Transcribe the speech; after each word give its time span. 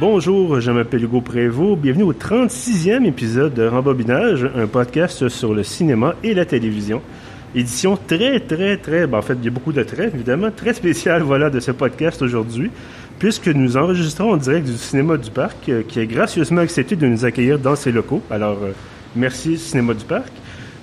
Bonjour, 0.00 0.60
je 0.60 0.70
m'appelle 0.70 1.02
Hugo 1.02 1.20
Prévost. 1.20 1.80
Bienvenue 1.80 2.04
au 2.04 2.12
36e 2.12 3.04
épisode 3.04 3.54
de 3.54 3.66
Rembobinage, 3.66 4.48
un 4.54 4.68
podcast 4.68 5.28
sur 5.28 5.52
le 5.52 5.64
cinéma 5.64 6.14
et 6.22 6.34
la 6.34 6.44
télévision. 6.44 7.02
Édition 7.52 7.98
très, 8.06 8.38
très, 8.38 8.76
très, 8.76 9.08
ben 9.08 9.18
en 9.18 9.22
fait, 9.22 9.34
il 9.34 9.44
y 9.44 9.48
a 9.48 9.50
beaucoup 9.50 9.72
de 9.72 9.82
traits, 9.82 10.14
évidemment, 10.14 10.52
très 10.52 10.72
spéciale, 10.72 11.22
voilà, 11.22 11.50
de 11.50 11.58
ce 11.58 11.72
podcast 11.72 12.22
aujourd'hui, 12.22 12.70
puisque 13.18 13.48
nous 13.48 13.76
enregistrons 13.76 14.30
en 14.30 14.36
direct 14.36 14.68
du 14.68 14.76
Cinéma 14.76 15.16
du 15.16 15.32
Parc, 15.32 15.68
euh, 15.68 15.82
qui 15.82 15.98
est 15.98 16.06
gracieusement 16.06 16.60
accepté 16.60 16.94
de 16.94 17.08
nous 17.08 17.24
accueillir 17.24 17.58
dans 17.58 17.74
ses 17.74 17.90
locaux. 17.90 18.22
Alors, 18.30 18.58
euh, 18.62 18.70
merci 19.16 19.58
Cinéma 19.58 19.94
du 19.94 20.04
Parc. 20.04 20.30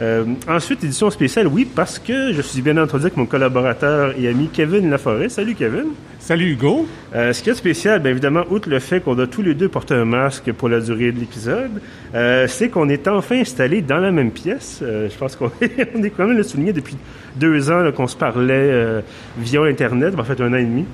Euh, 0.02 0.26
ensuite, 0.50 0.84
édition 0.84 1.10
spéciale, 1.10 1.48
oui, 1.48 1.66
parce 1.66 2.00
que 2.00 2.34
je 2.34 2.42
suis 2.42 2.62
bien 2.62 2.76
entendu 2.78 3.04
avec 3.04 3.16
mon 3.16 3.26
collaborateur 3.26 4.14
et 4.20 4.28
ami 4.28 4.50
Kevin 4.52 4.90
Laforêt. 4.90 5.30
Salut 5.30 5.56
Kevin. 5.56 5.86
Salut 6.20 6.52
Hugo. 6.52 6.86
Euh, 7.16 7.32
ce 7.32 7.42
qui 7.42 7.50
est 7.50 7.54
spécial, 7.54 8.02
bien 8.02 8.12
évidemment, 8.12 8.44
outre 8.50 8.68
le 8.70 8.80
fait 8.80 9.00
qu'on 9.00 9.18
a 9.20 9.28
tous 9.28 9.42
les 9.42 9.54
deux 9.54 9.70
porté 9.70 9.94
un 9.94 10.04
masque 10.04 10.52
pour 10.52 10.68
la 10.68 10.82
durée 10.82 11.12
de 11.14 11.20
l'épisode, 11.20 11.72
euh, 12.14 12.46
c'est 12.48 12.68
qu'on 12.70 12.90
est 12.90 13.08
enfin 13.08 13.38
installés 13.40 13.82
dans 13.82 14.00
la 14.00 14.12
même 14.12 14.32
pièce. 14.32 14.80
Je 14.82 15.16
pense 15.18 15.36
qu'on 15.38 15.52
est, 15.62 15.92
on 15.96 16.04
est 16.04 16.10
quand 16.10 16.28
même 16.28 16.36
le 16.38 16.44
souligné 16.44 16.74
depuis 16.74 16.98
deux 17.38 17.72
ans 17.72 17.90
qu'on 17.96 18.08
se 18.08 18.18
parlait 18.18 19.02
via 19.38 19.62
Internet, 19.64 20.14
en 20.20 20.24
fait 20.26 20.42
un 20.42 20.52
an 20.52 20.58
et 20.58 20.64
demi, 20.66 20.86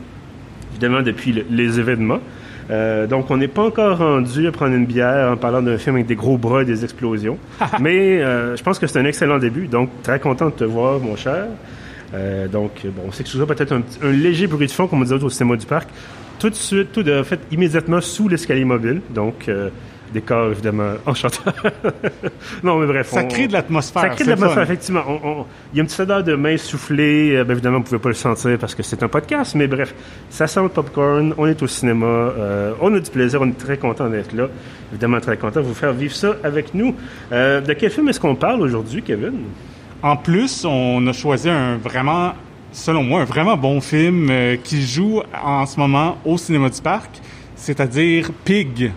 évidemment 0.73 1.01
depuis 1.01 1.31
le- 1.31 1.45
les 1.49 1.79
événements. 1.79 2.19
Euh, 2.71 3.05
donc, 3.05 3.29
on 3.29 3.37
n'est 3.37 3.47
pas 3.47 3.63
encore 3.63 3.97
rendu 3.97 4.47
à 4.47 4.51
prendre 4.51 4.73
une 4.73 4.85
bière 4.85 5.31
en 5.31 5.37
parlant 5.37 5.61
d'un 5.61 5.77
film 5.77 5.95
avec 5.95 6.07
des 6.07 6.15
gros 6.15 6.37
bras 6.37 6.61
et 6.61 6.65
des 6.65 6.83
explosions. 6.83 7.37
Mais 7.79 8.21
euh, 8.21 8.55
je 8.55 8.63
pense 8.63 8.79
que 8.79 8.87
c'est 8.87 8.99
un 8.99 9.05
excellent 9.05 9.39
début. 9.39 9.67
Donc, 9.67 9.89
très 10.03 10.19
content 10.19 10.45
de 10.45 10.51
te 10.51 10.63
voir, 10.63 10.99
mon 10.99 11.15
cher. 11.15 11.47
Euh, 12.13 12.47
donc, 12.47 12.71
bon, 12.85 13.03
on 13.07 13.11
s'excusera 13.11 13.45
peut-être 13.45 13.73
un, 13.73 13.81
un 14.03 14.11
léger 14.11 14.47
bruit 14.47 14.67
de 14.67 14.71
fond, 14.71 14.87
comme 14.87 14.99
on 14.99 15.03
disait 15.03 15.21
au 15.21 15.29
cinéma 15.29 15.57
du 15.57 15.65
parc. 15.65 15.89
Tout 16.41 16.49
de 16.49 16.55
suite, 16.55 16.91
tout 16.91 17.03
de 17.03 17.21
fait, 17.23 17.39
immédiatement 17.51 18.01
sous 18.01 18.27
l'escalier 18.27 18.65
mobile. 18.65 19.01
Donc, 19.11 19.47
euh, 19.47 19.69
décor 20.13 20.51
évidemment 20.51 20.93
enchanteur. 21.05 21.53
non, 22.63 22.79
mais 22.79 22.87
bref. 22.87 23.07
Ça 23.11 23.21
on- 23.23 23.27
crée 23.27 23.47
de 23.47 23.53
l'atmosphère. 23.53 24.01
ça 24.01 24.09
crée 24.09 24.23
de 24.25 24.29
l'atmosphère, 24.31 24.63
effectivement. 24.63 25.03
On- 25.07 25.19
on- 25.41 25.45
Il 25.71 25.77
y 25.77 25.79
a 25.79 25.81
une 25.83 25.87
petite 25.87 25.99
odeur 26.01 26.23
de 26.23 26.33
main 26.35 26.57
soufflée. 26.57 27.35
Euh, 27.37 27.43
bien 27.43 27.53
évidemment, 27.53 27.77
vous 27.77 27.83
ne 27.83 27.87
pouvez 27.87 27.99
pas 27.99 28.09
le 28.09 28.15
sentir 28.15 28.57
parce 28.57 28.75
que 28.75 28.83
c'est 28.83 29.01
un 29.03 29.07
podcast, 29.07 29.55
mais 29.55 29.67
bref, 29.67 29.93
ça 30.29 30.47
sent 30.47 30.63
le 30.63 30.69
popcorn. 30.69 31.33
On 31.37 31.45
est 31.47 31.61
au 31.61 31.67
cinéma. 31.67 32.05
euh, 32.05 32.73
on 32.81 32.93
a 32.95 32.99
du 32.99 33.09
plaisir. 33.11 33.39
On 33.41 33.47
est 33.47 33.57
très 33.57 33.77
content 33.77 34.09
d'être 34.09 34.33
là. 34.33 34.47
Évidemment, 34.91 35.21
très 35.21 35.37
content 35.37 35.61
de 35.61 35.65
vous 35.67 35.73
faire 35.75 35.93
vivre 35.93 36.13
ça 36.15 36.35
avec 36.43 36.73
nous. 36.73 36.93
Euh, 37.31 37.61
de 37.61 37.71
quel 37.73 37.91
film 37.91 38.09
est-ce 38.09 38.19
qu'on 38.19 38.35
parle 38.35 38.61
aujourd'hui, 38.61 39.01
Kevin? 39.03 39.43
En 40.03 40.17
plus, 40.17 40.65
on 40.65 41.05
a 41.07 41.13
choisi 41.13 41.49
un 41.49 41.77
vraiment, 41.77 42.33
selon 42.71 43.03
moi, 43.03 43.21
un 43.21 43.25
vraiment 43.25 43.57
bon 43.57 43.81
film 43.81 44.29
euh, 44.29 44.55
qui 44.61 44.81
joue 44.81 45.21
en 45.43 45.65
ce 45.65 45.79
moment 45.79 46.17
au 46.25 46.37
cinéma 46.37 46.69
du 46.69 46.81
parc, 46.81 47.21
c'est-à-dire 47.55 48.31
Pig. 48.45 48.91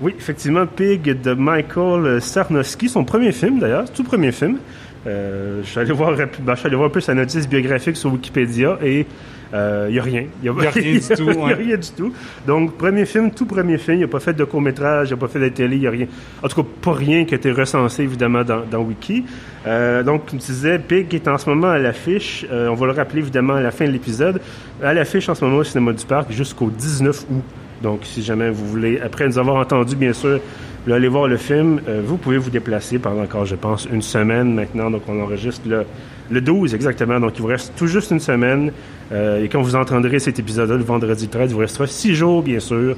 Oui, 0.00 0.14
effectivement, 0.18 0.66
Pig 0.66 1.20
de 1.20 1.34
Michael 1.34 2.22
Sarnowski, 2.22 2.88
son 2.88 3.04
premier 3.04 3.32
film 3.32 3.58
d'ailleurs, 3.58 3.90
tout 3.92 4.04
premier 4.04 4.32
film. 4.32 4.58
Euh, 5.06 5.62
je 5.64 5.92
voir, 5.92 6.14
ben, 6.14 6.28
je 6.54 6.54
suis 6.58 6.66
allé 6.66 6.76
voir 6.76 6.88
un 6.88 6.92
peu 6.92 7.00
sa 7.00 7.14
notice 7.14 7.48
biographique 7.48 7.96
sur 7.96 8.12
Wikipédia 8.12 8.78
et 8.84 9.06
il 9.52 9.92
n'y 9.92 9.98
a 9.98 10.02
rien. 10.02 10.24
Il 10.42 10.46
Y 10.46 10.48
a 10.48 10.52
rien 10.52 10.70
du 10.70 11.00
tout, 11.00 11.30
Il 11.30 11.38
n'y 11.38 11.52
a 11.52 11.56
rien 11.56 11.76
du 11.76 11.90
tout. 11.90 12.12
Donc, 12.46 12.76
premier 12.76 13.04
film, 13.06 13.30
tout 13.30 13.46
premier 13.46 13.78
film. 13.78 13.98
Il 13.98 14.02
n'a 14.02 14.08
pas 14.08 14.20
fait 14.20 14.34
de 14.34 14.44
court-métrage, 14.44 15.08
il 15.08 15.12
n'a 15.12 15.16
pas 15.16 15.28
fait 15.28 15.40
de 15.40 15.48
télé, 15.48 15.76
il 15.76 15.80
n'y 15.80 15.86
a 15.86 15.90
rien. 15.90 16.06
En 16.42 16.48
tout 16.48 16.62
cas, 16.62 16.68
pas 16.82 16.92
rien 16.92 17.24
qui 17.24 17.34
a 17.34 17.36
été 17.36 17.50
recensé, 17.50 18.02
évidemment, 18.02 18.44
dans, 18.44 18.62
dans 18.70 18.80
Wiki. 18.80 19.24
Euh, 19.66 20.02
donc, 20.02 20.30
comme 20.30 20.38
tu 20.38 20.46
disais, 20.52 20.78
Pig 20.78 21.12
est 21.14 21.28
en 21.28 21.38
ce 21.38 21.48
moment 21.48 21.68
à 21.68 21.78
l'affiche. 21.78 22.46
Euh, 22.50 22.68
on 22.68 22.74
va 22.74 22.86
le 22.86 22.92
rappeler, 22.92 23.20
évidemment, 23.20 23.54
à 23.54 23.60
la 23.60 23.70
fin 23.70 23.86
de 23.86 23.90
l'épisode. 23.90 24.40
À 24.82 24.94
l'affiche 24.94 25.28
en 25.28 25.34
ce 25.34 25.44
moment 25.44 25.58
au 25.58 25.64
Cinéma 25.64 25.92
du 25.92 26.04
Parc 26.04 26.32
jusqu'au 26.32 26.70
19 26.70 27.26
août. 27.30 27.44
Donc, 27.82 28.00
si 28.04 28.22
jamais 28.22 28.50
vous 28.50 28.66
voulez, 28.66 29.00
après 29.00 29.26
nous 29.26 29.38
avoir 29.38 29.56
entendu, 29.56 29.96
bien 29.96 30.12
sûr, 30.12 30.40
là, 30.86 30.96
aller 30.96 31.08
voir 31.08 31.28
le 31.28 31.36
film, 31.36 31.80
euh, 31.88 32.02
vous 32.04 32.16
pouvez 32.16 32.38
vous 32.38 32.50
déplacer 32.50 32.98
pendant 32.98 33.22
encore, 33.22 33.46
je 33.46 33.56
pense, 33.56 33.86
une 33.90 34.02
semaine 34.02 34.54
maintenant. 34.54 34.90
Donc, 34.90 35.02
on 35.08 35.20
enregistre 35.20 35.68
le, 35.68 35.84
le 36.30 36.40
12 36.40 36.74
exactement. 36.74 37.18
Donc, 37.20 37.32
il 37.36 37.42
vous 37.42 37.48
reste 37.48 37.72
tout 37.76 37.86
juste 37.86 38.10
une 38.10 38.20
semaine. 38.20 38.72
Euh, 39.12 39.42
et 39.42 39.48
quand 39.48 39.62
vous 39.62 39.76
entendrez 39.76 40.18
cet 40.18 40.38
épisode-là, 40.38 40.76
le 40.76 40.84
vendredi 40.84 41.28
13, 41.28 41.50
il 41.50 41.54
vous 41.54 41.60
restera 41.60 41.86
six 41.86 42.14
jours, 42.14 42.42
bien 42.42 42.60
sûr, 42.60 42.96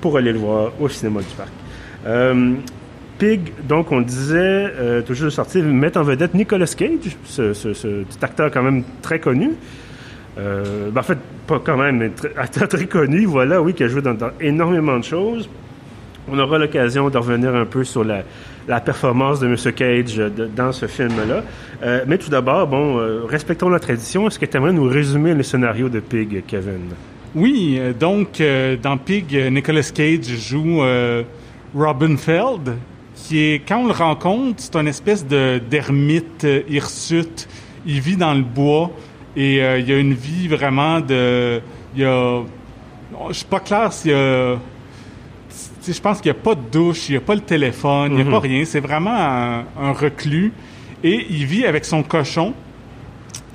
pour 0.00 0.16
aller 0.16 0.32
le 0.32 0.38
voir 0.38 0.72
au 0.80 0.88
cinéma 0.88 1.20
du 1.20 1.34
parc. 1.36 1.50
Euh, 2.06 2.54
Pig, 3.18 3.52
donc, 3.66 3.92
on 3.92 4.02
disait, 4.02 4.36
euh, 4.36 5.00
toujours 5.00 5.32
sorti, 5.32 5.62
mettre 5.62 5.98
en 5.98 6.02
vedette 6.02 6.34
Nicolas 6.34 6.66
Cage, 6.66 7.16
ce, 7.24 8.04
acteur 8.20 8.50
quand 8.50 8.62
même 8.62 8.82
très 9.00 9.20
connu. 9.20 9.52
Euh, 10.38 10.90
ben, 10.90 11.00
en 11.00 11.04
fait, 11.04 11.18
pas 11.46 11.60
quand 11.64 11.78
même, 11.78 11.96
mais 11.96 12.10
très, 12.10 12.32
acteur 12.36 12.68
très 12.68 12.86
connu, 12.86 13.24
voilà, 13.24 13.62
oui, 13.62 13.72
qui 13.72 13.84
a 13.84 13.88
joué 13.88 14.02
dans 14.02 14.16
énormément 14.38 14.98
de 14.98 15.04
choses. 15.04 15.48
On 16.28 16.38
aura 16.38 16.58
l'occasion 16.58 17.08
de 17.08 17.16
revenir 17.16 17.54
un 17.54 17.64
peu 17.64 17.84
sur 17.84 18.04
la, 18.04 18.22
la 18.68 18.80
performance 18.80 19.40
de 19.40 19.46
M. 19.46 19.56
Cage 19.72 20.18
euh, 20.18 20.30
dans 20.54 20.72
ce 20.72 20.86
film-là. 20.86 21.42
Euh, 21.82 22.04
mais 22.06 22.18
tout 22.18 22.30
d'abord, 22.30 22.66
bon, 22.66 22.98
euh, 22.98 23.24
respectons 23.24 23.68
la 23.68 23.78
tradition. 23.78 24.26
Est-ce 24.26 24.38
que 24.38 24.46
tu 24.46 24.56
aimerais 24.56 24.72
nous 24.72 24.88
résumer 24.88 25.34
le 25.34 25.42
scénario 25.42 25.88
de 25.88 26.00
Pig, 26.00 26.44
Kevin? 26.46 26.90
Oui, 27.34 27.78
donc 28.00 28.42
dans 28.82 28.96
Pig, 28.96 29.36
Nicolas 29.50 29.82
Cage 29.94 30.26
joue 30.26 30.80
Robin 31.74 32.16
Feld, 32.16 32.76
qui 33.14 33.38
est, 33.40 33.68
quand 33.68 33.80
on 33.82 33.88
le 33.88 33.92
rencontre, 33.92 34.54
c'est 34.56 34.74
une 34.76 34.88
espèce 34.88 35.26
de 35.26 35.58
d'ermite 35.58 36.46
hirsute. 36.66 37.46
Il 37.84 38.00
vit 38.00 38.16
dans 38.16 38.32
le 38.32 38.42
bois 38.42 38.90
et 39.36 39.56
il 39.56 39.92
a 39.92 39.98
une 39.98 40.14
vie 40.14 40.48
vraiment 40.48 41.00
de... 41.00 41.60
Il 41.94 42.06
a... 42.06 42.40
Je 43.28 43.34
suis 43.34 43.44
pas 43.44 43.60
clair 43.60 43.92
s'il 43.92 44.12
y 44.12 44.14
a... 44.14 44.56
Je 45.92 46.00
pense 46.00 46.20
qu'il 46.20 46.32
n'y 46.32 46.38
a 46.38 46.42
pas 46.42 46.54
de 46.54 46.60
douche, 46.70 47.08
il 47.08 47.12
n'y 47.12 47.18
a 47.18 47.20
pas 47.20 47.34
le 47.34 47.40
téléphone, 47.40 48.12
il 48.12 48.24
n'y 48.24 48.28
a 48.28 48.30
pas 48.30 48.40
rien. 48.40 48.64
C'est 48.64 48.80
vraiment 48.80 49.14
un, 49.14 49.64
un 49.80 49.92
reclus. 49.92 50.52
Et 51.04 51.26
il 51.30 51.44
vit 51.46 51.64
avec 51.66 51.84
son 51.84 52.02
cochon, 52.02 52.54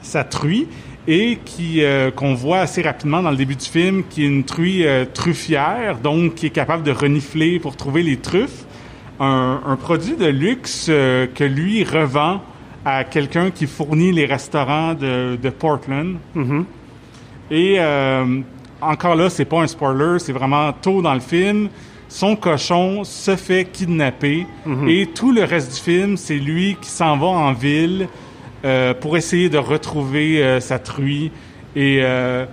sa 0.01 0.23
truie, 0.23 0.67
et 1.07 1.39
qui 1.43 1.83
euh, 1.83 2.11
qu'on 2.11 2.33
voit 2.33 2.59
assez 2.59 2.81
rapidement 2.81 3.21
dans 3.21 3.31
le 3.31 3.37
début 3.37 3.55
du 3.55 3.65
film, 3.65 4.03
qui 4.09 4.23
est 4.23 4.27
une 4.27 4.43
truie 4.43 4.85
euh, 4.85 5.05
truffière, 5.11 5.97
donc 5.97 6.35
qui 6.35 6.45
est 6.45 6.51
capable 6.51 6.83
de 6.83 6.91
renifler 6.91 7.59
pour 7.59 7.75
trouver 7.75 8.03
les 8.03 8.17
truffes. 8.17 8.65
Un, 9.19 9.61
un 9.65 9.75
produit 9.75 10.15
de 10.15 10.27
luxe 10.27 10.87
euh, 10.89 11.27
que 11.33 11.43
lui 11.43 11.83
revend 11.83 12.41
à 12.85 13.03
quelqu'un 13.03 13.51
qui 13.51 13.67
fournit 13.67 14.11
les 14.11 14.25
restaurants 14.25 14.93
de, 14.93 15.35
de 15.35 15.49
Portland. 15.49 16.15
Mhm. 16.33 16.65
Et 17.51 17.77
encore 18.79 19.15
là, 19.15 19.29
c'est 19.29 19.45
pas 19.45 19.61
un 19.61 19.67
spoiler, 19.67 20.19
c'est 20.19 20.31
vraiment 20.31 20.71
tôt 20.71 21.01
dans 21.01 21.13
le 21.13 21.19
film. 21.19 21.67
Son 22.11 22.35
cochon 22.35 23.05
se 23.05 23.38
fait 23.38 23.63
kidnapper 23.63 24.45
et 24.85 25.07
tout 25.07 25.31
le 25.31 25.45
reste 25.45 25.73
du 25.73 25.79
film, 25.79 26.17
c'est 26.17 26.35
lui 26.35 26.75
qui 26.81 26.89
s'en 26.89 27.17
va 27.17 27.27
en 27.27 27.53
ville 27.53 28.09
euh, 28.66 28.94
pour 28.94 29.16
essayer 29.16 29.47
de 29.47 29.57
retrouver 29.57 30.44
euh, 30.44 30.59
sa 30.59 30.77
truie. 30.77 31.31
Et 31.73 31.99
euh, 32.01 32.45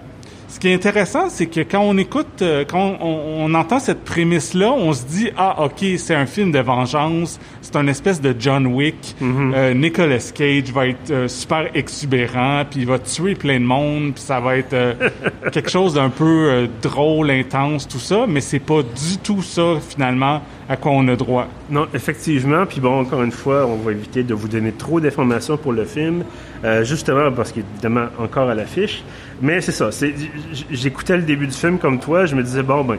ce 0.48 0.58
qui 0.58 0.68
est 0.68 0.74
intéressant, 0.74 1.28
c'est 1.28 1.46
que 1.46 1.60
quand 1.60 1.80
on 1.80 1.96
écoute, 1.98 2.42
euh, 2.42 2.64
quand 2.68 2.96
on, 3.00 3.44
on 3.44 3.54
entend 3.54 3.78
cette 3.78 4.04
prémisse-là, 4.04 4.72
on 4.72 4.92
se 4.92 5.04
dit 5.04 5.30
ah 5.36 5.64
ok, 5.64 5.84
c'est 5.98 6.14
un 6.14 6.26
film 6.26 6.52
de 6.52 6.58
vengeance, 6.58 7.38
c'est 7.60 7.76
un 7.76 7.86
espèce 7.86 8.20
de 8.20 8.34
John 8.38 8.66
Wick. 8.66 9.14
Euh, 9.22 9.74
Nicolas 9.74 10.32
Cage 10.34 10.72
va 10.72 10.88
être 10.88 11.10
euh, 11.10 11.28
super 11.28 11.68
exubérant, 11.74 12.64
puis 12.68 12.80
il 12.80 12.86
va 12.86 12.98
tuer 12.98 13.34
plein 13.34 13.60
de 13.60 13.64
monde, 13.64 14.14
puis 14.14 14.22
ça 14.22 14.40
va 14.40 14.56
être 14.56 14.72
euh, 14.72 14.94
quelque 15.52 15.68
chose 15.68 15.94
d'un 15.94 16.08
peu 16.08 16.24
euh, 16.50 16.66
drôle, 16.80 17.30
intense, 17.30 17.86
tout 17.86 17.98
ça. 17.98 18.24
Mais 18.26 18.40
c'est 18.40 18.58
pas 18.58 18.82
du 18.82 19.18
tout 19.22 19.42
ça 19.42 19.74
finalement 19.86 20.40
à 20.68 20.76
quoi 20.76 20.92
on 20.92 21.08
a 21.08 21.16
droit. 21.16 21.48
Non, 21.70 21.86
effectivement. 21.94 22.66
Puis 22.66 22.80
bon, 22.80 23.00
encore 23.00 23.22
une 23.22 23.32
fois, 23.32 23.66
on 23.66 23.76
va 23.76 23.92
éviter 23.92 24.22
de 24.22 24.34
vous 24.34 24.48
donner 24.48 24.72
trop 24.72 25.00
d'informations 25.00 25.56
pour 25.56 25.72
le 25.72 25.84
film, 25.84 26.24
euh, 26.64 26.84
justement 26.84 27.32
parce 27.32 27.52
qu'il 27.52 27.62
est 27.62 27.86
encore 28.18 28.50
à 28.50 28.54
l'affiche. 28.54 29.02
Mais 29.40 29.60
c'est 29.60 29.72
ça. 29.72 29.88
J'écoutais 30.70 31.16
le 31.16 31.22
début 31.22 31.46
du 31.46 31.54
film 31.54 31.78
comme 31.78 31.98
toi. 31.98 32.26
Je 32.26 32.34
me 32.34 32.42
disais, 32.42 32.62
bon, 32.62 32.84
ben, 32.84 32.98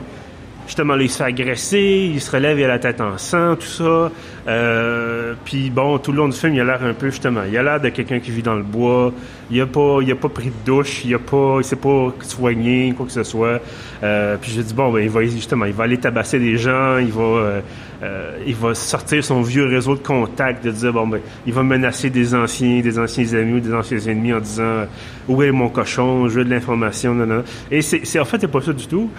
justement, 0.65 0.95
là, 0.95 1.03
il 1.03 1.09
se 1.09 1.17
fait 1.17 1.25
agresser, 1.25 2.11
il 2.13 2.21
se 2.21 2.31
relève, 2.31 2.57
il 2.57 2.63
a 2.63 2.69
la 2.69 2.79
tête 2.79 3.01
en 3.01 3.17
sang, 3.17 3.55
tout 3.55 3.67
ça. 3.67 4.11
Euh, 4.49 5.35
puis 5.45 5.69
bon, 5.69 5.99
tout 5.99 6.11
le 6.11 6.17
long 6.17 6.27
du 6.27 6.35
film, 6.35 6.55
il 6.55 6.61
a 6.61 6.63
l'air 6.63 6.83
un 6.83 6.93
peu, 6.93 7.09
justement, 7.09 7.41
il 7.47 7.55
a 7.55 7.61
l'air 7.61 7.79
de 7.79 7.89
quelqu'un 7.89 8.19
qui 8.19 8.31
vit 8.31 8.41
dans 8.41 8.55
le 8.55 8.63
bois. 8.63 9.13
Il 9.51 9.61
a 9.61 9.67
pas, 9.67 9.99
il 10.01 10.11
a 10.11 10.15
pas 10.15 10.29
pris 10.29 10.47
de 10.47 10.65
douche, 10.65 11.05
il 11.05 11.13
a 11.13 11.19
pas, 11.19 11.57
il 11.59 11.63
s'est 11.63 11.75
pas 11.75 12.13
soigné, 12.21 12.93
quoi 12.95 13.05
que 13.05 13.11
ce 13.11 13.23
soit. 13.23 13.61
Euh, 14.03 14.37
puis 14.41 14.51
j'ai 14.51 14.63
dit, 14.63 14.73
bon, 14.73 14.91
ben, 14.91 15.01
il 15.01 15.09
va, 15.09 15.23
justement, 15.23 15.65
il 15.65 15.73
va 15.73 15.83
aller 15.83 15.97
tabasser 15.97 16.39
des 16.39 16.57
gens, 16.57 16.97
il 16.97 17.11
va, 17.11 17.61
euh, 18.01 18.37
il 18.45 18.55
va 18.55 18.73
sortir 18.73 19.23
son 19.23 19.41
vieux 19.41 19.65
réseau 19.65 19.95
de 19.95 20.01
contacts, 20.01 20.63
de 20.63 20.71
dire, 20.71 20.93
bon, 20.93 21.07
ben, 21.07 21.19
il 21.45 21.53
va 21.53 21.61
menacer 21.61 22.09
des 22.09 22.33
anciens, 22.33 22.81
des 22.81 22.97
anciens 22.97 23.33
amis 23.33 23.53
ou 23.53 23.59
des 23.59 23.73
anciens 23.73 23.99
ennemis 23.99 24.33
en 24.33 24.39
disant, 24.39 24.85
où 25.27 25.43
est 25.43 25.51
mon 25.51 25.69
cochon, 25.69 26.27
je 26.27 26.39
veux 26.39 26.45
de 26.45 26.49
l'information, 26.49 27.13
non, 27.13 27.27
non. 27.27 27.43
Et 27.69 27.83
c'est, 27.83 28.19
en 28.19 28.25
fait, 28.25 28.41
c'est 28.41 28.47
pas 28.47 28.61
ça 28.61 28.73
du 28.73 28.87
tout. 28.87 29.11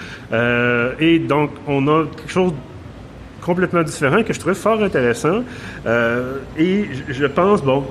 Et 1.00 1.18
donc, 1.20 1.50
on 1.68 1.86
a 1.86 2.04
quelque 2.06 2.32
chose 2.32 2.52
complètement 3.40 3.82
différent 3.82 4.22
que 4.22 4.32
je 4.32 4.38
trouvais 4.38 4.54
fort 4.54 4.82
intéressant. 4.82 5.42
Euh, 5.86 6.36
et 6.58 6.86
je- 7.08 7.26
pense, 7.26 7.62
bon, 7.62 7.84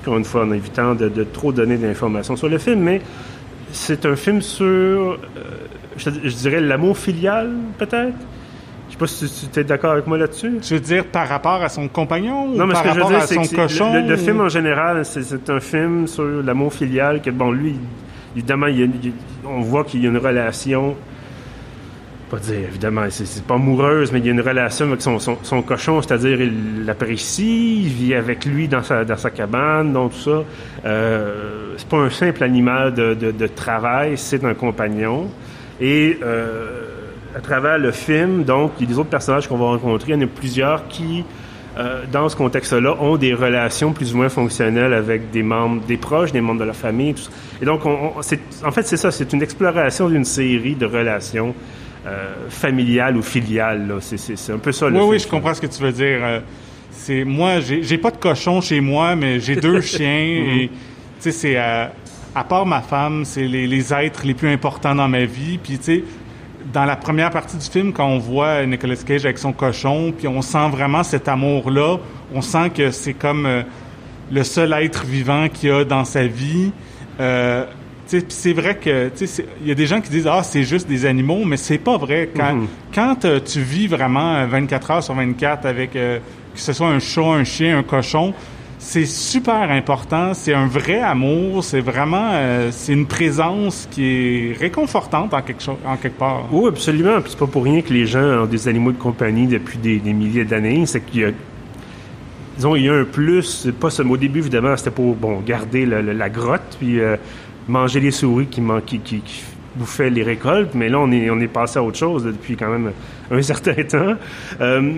encore 0.00 0.18
une 0.18 0.24
fois, 0.24 0.44
en 0.44 0.52
évitant 0.52 0.94
de, 0.94 1.08
de 1.08 1.24
trop 1.24 1.52
donner 1.52 1.76
d'informations 1.76 2.36
sur 2.36 2.48
le 2.48 2.58
film, 2.58 2.80
mais 2.80 3.00
c'est 3.72 4.06
un 4.06 4.16
film 4.16 4.40
sur 4.40 4.64
euh, 4.66 5.18
je, 5.96 6.10
dirais 6.10 6.60
l'amour 6.60 6.96
filial, 6.96 7.50
peut-être? 7.78 8.16
Je 8.88 8.92
sais 8.92 8.98
pas 8.98 9.06
si 9.06 9.48
tu 9.48 9.60
es 9.60 9.64
d'accord 9.64 9.92
avec 9.92 10.06
moi 10.06 10.18
là-dessus. 10.18 10.58
Tu 10.62 10.74
veux 10.74 10.80
dire 10.80 11.04
par 11.06 11.28
rapport 11.28 11.62
à 11.62 11.68
son 11.68 11.88
compagnon 11.88 12.46
non, 12.48 12.64
ou 12.64 12.66
mais 12.66 12.74
par 12.74 12.84
rapport 12.84 13.12
à 13.12 13.26
son 13.26 13.42
cochon? 13.42 14.06
Le, 14.06 14.16
film 14.16 14.40
en 14.40 14.48
général, 14.48 15.04
c'est 15.04 15.50
un 15.50 15.60
film 15.60 16.06
sur 16.06 16.24
l'amour 16.24 16.72
filial 16.72 17.20
que, 17.20 17.30
bon, 17.30 17.50
lui, 17.50 17.76
évidemment, 18.36 18.66
on 19.44 19.62
voit 19.62 19.84
qu'il 19.84 20.02
y 20.02 20.06
a 20.06 20.10
une 20.10 20.18
relation 20.18 20.94
pas 22.24 22.38
dire, 22.38 22.68
évidemment, 22.68 23.02
c'est 23.10 23.44
pas 23.44 23.54
amoureuse, 23.54 24.12
mais 24.12 24.18
il 24.18 24.26
y 24.26 24.28
a 24.28 24.32
une 24.32 24.40
relation 24.40 24.86
avec 24.86 25.02
son, 25.02 25.18
son, 25.18 25.62
cochon, 25.62 26.02
c'est-à-dire 26.02 26.40
il 26.40 26.84
l'apprécie, 26.84 27.82
il 27.82 27.88
vit 27.88 28.14
avec 28.14 28.44
lui 28.44 28.68
dans 28.68 28.82
sa, 28.82 29.04
dans 29.04 29.16
sa 29.16 29.30
cabane, 29.30 29.92
donc 29.92 30.12
tout 30.12 30.18
ça. 30.18 30.44
Euh, 30.84 31.74
c'est 31.76 31.88
pas 31.88 31.98
un 31.98 32.10
simple 32.10 32.42
animal 32.44 32.94
de, 32.94 33.14
de, 33.14 33.46
travail, 33.46 34.16
c'est 34.16 34.44
un 34.44 34.54
compagnon. 34.54 35.28
Et 35.80 36.18
euh, 36.22 36.82
à 37.36 37.40
travers 37.40 37.78
le 37.78 37.90
film, 37.90 38.44
donc, 38.44 38.72
il 38.78 38.84
y 38.84 38.86
a 38.86 38.92
des 38.92 38.98
autres 38.98 39.10
personnages 39.10 39.48
qu'on 39.48 39.58
va 39.58 39.66
rencontrer, 39.66 40.12
il 40.12 40.14
y 40.14 40.18
en 40.18 40.26
a 40.26 40.28
plusieurs 40.28 40.88
qui, 40.88 41.24
euh, 41.78 42.04
dans 42.10 42.28
ce 42.28 42.36
contexte-là, 42.36 42.96
ont 43.00 43.16
des 43.16 43.34
relations 43.34 43.92
plus 43.92 44.14
ou 44.14 44.18
moins 44.18 44.28
fonctionnelles 44.28 44.94
avec 44.94 45.30
des 45.30 45.42
membres, 45.42 45.82
des 45.86 45.96
proches, 45.96 46.32
des 46.32 46.40
membres 46.40 46.60
de 46.60 46.66
la 46.66 46.72
famille. 46.72 47.14
Et 47.60 47.64
donc, 47.64 47.84
on, 47.84 48.12
en 48.18 48.22
fait, 48.70 48.86
c'est 48.86 48.96
ça, 48.96 49.10
c'est 49.10 49.32
une 49.32 49.42
exploration 49.42 50.08
d'une 50.08 50.24
série 50.24 50.74
de 50.74 50.86
relations 50.86 51.54
euh, 52.06 52.48
familiale 52.50 53.16
ou 53.16 53.22
filiale. 53.22 53.98
C'est 54.00 54.52
un 54.52 54.58
peu 54.58 54.72
ça. 54.72 54.88
Le 54.88 55.00
oui, 55.00 55.06
oui, 55.10 55.18
je 55.18 55.26
comprends 55.26 55.54
ce 55.54 55.60
que 55.60 55.66
tu 55.66 55.82
veux 55.82 55.92
dire. 55.92 56.18
Euh, 56.22 56.40
c'est 56.90 57.24
moi, 57.24 57.60
j'ai 57.60 57.98
pas 57.98 58.10
de 58.10 58.18
cochon 58.18 58.60
chez 58.60 58.80
moi, 58.80 59.16
mais 59.16 59.40
j'ai 59.40 59.56
deux 59.56 59.80
chiens. 59.82 60.20
Et 60.20 60.70
tu 61.20 61.30
sais, 61.30 61.32
c'est 61.32 61.56
à, 61.56 62.44
part 62.48 62.66
ma 62.66 62.82
femme, 62.82 63.24
c'est 63.24 63.46
les, 63.46 63.66
les, 63.66 63.94
êtres 63.94 64.26
les 64.26 64.34
plus 64.34 64.50
importants 64.50 64.94
dans 64.94 65.08
ma 65.08 65.24
vie. 65.24 65.58
Puis 65.58 65.78
tu 65.78 65.84
sais, 65.84 66.04
dans 66.72 66.84
la 66.84 66.96
première 66.96 67.30
partie 67.30 67.56
du 67.56 67.64
film, 67.64 67.92
quand 67.92 68.06
on 68.06 68.18
voit 68.18 68.66
Nicolas 68.66 68.96
Cage 68.96 69.24
avec 69.24 69.38
son 69.38 69.52
cochon, 69.52 70.12
puis 70.16 70.28
on 70.28 70.42
sent 70.42 70.68
vraiment 70.70 71.02
cet 71.02 71.28
amour-là. 71.28 71.98
On 72.34 72.42
sent 72.42 72.70
que 72.70 72.90
c'est 72.90 73.14
comme 73.14 73.46
euh, 73.46 73.62
le 74.30 74.44
seul 74.44 74.72
être 74.74 75.04
vivant 75.04 75.48
qu'il 75.48 75.70
a 75.70 75.84
dans 75.84 76.04
sa 76.04 76.26
vie. 76.26 76.72
Euh, 78.12 78.20
c'est 78.28 78.52
vrai 78.52 78.76
que 78.76 79.10
il 79.62 79.68
y 79.68 79.70
a 79.70 79.74
des 79.74 79.86
gens 79.86 80.00
qui 80.00 80.10
disent 80.10 80.26
ah 80.26 80.42
c'est 80.42 80.64
juste 80.64 80.88
des 80.88 81.06
animaux, 81.06 81.44
mais 81.44 81.56
c'est 81.56 81.78
pas 81.78 81.96
vrai. 81.96 82.30
Quand, 82.34 82.54
mhm. 82.54 82.66
quand 82.94 83.24
euh, 83.24 83.40
tu 83.40 83.60
vis 83.60 83.86
vraiment 83.86 84.46
24 84.46 84.90
heures 84.90 85.02
sur 85.02 85.14
24 85.14 85.66
avec 85.66 85.96
euh, 85.96 86.18
que 86.54 86.60
ce 86.60 86.72
soit 86.72 86.88
un 86.88 86.98
chat, 86.98 87.22
un 87.22 87.44
chien, 87.44 87.78
un 87.78 87.82
cochon, 87.82 88.34
c'est 88.78 89.06
super 89.06 89.70
important. 89.70 90.34
C'est 90.34 90.52
un 90.54 90.66
vrai 90.66 91.00
amour. 91.00 91.64
C'est 91.64 91.80
vraiment 91.80 92.30
euh, 92.32 92.68
c'est 92.70 92.92
une 92.92 93.06
présence 93.06 93.88
qui 93.90 94.04
est 94.04 94.56
réconfortante 94.58 95.32
en 95.32 95.42
quelque 95.42 95.62
chose, 95.62 95.76
en 95.86 95.96
quelque 95.96 96.18
part. 96.18 96.44
Oui, 96.52 96.68
absolument. 96.68 97.20
Puis 97.20 97.30
c'est 97.30 97.38
pas 97.38 97.46
pour 97.46 97.64
rien 97.64 97.80
que 97.80 97.92
les 97.92 98.06
gens 98.06 98.42
ont 98.42 98.46
des 98.46 98.68
animaux 98.68 98.92
de 98.92 98.98
compagnie 98.98 99.46
depuis 99.46 99.78
des, 99.78 100.12
milliers 100.12 100.44
d'années. 100.44 100.84
C'est 100.86 101.00
qu'il 101.00 101.20
y 101.22 101.24
a 101.24 101.30
disons, 102.56 102.76
il 102.76 102.84
y 102.84 102.88
a 102.88 102.94
un 102.94 103.04
plus, 103.04 103.66
pas 103.80 103.88
au 104.00 104.16
début, 104.16 104.38
évidemment, 104.38 104.76
c'était 104.76 104.92
pour, 104.92 105.16
bon, 105.16 105.40
garder 105.40 105.84
la 105.86 106.28
grotte, 106.28 106.76
puis 106.78 107.00
manger 107.68 108.00
les 108.00 108.10
souris 108.10 108.46
qui, 108.46 108.62
qui, 108.86 108.98
qui, 109.00 109.42
bouffaient 109.76 110.10
les 110.10 110.22
récoltes, 110.22 110.74
mais 110.74 110.88
là, 110.88 111.00
on 111.00 111.10
est, 111.10 111.28
on 111.30 111.40
est 111.40 111.48
passé 111.48 111.78
à 111.78 111.82
autre 111.82 111.98
chose 111.98 112.24
depuis 112.24 112.56
quand 112.56 112.70
même 112.70 112.92
un 113.30 113.42
certain 113.42 113.82
temps. 113.82 114.14
Euh, 114.60 114.92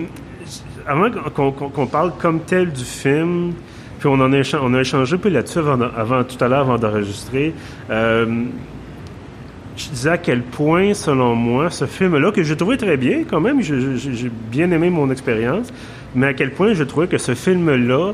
avant 0.85 1.09
qu'on 1.11 1.87
parle 1.87 2.13
comme 2.17 2.41
tel 2.41 2.71
du 2.71 2.83
film, 2.83 3.53
puis 3.99 4.07
on, 4.07 4.13
en 4.13 4.31
a, 4.31 4.41
on 4.61 4.73
a 4.73 4.81
échangé 4.81 5.15
un 5.15 5.19
peu 5.19 5.29
là-dessus 5.29 5.59
avant, 5.59 6.23
tout 6.23 6.43
à 6.43 6.47
l'heure, 6.47 6.61
avant 6.61 6.77
d'enregistrer. 6.77 7.53
Euh, 7.89 8.45
je 9.75 9.89
disais 9.89 10.09
à 10.09 10.17
quel 10.17 10.41
point, 10.41 10.93
selon 10.93 11.35
moi, 11.35 11.69
ce 11.69 11.85
film-là, 11.85 12.31
que 12.31 12.41
j'ai 12.41 12.55
trouvé 12.55 12.77
très 12.77 12.97
bien 12.97 13.23
quand 13.29 13.39
même, 13.39 13.61
j'ai 13.61 14.31
bien 14.51 14.71
aimé 14.71 14.89
mon 14.89 15.11
expérience, 15.11 15.71
mais 16.15 16.27
à 16.27 16.33
quel 16.33 16.51
point 16.51 16.73
je 16.73 16.83
trouvais 16.83 17.07
que 17.07 17.17
ce 17.17 17.35
film-là, 17.35 18.13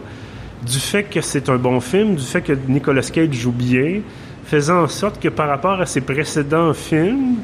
du 0.66 0.80
fait 0.80 1.04
que 1.04 1.22
c'est 1.22 1.50
un 1.50 1.58
bon 1.58 1.80
film, 1.80 2.16
du 2.16 2.24
fait 2.24 2.42
que 2.42 2.54
Nicolas 2.68 3.02
Cage 3.02 3.34
joue 3.34 3.52
bien, 3.52 4.02
faisant 4.46 4.84
en 4.84 4.88
sorte 4.88 5.20
que 5.22 5.30
par 5.30 5.48
rapport 5.48 5.80
à 5.80 5.86
ses 5.86 6.02
précédents 6.02 6.74
films, 6.74 7.36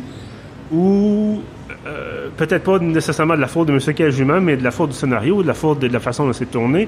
où 0.72 1.42
euh, 1.88 2.28
peut-être 2.36 2.64
pas 2.64 2.80
nécessairement 2.80 3.36
de 3.36 3.42
la 3.42 3.48
faute 3.48 3.68
de 3.68 3.74
M. 3.74 3.94
Cage 3.94 4.22
mais 4.22 4.58
de 4.58 4.64
la 4.64 4.72
faute 4.72 4.90
du 4.90 4.96
scénario, 4.96 5.42
de 5.42 5.48
la 5.48 5.54
faute 5.54 5.80
de, 5.80 5.88
la 5.88 6.00
façon 6.00 6.26
dont 6.26 6.34
c'est 6.34 6.52
tourné, 6.52 6.88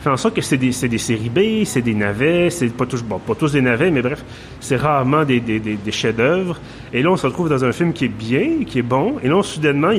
fait 0.00 0.08
en 0.08 0.16
sorte 0.16 0.34
que 0.34 0.40
c'est 0.40 0.56
des, 0.56 0.70
des, 0.70 0.98
séries 0.98 1.28
B, 1.28 1.64
c'est 1.64 1.82
des 1.82 1.94
navets, 1.94 2.48
c'est 2.48 2.74
pas 2.74 2.86
tous, 2.86 3.02
pas 3.02 3.34
tous 3.38 3.52
des 3.52 3.60
navets, 3.60 3.90
mais 3.90 4.00
bref, 4.00 4.24
c'est 4.58 4.76
rarement 4.76 5.24
des, 5.24 5.40
des, 5.40 5.60
des 5.60 5.92
chefs-d'œuvre. 5.92 6.58
Et 6.92 7.02
là, 7.02 7.10
on 7.10 7.16
se 7.16 7.26
retrouve 7.26 7.50
dans 7.50 7.64
un 7.64 7.72
film 7.72 7.92
qui 7.92 8.06
est 8.06 8.08
bien, 8.08 8.64
qui 8.66 8.78
est 8.78 8.82
bon, 8.82 9.16
et 9.22 9.28
là, 9.28 9.42
soudainement, 9.42 9.90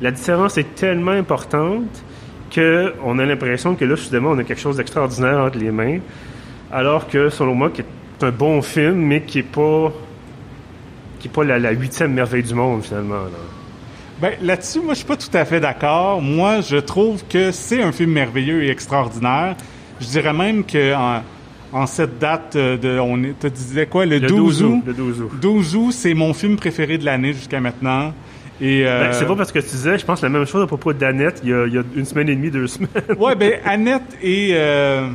la 0.00 0.10
différence 0.10 0.58
est 0.58 0.74
tellement 0.74 1.12
importante 1.12 2.04
qu'on 2.54 3.18
a 3.18 3.24
l'impression 3.24 3.74
que 3.74 3.84
là, 3.86 3.96
soudainement, 3.96 4.32
on 4.32 4.38
a 4.38 4.44
quelque 4.44 4.60
chose 4.60 4.76
d'extraordinaire 4.76 5.38
entre 5.38 5.58
les 5.58 5.70
mains, 5.70 5.98
alors 6.70 7.08
que, 7.08 7.30
selon 7.30 7.54
moi, 7.54 7.70
un 8.22 8.30
bon 8.30 8.62
film, 8.62 8.96
mais 8.96 9.22
qui 9.22 9.40
est 9.40 9.42
pas 9.42 9.92
qui 11.18 11.28
est 11.28 11.30
pas 11.30 11.44
la, 11.44 11.70
huitième 11.70 12.12
merveille 12.12 12.42
du 12.42 12.54
monde 12.54 12.82
finalement. 12.82 13.14
Là. 13.14 13.30
Ben, 14.20 14.32
là-dessus, 14.42 14.80
moi, 14.80 14.94
je 14.94 14.98
suis 14.98 15.06
pas 15.06 15.16
tout 15.16 15.34
à 15.34 15.44
fait 15.44 15.60
d'accord. 15.60 16.22
Moi, 16.22 16.60
je 16.62 16.76
trouve 16.76 17.22
que 17.28 17.50
c'est 17.52 17.82
un 17.82 17.92
film 17.92 18.12
merveilleux 18.12 18.64
et 18.64 18.70
extraordinaire. 18.70 19.56
Je 20.00 20.06
dirais 20.06 20.32
même 20.32 20.64
que 20.64 20.94
en, 21.72 21.86
cette 21.86 22.18
date 22.18 22.56
de, 22.56 22.98
on 22.98 23.20
te 23.38 23.46
disais 23.48 23.86
quoi, 23.86 24.06
le, 24.06 24.20
12 24.20 24.62
août. 24.62 24.82
Le 24.86 24.94
12 24.94 25.20
août. 25.20 25.30
12 25.40 25.76
août, 25.76 25.92
c'est 25.92 26.14
mon 26.14 26.32
film 26.32 26.56
préféré 26.56 26.96
de 26.96 27.04
l'année 27.04 27.34
jusqu'à 27.34 27.60
maintenant. 27.60 28.12
Et 28.60 28.84
ben, 28.84 28.88
euh, 28.88 29.12
c'est 29.12 29.26
pas 29.26 29.36
parce 29.36 29.52
que 29.52 29.58
tu 29.58 29.66
disais, 29.66 29.98
je 29.98 30.06
pense 30.06 30.22
la 30.22 30.30
même 30.30 30.46
chose 30.46 30.62
à 30.62 30.66
propos 30.66 30.94
d'Annette 30.94 31.42
il, 31.44 31.50
il, 31.50 31.74
y 31.74 31.78
a 31.78 31.82
une 31.94 32.06
semaine 32.06 32.30
et 32.30 32.34
demie, 32.34 32.50
deux 32.50 32.66
semaines. 32.66 32.90
ouais, 33.18 33.34
ben 33.34 33.60
Annette 33.66 34.16
et 34.22 34.52
euh, 34.52 35.08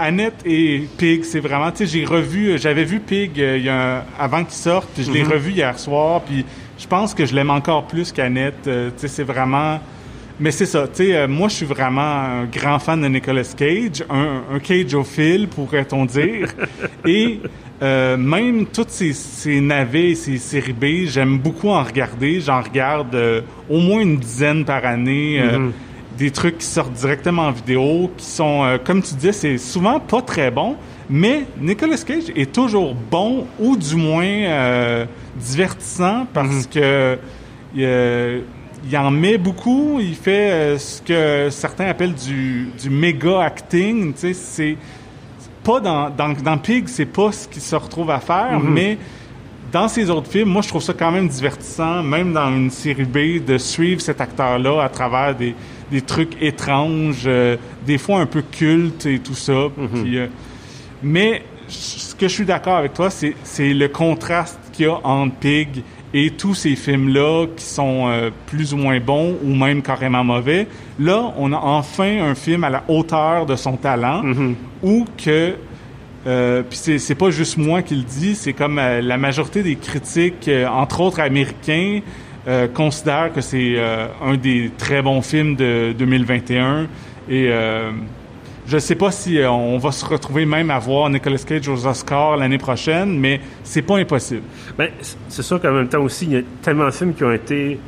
Annette 0.00 0.42
et 0.46 0.88
Pig, 0.96 1.24
c'est 1.24 1.40
vraiment, 1.40 1.70
tu 1.70 1.78
sais, 1.78 1.86
j'ai 1.86 2.04
revu, 2.04 2.58
j'avais 2.58 2.84
vu 2.84 3.00
Pig 3.00 3.38
euh, 3.38 3.58
il 3.58 3.64
y 3.64 3.68
a 3.68 4.04
avant 4.18 4.44
qu'il 4.44 4.54
sorte, 4.54 4.88
puis 4.94 5.04
je 5.04 5.12
l'ai 5.12 5.22
mhm. 5.22 5.32
revu 5.32 5.52
hier 5.52 5.78
soir, 5.78 6.22
puis 6.22 6.44
je 6.78 6.86
pense 6.86 7.12
que 7.12 7.26
je 7.26 7.34
l'aime 7.34 7.50
encore 7.50 7.86
plus 7.86 8.10
qu'Annette. 8.10 8.66
Euh, 8.66 8.90
tu 8.90 9.02
sais, 9.02 9.08
c'est 9.08 9.22
vraiment, 9.22 9.78
mais 10.40 10.50
c'est 10.52 10.64
ça, 10.64 10.88
tu 10.88 11.04
sais, 11.04 11.16
euh, 11.16 11.28
moi 11.28 11.48
je 11.48 11.56
suis 11.56 11.66
vraiment 11.66 12.00
un 12.00 12.44
grand 12.46 12.78
fan 12.78 13.02
de 13.02 13.08
Nicolas 13.08 13.44
Cage, 13.54 14.02
un, 14.08 14.42
un 14.50 14.58
cageophile 14.58 15.48
pourrait-on 15.48 16.06
dire, 16.06 16.48
et 17.06 17.40
même 17.82 18.66
toutes 18.66 18.90
ces, 18.90 19.12
ces 19.12 19.60
navets, 19.60 20.14
ces 20.14 20.38
séries 20.38 20.72
B, 20.72 21.06
j'aime 21.06 21.38
beaucoup 21.38 21.70
en 21.70 21.82
regarder. 21.82 22.40
J'en 22.40 22.60
regarde 22.60 23.16
au 23.70 23.80
moins 23.80 24.00
une 24.00 24.18
dizaine 24.18 24.66
par 24.66 24.84
année. 24.84 25.40
Mhm 25.42 25.72
des 26.20 26.30
trucs 26.30 26.58
qui 26.58 26.66
sortent 26.66 26.92
directement 26.92 27.46
en 27.46 27.50
vidéo, 27.50 28.10
qui 28.14 28.26
sont, 28.26 28.62
euh, 28.62 28.76
comme 28.76 29.02
tu 29.02 29.14
disais, 29.14 29.32
c'est 29.32 29.56
souvent 29.56 29.98
pas 29.98 30.20
très 30.20 30.50
bon, 30.50 30.76
mais 31.08 31.46
Nicolas 31.58 31.96
Cage 31.96 32.30
est 32.36 32.52
toujours 32.52 32.94
bon 32.94 33.46
ou 33.58 33.74
du 33.74 33.96
moins 33.96 34.26
euh, 34.26 35.06
divertissant 35.36 36.26
parce 36.32 36.66
mhm. 36.66 36.66
que 36.66 37.18
il 37.74 38.96
en 38.96 39.10
met 39.10 39.38
beaucoup, 39.38 39.98
il 40.00 40.14
fait 40.14 40.50
euh, 40.50 40.78
ce 40.78 41.00
que 41.00 41.48
certains 41.50 41.86
appellent 41.86 42.14
du, 42.14 42.68
du 42.80 42.90
méga 42.90 43.40
acting, 43.42 44.12
tu 44.12 44.20
sais, 44.20 44.34
c'est 44.34 44.76
pas 45.64 45.80
dans, 45.80 46.10
dans, 46.10 46.34
dans 46.34 46.58
Pig, 46.58 46.86
c'est 46.86 47.06
pas 47.06 47.32
ce 47.32 47.48
qu'il 47.48 47.62
se 47.62 47.76
retrouve 47.76 48.10
à 48.10 48.20
faire, 48.20 48.60
mhm. 48.60 48.70
mais 48.70 48.98
dans 49.72 49.88
ces 49.88 50.10
autres 50.10 50.30
films, 50.30 50.50
moi, 50.50 50.60
je 50.60 50.68
trouve 50.68 50.82
ça 50.82 50.92
quand 50.92 51.12
même 51.12 51.28
divertissant, 51.28 52.02
même 52.02 52.32
dans 52.34 52.50
une 52.50 52.70
série 52.70 53.04
B, 53.04 53.42
de 53.42 53.56
suivre 53.56 54.00
cet 54.02 54.20
acteur-là 54.20 54.82
à 54.82 54.88
travers 54.88 55.34
des, 55.34 55.54
des 55.90 56.02
trucs 56.02 56.40
étranges, 56.40 57.24
euh, 57.26 57.56
des 57.86 57.98
fois 57.98 58.20
un 58.20 58.26
peu 58.26 58.42
cultes 58.42 59.06
et 59.06 59.18
tout 59.18 59.34
ça. 59.34 59.68
Mhm. 59.76 60.04
Euh, 60.06 60.26
mais 61.02 61.42
ce 61.68 62.14
que 62.14 62.28
je 62.28 62.34
suis 62.34 62.44
d'accord 62.44 62.76
avec 62.76 62.94
toi, 62.94 63.08
c'est 63.10 63.74
le 63.74 63.88
contraste 63.88 64.58
qu'il 64.72 64.86
y 64.86 64.88
a 64.88 64.98
entre 65.04 65.34
Pig 65.36 65.82
et 66.12 66.30
tous 66.30 66.54
ces 66.54 66.74
films-là 66.74 67.46
qui 67.56 67.64
sont 67.64 68.08
euh, 68.08 68.30
plus 68.46 68.74
ou 68.74 68.76
moins 68.76 68.98
bons 68.98 69.36
ou 69.44 69.54
même 69.54 69.80
carrément 69.80 70.24
mauvais. 70.24 70.66
Là, 70.98 71.32
on 71.38 71.52
a 71.52 71.56
enfin 71.56 72.22
un 72.22 72.34
film 72.34 72.64
à 72.64 72.70
la 72.70 72.82
hauteur 72.88 73.46
de 73.46 73.54
son 73.56 73.76
talent 73.76 74.22
mhm. 74.22 74.56
ou 74.82 75.04
que 75.16 75.54
euh, 76.26 76.62
puis 76.68 76.98
c'est 76.98 77.14
pas 77.14 77.30
juste 77.30 77.56
moi 77.56 77.80
qui 77.80 77.94
le 77.94 78.02
dis, 78.02 78.34
c'est 78.34 78.52
comme 78.52 78.76
la 78.76 79.16
majorité 79.16 79.62
des 79.62 79.76
critiques, 79.76 80.50
entre 80.70 81.00
autres 81.00 81.20
américains, 81.20 82.00
euh, 82.48 82.68
considère 82.68 83.32
que 83.34 83.42
c'est 83.42 83.74
euh, 83.76 84.06
un 84.24 84.36
des 84.36 84.70
très 84.78 85.02
bons 85.02 85.20
films 85.20 85.56
de 85.56 85.92
2021. 85.92 86.86
Et 87.28 87.48
euh, 87.50 87.90
je 88.66 88.76
ne 88.76 88.80
sais 88.80 88.94
pas 88.94 89.10
si 89.10 89.38
on 89.46 89.76
va 89.76 89.92
se 89.92 90.04
retrouver 90.06 90.46
même 90.46 90.70
à 90.70 90.78
voir 90.78 91.10
Nicolas 91.10 91.36
Cage 91.38 91.68
aux 91.68 91.86
Oscars 91.86 92.38
l'année 92.38 92.56
prochaine, 92.56 93.18
mais 93.18 93.40
c'est 93.62 93.82
pas 93.82 93.98
impossible. 93.98 94.42
Ben, 94.78 94.88
c'est 95.28 95.42
sûr 95.42 95.60
qu'en 95.60 95.72
même 95.72 95.88
temps 95.88 96.00
aussi, 96.00 96.24
il 96.24 96.32
y 96.32 96.36
a 96.36 96.42
tellement 96.62 96.86
de 96.86 96.92
films 96.92 97.12
qui 97.14 97.24
ont 97.24 97.32
été 97.32 97.78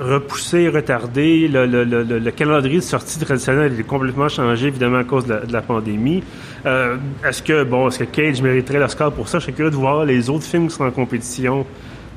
repoussés, 0.00 0.68
retardés. 0.68 1.48
Le, 1.48 2.30
calendrier 2.30 2.76
de 2.76 2.82
sortie 2.82 3.18
traditionnel 3.18 3.78
est 3.78 3.82
complètement 3.82 4.28
changé, 4.28 4.68
évidemment, 4.68 4.98
à 4.98 5.04
cause 5.04 5.26
de 5.26 5.40
la, 5.50 5.60
pandémie. 5.60 6.22
est-ce 6.64 7.42
que, 7.42 7.64
bon, 7.64 7.88
est-ce 7.88 7.98
que 7.98 8.04
Cage 8.04 8.40
mériterait 8.40 8.78
l'Oscar 8.78 9.12
pour 9.12 9.28
ça? 9.28 9.38
Je 9.38 9.50
curieux 9.50 9.70
de 9.70 9.76
voir 9.76 10.04
les 10.04 10.30
autres 10.30 10.44
films 10.44 10.68
qui 10.68 10.76
sont 10.76 10.84
en 10.84 10.92
compétition 10.92 11.66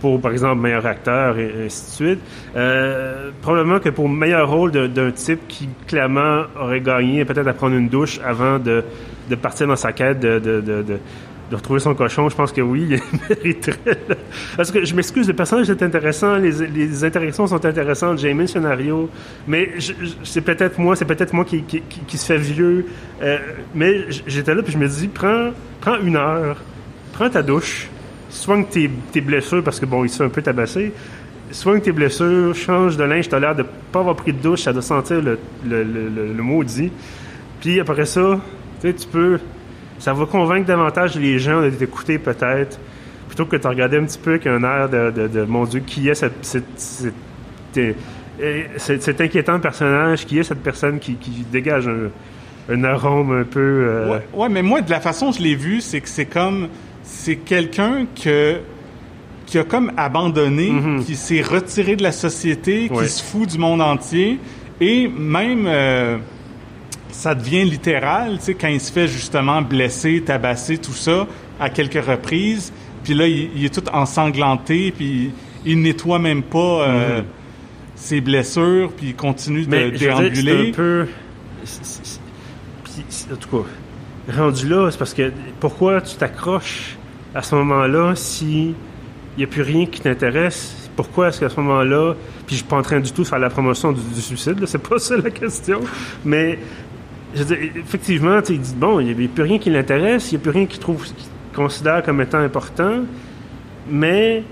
pour, 0.01 0.20
par 0.20 0.31
exemple, 0.31 0.62
meilleur 0.62 0.86
acteur 0.86 1.38
et 1.38 1.65
ainsi 1.65 1.86
de 1.86 1.91
suite. 1.91 2.20
Euh, 2.55 3.31
probablement 3.41 3.79
que 3.79 3.89
pour 3.89 4.10
meilleur 4.10 4.50
rôle 4.50 4.72
d'un 4.72 5.12
type 5.12 5.48
qui 5.48 5.70
clairement 5.88 6.43
aurait 6.60 6.81
gagné 6.81 7.24
peut-être 7.24 7.48
à 7.48 7.53
prendre 7.53 7.75
une 7.75 7.89
douche 7.89 8.20
avant 8.25 8.60
de, 8.60 8.84
de 9.29 9.36
partir 9.36 9.67
dans 9.67 9.75
sa 9.75 9.93
quête 9.93 10.20
de, 10.20 10.39
de, 10.39 10.62
de, 10.62 11.00
de 11.51 11.55
retrouver 11.58 11.81
son 11.81 11.93
cochon, 11.93 12.29
je 12.29 12.36
pense 12.36 12.53
que 12.53 12.62
oui, 12.62 12.88
il 12.89 13.00
mériterait. 13.29 13.98
Parce 14.55 14.72
que 14.72 14.86
je 14.86 14.96
m'excuse, 14.96 15.27
le 15.27 15.34
personnage 15.34 15.70
est 15.70 15.84
intéressant, 15.84 16.38
les, 16.38 16.65
les 16.67 17.03
interactions 17.03 17.46
sont 17.46 17.63
intéressantes, 17.65 18.20
j'ai 18.20 18.29
aimé 18.29 18.43
le 18.43 18.48
scénario, 18.48 19.10
mais 19.48 19.70
c'est 20.24 20.41
peut-être 20.41 20.79
moi, 20.79 20.96
c'est 20.96 21.05
peut-être 21.05 21.34
moi 21.34 21.43
qui, 21.43 21.63
qui, 21.63 21.81
qui, 21.81 22.17
se 22.17 22.25
fait 22.25 22.38
vieux. 22.38 22.86
Euh, 23.22 23.38
mais 23.75 24.05
j'étais 24.27 24.55
là 24.55 24.63
puis 24.63 24.72
je 24.72 24.77
me 24.77 24.88
dis, 24.88 25.10
prends, 25.10 25.51
prends 25.81 26.00
une 26.00 26.15
heure, 26.15 26.58
prends 27.12 27.29
ta 27.29 27.43
douche, 27.43 27.89
soigne 28.31 28.65
tes, 28.65 29.21
blessures 29.21 29.63
parce 29.63 29.79
que 29.79 29.85
bon, 29.85 30.03
il 30.03 30.09
s'est 30.09 30.23
un 30.23 30.29
peu 30.29 30.41
tabassé. 30.41 30.91
Soigne 31.51 31.81
tes 31.81 31.91
blessures, 31.91 32.55
change 32.55 32.97
de 32.97 33.03
linge, 33.03 33.29
t'as 33.29 33.39
l'air 33.39 33.55
de 33.55 33.65
pas 33.91 34.00
avoir 34.00 34.15
pris 34.15 34.33
de 34.33 34.39
douche, 34.39 34.61
ça 34.61 34.73
doit 34.73 34.81
sentir 34.81 35.21
le, 35.21 35.38
le, 35.67 35.83
le, 35.83 36.41
maudit. 36.41 36.91
Puis 37.59 37.79
après 37.79 38.05
ça, 38.05 38.39
tu 38.81 38.93
peux 39.11 39.38
ça 40.01 40.13
va 40.13 40.25
convaincre 40.25 40.65
davantage 40.65 41.15
les 41.15 41.38
gens 41.38 41.61
de 41.61 41.69
t'écouter 41.69 42.17
peut-être, 42.17 42.79
plutôt 43.27 43.45
que 43.45 43.55
de 43.55 43.67
regarder 43.67 43.97
un 43.97 44.05
petit 44.05 44.17
peu 44.17 44.39
qu'un 44.39 44.63
air 44.63 44.89
de, 44.89 45.45
mon 45.45 45.65
Dieu, 45.65 45.81
qui 45.85 46.09
est 46.09 46.15
cette, 46.15 46.43
cet 48.77 49.21
inquiétant 49.21 49.59
personnage, 49.59 50.25
qui 50.25 50.39
est 50.39 50.43
cette 50.43 50.63
personne 50.63 51.00
qui, 51.00 51.15
dégage 51.51 51.88
un, 51.88 52.09
un, 52.73 52.83
arôme 52.83 53.41
un 53.41 53.43
peu... 53.43 53.59
Euh, 53.59 54.19
ouais, 54.33 54.50
mais 54.50 54.63
moi, 54.63 54.81
de 54.81 54.89
la 54.89 55.00
façon 55.00 55.27
dont 55.27 55.33
je 55.33 55.43
l'ai 55.43 55.55
vu, 55.55 55.81
c'est 55.81 56.01
que 56.01 56.09
c'est 56.09 56.25
comme... 56.25 56.67
C'est 57.13 57.36
quelqu'un 57.36 58.06
que 58.22 58.60
qui 59.46 59.60
a 59.60 59.65
comme 59.65 59.91
abandonné, 59.98 60.72
mm-hmm. 60.72 61.03
qui 61.03 61.15
s'est 61.18 61.41
retiré 61.41 61.98
de 61.98 62.03
la 62.03 62.13
société, 62.13 62.89
qui 62.89 63.10
se 63.10 63.22
fout 63.22 63.50
du 63.50 63.58
monde 63.58 63.82
entier, 63.82 64.39
et 64.80 65.08
même... 65.08 65.65
Euh, 65.68 66.18
ça 67.12 67.36
devient 67.36 67.63
littéral, 67.63 68.38
tu 68.38 68.46
sais, 68.46 68.53
quand 68.53 68.68
il 68.68 68.82
se 68.82 68.91
fait 68.91 69.08
justement 69.08 69.62
blesser, 69.62 70.22
tabasser, 70.25 70.77
tout 70.77 70.94
ça, 70.94 71.27
à 71.60 71.70
quelques 71.70 72.03
reprises. 72.03 72.74
Puis 73.03 73.13
là, 73.13 73.27
il, 73.27 73.65
est 73.65 73.74
tout 73.74 73.88
ensanglanté, 73.94 74.91
puis 74.91 75.32
il 75.65 75.82
nettoie 75.82 76.20
même 76.20 76.44
pas 76.44 76.58
euh, 76.88 77.20
mhm. 77.20 77.25
ses 77.96 78.22
blessures, 78.22 78.91
puis 78.96 79.08
il 79.08 79.15
continue 79.15 79.65
de 79.65 79.89
déambuler. 79.98 80.70
un 80.70 80.74
peu... 80.74 81.08
en 83.32 83.36
tout 83.36 83.58
cas, 83.58 84.34
rendu 84.38 84.68
là, 84.68 84.89
c'est 84.91 84.98
parce 84.98 85.13
que 85.13 85.32
pourquoi 85.60 86.01
tu 86.01 86.15
t'accroches 86.15 86.98
à 87.33 87.41
ce 87.41 87.55
moment-là 87.55 88.13
si 88.15 88.75
il 89.35 89.38
n'y 89.38 89.43
a 89.43 89.47
plus 89.47 89.61
rien 89.61 89.85
qui 89.85 90.01
t'intéresse? 90.01 90.89
Pourquoi 90.95 91.29
est-ce 91.29 91.39
qu'à 91.39 91.50
ce, 91.50 91.59
moment-là, 91.59 92.15
puis 92.45 92.55
je 92.55 92.61
suis 92.61 92.65
pas 92.65 92.75
en 92.75 92.81
train 92.81 93.00
du 93.00 93.11
tout 93.11 93.23
de 93.23 93.27
faire 93.27 93.39
la 93.39 93.50
promotion 93.50 93.91
du, 93.93 94.01
du 94.01 94.21
suicide, 94.21 94.63
c'est 94.65 94.81
pas 94.81 95.00
ça 95.00 95.15
la 95.17 95.29
question, 95.29 95.79
mais 96.25 96.59
effectivement, 97.33 98.39
il 98.50 98.59
dit 98.59 98.75
bon, 98.75 99.00
il 99.00 99.15
n'y 99.15 99.25
a 99.25 99.27
plus 99.27 99.43
rien 99.43 99.57
qui 99.57 99.69
l'intéresse, 99.69 100.31
il 100.31 100.35
n'y 100.35 100.41
a 100.41 100.43
plus 100.43 100.51
rien 100.51 100.65
qu'il 100.65 100.79
trouve, 100.79 101.05
qu'il 101.05 101.15
considère 101.55 102.03
comme 102.03 102.21
étant 102.21 102.39
important, 102.39 103.01
mais 103.89 104.43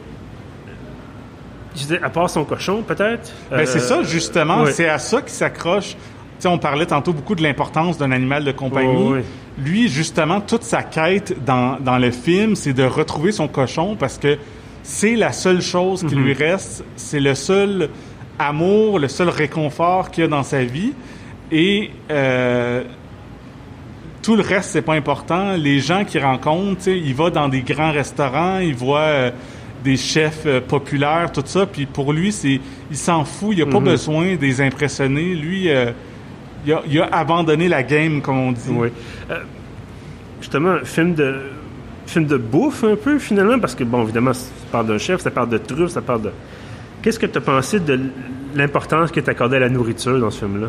je 1.76 1.86
dis, 1.86 1.98
à 2.02 2.10
part 2.10 2.30
son 2.30 2.44
cochon, 2.46 2.84
peut-être. 2.84 3.32
Ben, 3.50 3.66
c'est 3.66 3.80
ça, 3.80 4.04
justement, 4.04 4.66
c'est 4.68 4.90
à 4.90 5.00
ça 5.00 5.22
qu'il 5.22 5.32
s'accroche. 5.32 5.96
sais, 6.40 6.48
on 6.48 6.58
parlait 6.58 6.86
tantôt 6.86 7.14
beaucoup 7.14 7.36
de 7.36 7.44
l'importance 7.44 7.98
d'un 7.98 8.12
animal 8.12 8.44
de 8.44 8.52
compagnie. 8.52 9.24
Lui, 9.64 9.88
justement, 9.90 10.42
toute 10.42 10.64
sa 10.64 10.84
quête 10.84 11.44
dans, 11.46 11.80
dans 11.80 11.98
le 11.98 12.12
film, 12.12 12.56
c'est 12.56 12.74
de 12.74 12.84
retrouver 12.84 13.32
son 13.32 13.48
cochon 13.48 13.96
parce 13.98 14.18
que 14.18 14.38
c'est 14.84 15.16
la 15.16 15.32
seule 15.32 15.62
chose 15.62 16.04
qui 16.04 16.16
mhm. 16.16 16.24
lui 16.24 16.34
reste, 16.34 16.84
c'est 16.96 17.20
le 17.20 17.36
seul 17.36 17.90
amour, 18.40 19.00
le 19.00 19.08
seul 19.08 19.30
réconfort 19.30 20.10
qu'il 20.12 20.24
a 20.24 20.28
dans 20.28 20.44
sa 20.44 20.64
vie. 20.64 20.94
Et 21.52 21.92
euh, 22.10 22.84
tout 24.22 24.36
le 24.36 24.42
reste, 24.42 24.72
c'est 24.72 24.82
pas 24.82 24.94
important. 24.94 25.54
Les 25.54 25.80
gens 25.80 26.06
qu'il 26.06 26.24
rencontre, 26.24 26.88
il 26.88 27.14
va 27.14 27.30
dans 27.30 27.50
des 27.50 27.62
grands 27.62 27.92
restaurants, 27.92 28.60
il 28.60 28.76
voit 28.76 29.00
euh, 29.00 29.32
des 29.84 29.98
chefs 29.98 30.44
euh, 30.46 30.62
populaires, 30.62 31.32
tout 31.32 31.44
ça, 31.46 31.66
puis 31.66 31.86
pour 31.86 32.14
lui, 32.14 32.32
c'est, 32.32 32.60
il 32.90 32.98
s'en 32.98 33.26
fout, 33.26 33.56
il 33.56 33.62
a 33.62 33.66
pas 33.66 33.80
mhm. 33.80 33.86
besoin 33.86 34.36
de 34.36 34.42
les 34.42 34.62
impressionner. 34.62 35.36
Lui, 35.36 35.70
il 36.66 36.74
a, 36.74 36.82
il, 36.88 37.00
a, 37.00 37.06
abandonné 37.06 37.68
la 37.68 37.84
game, 37.84 38.22
comme 38.22 38.38
on 38.38 38.52
dit. 38.52 38.70
Oui. 38.70 38.90
justement, 40.42 40.78
film 40.84 41.14
de 41.16 41.36
film 42.10 42.26
de 42.26 42.38
bouffe 42.38 42.84
un 42.84 42.96
peu 42.96 43.20
finalement, 43.20 43.60
parce 43.60 43.76
que 43.76 43.84
bon, 43.84 44.04
évidemment, 44.04 44.34
ça 44.34 44.50
parle 44.72 44.88
d'un 44.88 44.98
chef, 44.98 45.22
ça 45.22 45.32
parle 45.32 45.50
de 45.50 45.58
truffes, 45.58 45.92
ça 45.92 46.02
parle 46.02 46.24
de. 46.24 46.32
Qu'est-ce 47.02 47.20
que 47.20 47.26
tu 47.26 47.38
as 47.38 47.42
pensé 47.42 47.80
de 47.80 48.00
l'importance 48.56 49.12
qui 49.12 49.20
est 49.20 49.30
accordée 49.30 49.58
à 49.58 49.60
la 49.60 49.70
nourriture 49.70 50.20
dans 50.20 50.32
ce 50.32 50.40
film-là? 50.40 50.68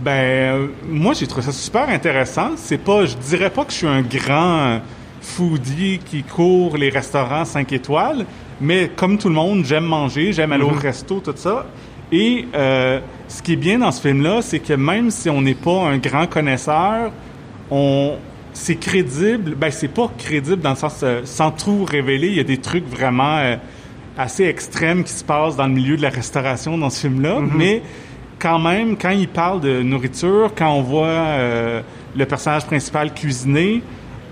Ben, 0.00 0.10
euh, 0.10 0.66
moi, 0.88 1.14
j'ai 1.14 1.26
trouvé 1.26 1.42
ça 1.44 1.52
super 1.52 1.88
intéressant. 1.88 2.52
C'est 2.56 2.78
pas, 2.78 3.04
je 3.04 3.16
dirais 3.16 3.50
pas 3.50 3.64
que 3.64 3.72
je 3.72 3.78
suis 3.78 3.86
un 3.86 4.02
grand 4.02 4.80
foodie 5.20 6.00
qui 6.04 6.22
court 6.22 6.76
les 6.76 6.88
restaurants 6.88 7.44
5 7.44 7.72
étoiles, 7.72 8.24
mais 8.60 8.90
comme 8.94 9.18
tout 9.18 9.28
le 9.28 9.34
monde, 9.34 9.64
j'aime 9.64 9.84
manger, 9.84 10.32
j'aime 10.32 10.52
aller 10.52 10.64
au 10.64 10.70
mhm. 10.70 10.78
resto, 10.78 11.20
tout 11.20 11.34
ça. 11.34 11.66
Et 12.12 12.46
euh, 12.54 13.00
ce 13.30 13.42
qui 13.42 13.54
est 13.54 13.56
bien 13.56 13.78
dans 13.78 13.92
ce 13.92 14.02
film-là, 14.02 14.42
c'est 14.42 14.58
que 14.58 14.74
même 14.74 15.10
si 15.10 15.30
on 15.30 15.40
n'est 15.40 15.54
pas 15.54 15.88
un 15.88 15.98
grand 15.98 16.26
connaisseur, 16.26 17.12
on 17.70 18.16
c'est 18.52 18.76
crédible. 18.76 19.54
Ben, 19.54 19.70
c'est 19.70 19.88
pas 19.88 20.10
crédible 20.18 20.60
dans 20.60 20.70
le 20.70 20.76
sens 20.76 21.00
euh, 21.02 21.20
sans 21.24 21.52
tout 21.52 21.84
révéler. 21.84 22.26
Il 22.26 22.34
y 22.34 22.40
a 22.40 22.44
des 22.44 22.58
trucs 22.58 22.86
vraiment 22.86 23.38
euh, 23.38 23.56
assez 24.18 24.44
extrêmes 24.44 25.04
qui 25.04 25.12
se 25.12 25.22
passent 25.22 25.56
dans 25.56 25.66
le 25.66 25.72
milieu 25.72 25.96
de 25.96 26.02
la 26.02 26.10
restauration 26.10 26.76
dans 26.76 26.90
ce 26.90 27.00
film-là, 27.02 27.40
mhm. 27.40 27.52
mais 27.56 27.82
quand 28.40 28.58
même, 28.58 28.96
quand 28.96 29.10
il 29.10 29.28
parle 29.28 29.60
de 29.60 29.82
nourriture, 29.82 30.50
quand 30.56 30.72
on 30.72 30.82
voit 30.82 31.06
euh, 31.06 31.82
le 32.16 32.26
personnage 32.26 32.66
principal 32.66 33.14
cuisiner, 33.14 33.82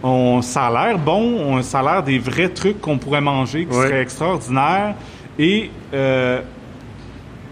on, 0.02 0.42
ça 0.42 0.66
a 0.66 0.88
l'air 0.88 0.98
bon, 0.98 1.38
on, 1.40 1.62
ça 1.62 1.80
a 1.80 1.82
l'air 1.82 2.02
des 2.02 2.18
vrais 2.18 2.48
trucs 2.48 2.80
qu'on 2.80 2.98
pourrait 2.98 3.20
manger, 3.20 3.66
qui 3.66 3.74
seraient 3.74 4.02
extraordinaires. 4.02 4.94
Et 5.38 5.70
euh, 5.94 6.40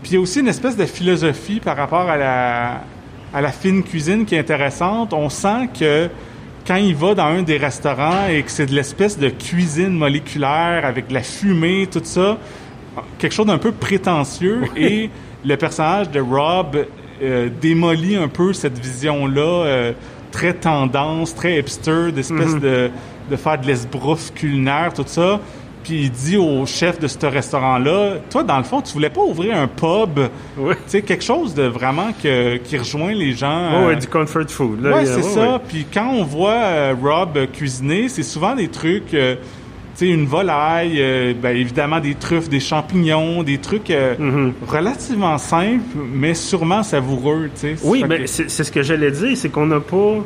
puis 0.07 0.13
il 0.13 0.19
y 0.19 0.19
a 0.19 0.21
aussi 0.21 0.39
une 0.39 0.47
espèce 0.47 0.77
de 0.77 0.85
philosophie 0.85 1.59
par 1.59 1.77
rapport 1.77 2.09
à 2.09 2.17
la, 2.17 2.85
à 3.35 3.41
la 3.41 3.51
fine 3.51 3.83
cuisine 3.83 4.25
qui 4.25 4.37
est 4.37 4.39
intéressante. 4.39 5.13
On 5.13 5.29
sent 5.29 5.69
que 5.77 6.09
quand 6.65 6.77
il 6.77 6.95
va 6.95 7.17
dans 7.17 7.25
un 7.25 7.43
des 7.43 7.57
restaurants 7.57 8.29
et 8.29 8.45
que 8.45 8.51
c'est 8.53 8.67
de 8.67 8.73
l'espèce 8.73 9.19
de 9.19 9.31
cuisine 9.31 9.91
moléculaire 9.91 10.83
avec 10.85 11.09
de 11.09 11.15
la 11.15 11.25
fumée, 11.25 11.89
tout 11.91 12.03
ça, 12.05 12.39
quelque 13.19 13.33
chose 13.33 13.47
d'un 13.47 13.59
peu 13.59 13.73
prétentieux 13.73 14.61
et 14.77 15.11
le 15.45 15.57
personnage 15.57 16.09
de 16.13 16.21
Rob 16.21 16.87
euh, 17.21 17.49
démolit 17.61 18.15
un 18.15 18.29
peu 18.29 18.53
cette 18.53 18.79
vision-là, 18.79 19.65
euh, 19.65 19.93
très 20.31 20.55
tendance, 20.55 21.35
très 21.35 21.59
hipster, 21.59 22.13
d'espèce 22.13 22.55
mhm. 22.55 22.61
de, 22.61 22.91
de 23.29 23.35
faire 23.35 23.59
de 23.61 23.67
l'esbrouf 23.67 24.33
culinaire, 24.37 24.93
tout 24.95 25.03
ça. 25.05 25.41
Puis 25.87 26.03
il 26.03 26.11
dit 26.11 26.37
au 26.37 26.67
chef 26.67 26.99
de 26.99 27.07
ce 27.07 27.25
restaurant-là, 27.25 28.17
toi, 28.29 28.43
dans 28.43 28.59
le 28.59 28.65
fond, 28.65 28.83
tu 28.83 28.93
voulais 28.93 29.11
pas 29.11 29.23
ouvrir 29.23 29.57
un 29.57 29.69
pub, 29.69 30.19
tu 30.57 30.63
sais, 30.87 31.03
quelque 31.03 31.25
chose 31.25 31.55
de 31.55 31.63
vraiment 31.63 32.09
que, 32.21 32.57
qui 32.57 32.77
rejoint 32.77 33.13
les 33.13 33.33
gens. 33.33 33.87
Oui, 33.87 33.97
du 33.97 34.09
comfort 34.09 34.49
food. 34.49 34.81
Oui, 34.83 35.07
c'est 35.07 35.23
ça. 35.23 35.61
Puis 35.69 35.87
quand 35.93 36.09
on 36.11 36.25
voit 36.25 36.51
euh, 36.51 36.95
Rob 37.01 37.39
cuisiner, 37.53 38.09
c'est 38.09 38.25
souvent 38.25 38.55
des 38.55 38.69
trucs 38.69 39.15
sais, 39.97 40.09
une 40.09 40.27
volaille, 40.27 41.01
euh, 41.01 41.35
ben, 41.41 41.57
évidemment 41.57 42.01
des 42.01 42.15
truffes, 42.15 42.49
des 42.49 42.61
champignons, 42.61 43.43
des 43.43 43.59
trucs 43.59 43.91
euh, 43.91 44.15
mhm. 44.19 44.53
relativement 44.67 45.39
simples, 45.39 45.85
mais 46.13 46.35
sûrement 46.35 46.83
savoureux. 46.83 47.51
Oui, 47.83 48.05
mais 48.09 48.27
c'est 48.27 48.49
ce 48.49 48.71
que 48.71 48.83
j'allais 48.83 49.11
dire, 49.11 49.37
c'est 49.37 49.49
qu'on 49.49 49.67
n'a 49.67 49.81
pas... 49.81 50.25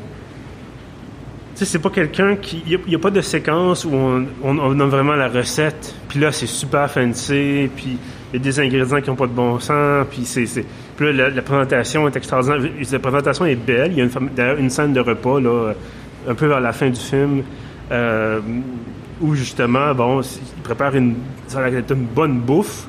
Sais, 1.60 1.66
c'est 1.66 1.78
pas 1.78 1.90
quelqu'un 1.90 2.36
qui... 2.36 2.62
Il 2.66 2.80
n'y 2.88 2.94
a, 2.94 2.98
pas 2.98 3.10
de 3.10 3.20
séquence 3.20 3.84
où 3.84 3.90
on, 3.92 4.26
on, 4.42 4.80
a 4.80 4.86
vraiment 4.86 5.12
la 5.12 5.28
recette, 5.28 5.94
puis 6.08 6.18
là, 6.18 6.32
c'est 6.32 6.46
super 6.46 6.90
fancy, 6.90 7.68
puis 7.76 7.98
il 8.32 8.38
y 8.38 8.40
a 8.40 8.42
des 8.42 8.60
ingrédients 8.60 9.02
qui 9.02 9.10
n'ont 9.10 9.16
pas 9.16 9.26
de 9.26 9.34
bon 9.34 9.60
sens, 9.60 10.06
puis 10.10 10.24
c'est... 10.24 10.46
Puis 10.96 11.12
là, 11.12 11.28
la, 11.28 11.42
présentation 11.42 12.08
est 12.08 12.16
extraordinaire. 12.16 12.60
La 12.90 12.98
présentation 12.98 13.44
est 13.44 13.56
belle. 13.56 13.92
Il 13.92 13.98
y 13.98 14.00
a 14.00 14.04
une, 14.04 14.58
une 14.58 14.70
scène 14.70 14.94
de 14.94 15.00
repas, 15.00 15.38
là, 15.38 15.74
un 16.26 16.34
peu 16.34 16.46
vers 16.46 16.60
la 16.60 16.72
fin 16.72 16.88
du 16.88 16.98
film. 16.98 17.42
Euh, 17.92 18.40
où 19.20 19.34
justement, 19.34 19.94
bon, 19.94 20.22
ils 20.22 20.62
préparent 20.62 20.96
une, 20.96 21.16
ça 21.46 21.60
une 21.68 22.06
bonne 22.06 22.40
bouffe, 22.40 22.86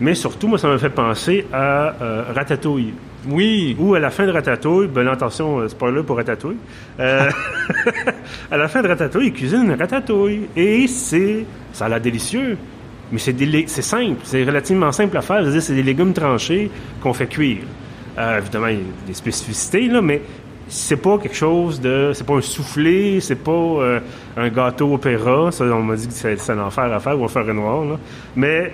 mais 0.00 0.14
surtout, 0.14 0.48
moi, 0.48 0.56
ça 0.56 0.66
m'a 0.68 0.78
fait 0.78 0.88
penser 0.88 1.44
à 1.52 1.92
euh, 2.00 2.24
Ratatouille. 2.34 2.94
Oui. 3.28 3.76
Ou 3.78 3.94
à 3.94 4.00
la 4.00 4.10
fin 4.10 4.26
de 4.26 4.32
Ratatouille, 4.32 4.88
bonne 4.88 5.08
attention, 5.08 5.58
euh, 5.58 5.68
spoiler 5.68 6.02
pour 6.02 6.16
Ratatouille. 6.16 6.56
Euh, 7.00 7.30
à 8.50 8.56
la 8.56 8.68
fin 8.68 8.82
de 8.82 8.88
Ratatouille, 8.88 9.28
ils 9.28 9.32
cuisinent 9.32 9.64
une 9.64 9.78
ratatouille. 9.78 10.48
Et 10.56 10.86
c'est, 10.86 11.44
ça 11.72 11.86
a 11.86 11.88
l'air 11.88 12.00
délicieux. 12.00 12.56
Mais 13.12 13.18
c'est, 13.18 13.82
simple, 13.82 14.20
c'est 14.24 14.44
relativement 14.44 14.90
simple 14.92 15.16
à 15.16 15.22
faire. 15.22 15.44
C'est 15.60 15.74
des 15.74 15.82
légumes 15.82 16.12
tranchés 16.12 16.70
qu'on 17.02 17.12
fait 17.12 17.26
cuire. 17.26 17.64
évidemment, 18.38 18.68
il 18.68 18.76
y 18.76 18.80
a 18.80 19.06
des 19.06 19.14
spécificités, 19.14 19.88
là, 19.88 20.00
mais 20.00 20.22
c'est 20.68 20.96
pas 20.96 21.18
quelque 21.18 21.36
chose 21.36 21.80
de. 21.80 22.12
C'est 22.14 22.26
pas 22.26 22.34
un 22.34 22.40
soufflé, 22.40 23.20
c'est 23.20 23.36
pas 23.36 23.52
euh, 23.52 24.00
un 24.36 24.48
gâteau 24.48 24.94
opéra. 24.94 25.52
Ça, 25.52 25.64
on 25.64 25.82
m'a 25.82 25.96
dit 25.96 26.08
que 26.08 26.14
c'est, 26.14 26.50
un 26.50 26.58
enfer 26.58 26.92
à 26.92 27.00
faire 27.00 27.20
ou 27.20 27.24
un 27.24 27.28
fer 27.28 27.44
noir. 27.52 27.84
Là. 27.84 27.98
Mais 28.34 28.72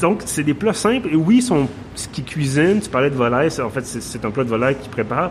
donc, 0.00 0.22
c'est 0.24 0.42
des 0.42 0.54
plats 0.54 0.72
simples. 0.72 1.08
Et 1.12 1.16
oui, 1.16 1.40
sont, 1.40 1.68
ce 1.94 2.08
qu'ils 2.08 2.24
cuisinent, 2.24 2.80
tu 2.80 2.90
parlais 2.90 3.10
de 3.10 3.14
volaille, 3.14 3.50
en 3.60 3.70
fait, 3.70 3.86
c'est, 3.86 4.24
un 4.24 4.30
plat 4.30 4.44
de 4.44 4.48
volaille 4.48 4.76
qu'ils 4.76 4.90
préparent. 4.90 5.30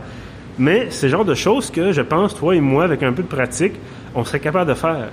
Mais 0.57 0.87
c'est 0.89 1.07
le 1.07 1.11
genre 1.11 1.25
de 1.25 1.35
choses 1.35 1.69
que 1.69 1.91
je 1.91 2.01
pense, 2.01 2.35
toi 2.35 2.55
et 2.55 2.61
moi, 2.61 2.85
avec 2.85 3.03
un 3.03 3.13
peu 3.13 3.21
de 3.21 3.27
pratique, 3.27 3.73
on 4.15 4.23
serait 4.23 4.39
capable 4.39 4.69
de 4.69 4.75
faire. 4.75 5.09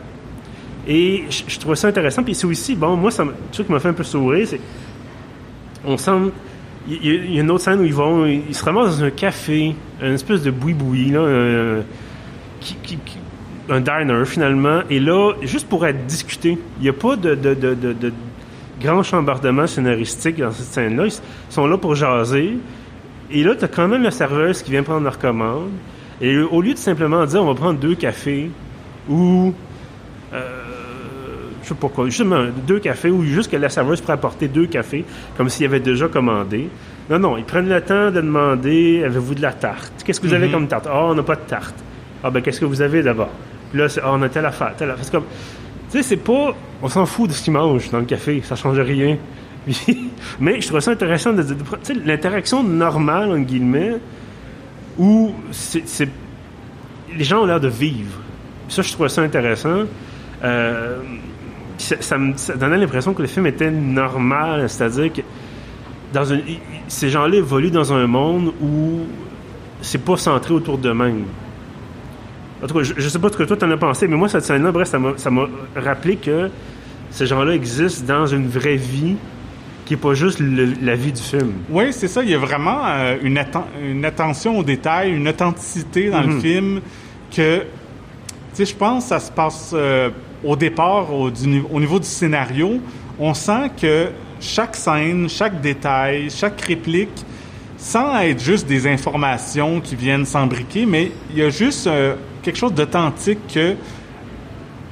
Et 0.87 1.25
je, 1.29 1.43
je 1.49 1.59
trouve 1.59 1.75
ça 1.75 1.89
intéressant. 1.89 2.23
Puis 2.23 2.35
c'est 2.35 2.47
aussi, 2.47 2.77
bon, 2.77 2.97
moi, 2.97 3.11
ça, 3.11 3.25
qui 3.53 3.65
m'a 3.69 3.81
fait 3.81 3.89
un 3.89 3.95
peu 3.95 4.05
sourire, 4.05 4.47
c'est. 4.47 4.61
On 5.85 5.99
semble. 5.99 6.31
Il 6.89 7.07
y, 7.07 7.11
a- 7.39 7.41
une 7.41 7.51
autre 7.51 7.65
scène 7.65 7.81
où 7.81 7.85
ils 7.85 7.95
vont. 7.95 8.27
Ils 8.27 8.55
se 8.55 8.65
ramassent 8.65 8.99
dans 8.99 9.05
un 9.05 9.11
café, 9.11 9.75
une 10.03 10.13
espèce 10.13 10.43
de 10.43 10.51
boui-boui, 10.51 11.11
là. 11.11 11.21
euh, 11.21 11.83
un 13.71 13.81
diner, 13.81 14.25
finalement. 14.27 14.81
Et 14.91 15.01
là, 15.01 15.33
juste 15.43 15.69
pour 15.69 15.87
être 15.87 16.07
discuté, 16.07 16.59
il 16.79 16.83
n'y 16.83 16.89
a 16.89 16.93
pas 16.93 17.17
de, 17.17 17.37
grand 18.81 19.03
chambardement 19.03 19.67
scénaristique 19.67 20.39
dans 20.39 20.51
cette 20.51 20.67
scène-là. 20.67 21.07
Ils 21.07 21.13
sont 21.49 21.67
là 21.67 21.79
pour 21.79 21.95
jaser. 21.95 22.59
Et 23.31 23.43
là, 23.43 23.55
tu 23.55 23.65
as 23.65 23.69
quand 23.69 23.89
même 23.89 24.03
la 24.03 24.11
serveuse 24.11 24.63
qui 24.63 24.71
vient 24.71 24.83
prendre 24.83 25.05
leur 25.05 25.19
commande. 25.19 25.71
Et 26.21 26.39
au 26.39 26.61
lieu 26.61 26.75
de 26.75 26.79
simplement 26.79 27.25
dire 27.25 27.43
on 27.43 27.47
va 27.47 27.55
prendre 27.55 27.79
deux 27.79 27.95
cafés 27.95 28.51
ou 29.09 29.53
euh, 30.33 30.64
je 31.65 31.69
sais 31.71 31.75
pas 31.75 31.89
quoi, 31.89 32.05
justement 32.07 32.45
deux 32.67 32.79
cafés 32.79 33.11
ou 33.11 33.25
juste 33.25 33.51
que 33.51 33.57
la 33.57 33.69
serveuse 33.69 34.01
pourrait 34.01 34.13
apporter 34.15 34.47
deux 34.49 34.67
cafés 34.67 35.05
comme 35.37 35.49
s'il 35.49 35.67
avait 35.67 35.81
déjà 35.81 36.07
commandé. 36.09 36.69
Non, 37.11 37.19
non, 37.19 37.37
ils 37.37 37.45
prennent 37.45 37.69
le 37.69 37.81
temps 37.81 38.07
de 38.11 38.21
demander 38.21 39.03
avez-vous 39.05 39.35
de 39.35 39.43
la 39.43 39.53
tarte? 39.53 39.93
Qu'est-ce 40.05 40.21
que 40.21 40.27
vous 40.27 40.35
avez 40.35 40.51
comme 40.51 40.69
tarte? 40.69 40.87
Ah, 40.89 41.05
on 41.07 41.15
n'a 41.15 41.23
pas 41.23 41.37
de 41.37 41.41
tarte. 41.49 41.75
Ah, 42.23 42.31
ben 42.31 42.41
qu'est-ce 42.41 42.61
que 42.61 42.65
vous 42.65 42.81
avez 42.81 43.03
d'abord? 43.03 43.31
Puis 43.71 43.79
là, 43.81 43.89
c'est, 43.89 44.01
ah, 44.03 44.11
on 44.13 44.23
a 44.23 44.29
telle 44.29 44.47
affaire, 44.47 44.73
telle 44.77 44.91
affaire. 44.91 45.05
C'est 45.05 45.13
comme, 45.13 45.25
tu 45.91 45.99
sais, 45.99 46.03
c'est 46.03 46.17
pas, 46.17 46.55
on 46.83 46.89
s'en 46.89 47.05
fout 47.07 47.29
de 47.29 47.35
ce 47.35 47.43
qu'ils 47.43 47.53
mangent 47.53 47.91
dans 47.91 47.99
le 47.99 48.05
café, 48.05 48.41
ça 48.45 48.57
change 48.57 48.79
rien. 48.79 49.17
Mais 50.41 50.61
je 50.61 50.69
trouve 50.69 50.81
ça 50.81 50.91
intéressant 50.93 51.33
de, 51.33 51.43
de- 51.43 51.55
de- 51.55 51.63
tu 51.63 51.67
sais, 51.83 51.95
l'interaction 52.05 52.63
normale, 52.63 53.31
en 53.33 53.39
guillemets, 53.39 53.97
où 54.99 55.35
c'est, 55.51 55.87
c'est- 55.89 56.09
les 57.17 57.25
gens 57.25 57.43
ont 57.43 57.47
l'air 57.47 57.61
de 57.61 57.69
vivre. 57.69 58.19
Ça, 58.69 58.83
je 58.83 58.93
trouve 58.93 59.09
ça 59.09 59.23
intéressant. 59.23 59.85
Euh, 60.43 60.99
ça, 61.79 61.97
ça 62.01 62.19
me 62.19 62.37
ça 62.37 62.55
donnait 62.57 62.79
l'impression 62.79 63.15
que 63.15 63.23
le 63.23 63.29
film 63.29 63.47
était 63.47 63.71
normal, 63.71 64.69
c'est-à-dire 64.69 65.13
que 65.13 65.21
dans 66.13 66.25
une, 66.25 66.43
ces 66.89 67.09
gens-là 67.11 67.37
évoluent 67.37 67.71
dans 67.71 67.93
un 67.93 68.07
monde 68.07 68.53
où 68.63 69.01
c'est 69.81 70.05
pas 70.05 70.17
centré 70.17 70.55
autour 70.55 70.79
d'eux-mêmes. 70.79 71.25
En 72.63 72.67
tout 72.67 72.75
cas, 72.75 72.83
je, 72.83 72.95
je 72.97 73.09
sais 73.09 73.19
pas 73.19 73.29
ce 73.31 73.37
que 73.37 73.43
toi 73.43 73.57
t'en 73.57 73.71
as 73.71 73.77
pensé, 73.77 74.09
mais 74.09 74.17
moi, 74.17 74.29
cette 74.29 74.45
scène-là, 74.45 74.73
bref, 74.73 74.89
ça 74.89 74.99
m'a, 75.31 75.47
rappelé 75.77 76.17
que 76.17 76.49
ces 77.11 77.27
gens-là 77.27 77.53
existent 77.55 78.05
dans 78.07 78.27
une 78.27 78.49
vraie 78.49 78.77
vie 78.77 79.17
qui 79.85 79.95
est 79.95 79.99
pas 79.99 80.15
juste 80.15 80.39
le- 80.41 80.73
la 80.81 80.95
vie 80.95 81.13
du 81.13 81.21
film. 81.21 81.53
Oui, 81.69 81.93
c'est 81.93 82.09
ça. 82.09 82.23
Il 82.23 82.31
y 82.31 82.35
a 82.35 82.39
vraiment 82.39 82.81
euh, 82.87 83.17
une, 83.23 83.37
atten- 83.37 83.65
une 83.83 84.05
attention 84.05 84.59
aux 84.59 84.63
détails, 84.65 85.13
une 85.15 85.29
authenticité 85.29 86.09
dans 86.09 86.23
le 86.23 86.41
film 86.41 86.81
que, 87.31 87.59
tu 87.59 87.65
sais, 88.55 88.65
je 88.65 88.75
pense 88.75 89.03
que 89.05 89.09
ça 89.11 89.21
se 89.21 89.31
passe 89.31 89.73
euh, 89.75 90.09
au 90.45 90.57
départ, 90.57 91.13
au, 91.13 91.31
du 91.31 91.47
ni- 91.49 91.63
au 91.73 91.81
niveau 91.81 91.99
du 91.99 92.07
scénario. 92.07 92.81
On 93.19 93.33
sent 93.35 93.71
que 93.81 94.09
chaque 94.41 94.77
scène, 94.77 95.29
chaque 95.29 95.61
détail, 95.61 96.29
chaque 96.31 96.61
réplique, 96.61 97.25
sans 97.77 98.19
être 98.21 98.43
juste 98.43 98.67
des 98.67 98.87
informations 98.87 99.81
qui 99.81 99.95
viennent 99.97 100.25
s'embriquer, 100.27 100.87
mais 100.87 101.13
il 101.31 101.39
y 101.39 101.43
a 101.43 101.51
juste 101.51 101.87
euh, 101.87 102.15
quelque 102.43 102.57
chose 102.57 102.73
d'authentique 102.75 103.39
que 103.53 103.75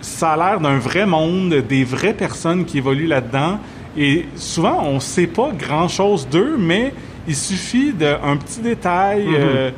ça 0.01 0.33
a 0.33 0.37
l'air 0.37 0.61
d'un 0.61 0.79
vrai 0.79 1.07
monde, 1.07 1.55
des 1.69 1.85
vraies 1.85 2.15
personnes 2.15 2.65
qui 2.65 2.79
évoluent 2.79 3.07
là-dedans. 3.07 3.59
Et 3.97 4.27
souvent, 4.37 4.83
on 4.85 4.95
ne 4.95 5.01
sait 5.01 5.27
pas 5.27 5.51
grand-chose 5.57 6.27
d'eux, 6.29 6.57
mais 6.59 6.93
il 7.29 7.37
suffit 7.37 7.93
d'un 7.93 8.37
petit 8.37 8.61
détail, 8.61 9.25
euh, 9.29 9.71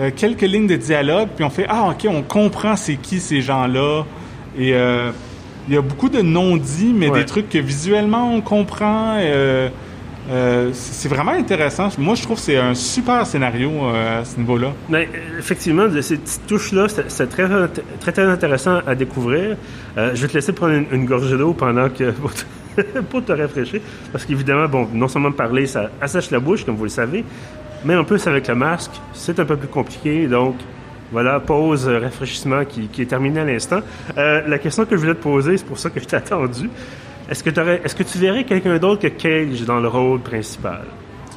euh, 0.00 0.10
quelques 0.14 0.42
lignes 0.42 0.66
de 0.68 0.76
dialogue, 0.76 1.28
puis 1.34 1.44
on 1.44 1.50
fait 1.50 1.66
Ah, 1.68 1.88
OK, 1.90 2.06
on 2.08 2.22
comprend 2.22 2.76
c'est 2.76 2.96
qui 2.96 3.20
ces 3.20 3.40
gens-là. 3.40 4.04
Et 4.58 4.74
euh, 4.74 5.10
il 5.68 5.74
y 5.74 5.76
a 5.76 5.82
beaucoup 5.82 6.08
de 6.08 6.20
non-dits, 6.22 6.92
mais 6.94 7.08
Ouais. 7.10 7.20
des 7.20 7.26
trucs 7.26 7.48
que 7.48 7.58
visuellement 7.58 8.32
on 8.34 8.40
comprend. 8.40 9.16
euh, 9.18 9.68
euh, 10.30 10.70
c'est 10.72 11.08
vraiment 11.08 11.32
intéressant. 11.32 11.88
Moi, 11.98 12.14
je 12.14 12.22
trouve 12.22 12.36
que 12.36 12.42
c'est 12.42 12.56
un 12.56 12.74
super 12.74 13.26
scénario 13.26 13.70
euh, 13.70 14.22
à 14.22 14.24
ce 14.24 14.38
niveau-là. 14.38 14.68
Mais 14.88 15.06
euh, 15.14 15.38
effectivement, 15.38 15.86
de 15.86 16.00
ces 16.00 16.16
petites 16.16 16.46
touches-là, 16.46 16.86
c'est 17.08 17.26
très, 17.28 17.46
très, 18.00 18.12
très 18.12 18.22
intéressant 18.24 18.80
à 18.86 18.94
découvrir. 18.94 19.56
Euh, 19.98 20.12
je 20.14 20.22
vais 20.22 20.28
te 20.28 20.32
laisser 20.34 20.52
prendre 20.54 20.72
une, 20.72 20.86
une 20.92 21.04
gorgée 21.04 21.36
d'eau 21.36 21.52
pendant 21.52 21.90
que 21.90 22.10
pour 22.22 22.32
te, 22.32 22.42
pour 23.10 23.22
te 23.22 23.32
rafraîchir, 23.32 23.80
parce 24.12 24.24
qu'évidemment, 24.24 24.66
bon, 24.66 24.88
non 24.94 25.08
seulement 25.08 25.30
parler, 25.32 25.66
ça 25.66 25.90
assèche 26.00 26.30
la 26.30 26.38
bouche, 26.40 26.64
comme 26.64 26.76
vous 26.76 26.84
le 26.84 26.88
savez, 26.90 27.22
mais 27.84 27.94
en 27.94 28.04
plus 28.04 28.26
avec 28.26 28.48
le 28.48 28.54
masque, 28.54 28.92
c'est 29.12 29.38
un 29.40 29.44
peu 29.44 29.56
plus 29.56 29.68
compliqué. 29.68 30.26
Donc, 30.26 30.54
voilà, 31.14 31.40
pause, 31.40 31.88
euh, 31.88 31.98
rafraîchissement 32.00 32.64
qui, 32.66 32.88
qui 32.88 33.02
est 33.02 33.06
terminé 33.06 33.40
à 33.40 33.44
l'instant. 33.44 33.78
Euh, 34.18 34.42
la 34.46 34.58
question 34.58 34.84
que 34.84 34.96
je 34.96 35.00
voulais 35.00 35.14
te 35.14 35.22
poser, 35.22 35.56
c'est 35.56 35.64
pour 35.64 35.78
ça 35.78 35.88
que 35.88 36.00
je 36.00 36.04
t'ai 36.04 36.16
attendu. 36.24 36.68
Est-ce 37.30 37.42
que, 37.42 37.50
t'aurais- 37.50 37.80
est-ce 37.84 37.94
que 37.94 38.02
tu 38.02 38.18
verrais 38.18 38.44
quelqu'un 38.44 38.76
d'autre 38.78 39.00
que 39.00 39.06
Cage 39.06 39.62
dans 39.62 39.80
le 39.80 39.88
rôle 39.88 40.20
principal? 40.20 40.82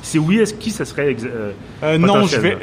Si 0.02 0.18
oui, 0.20 0.40
est-ce 0.40 0.54
qui 0.56 0.72
ce 0.72 0.84
serait 0.84 1.16
euh, 1.24 1.52
Euh, 1.84 1.98
non, 1.98 2.26
je 2.26 2.38
vais. 2.38 2.58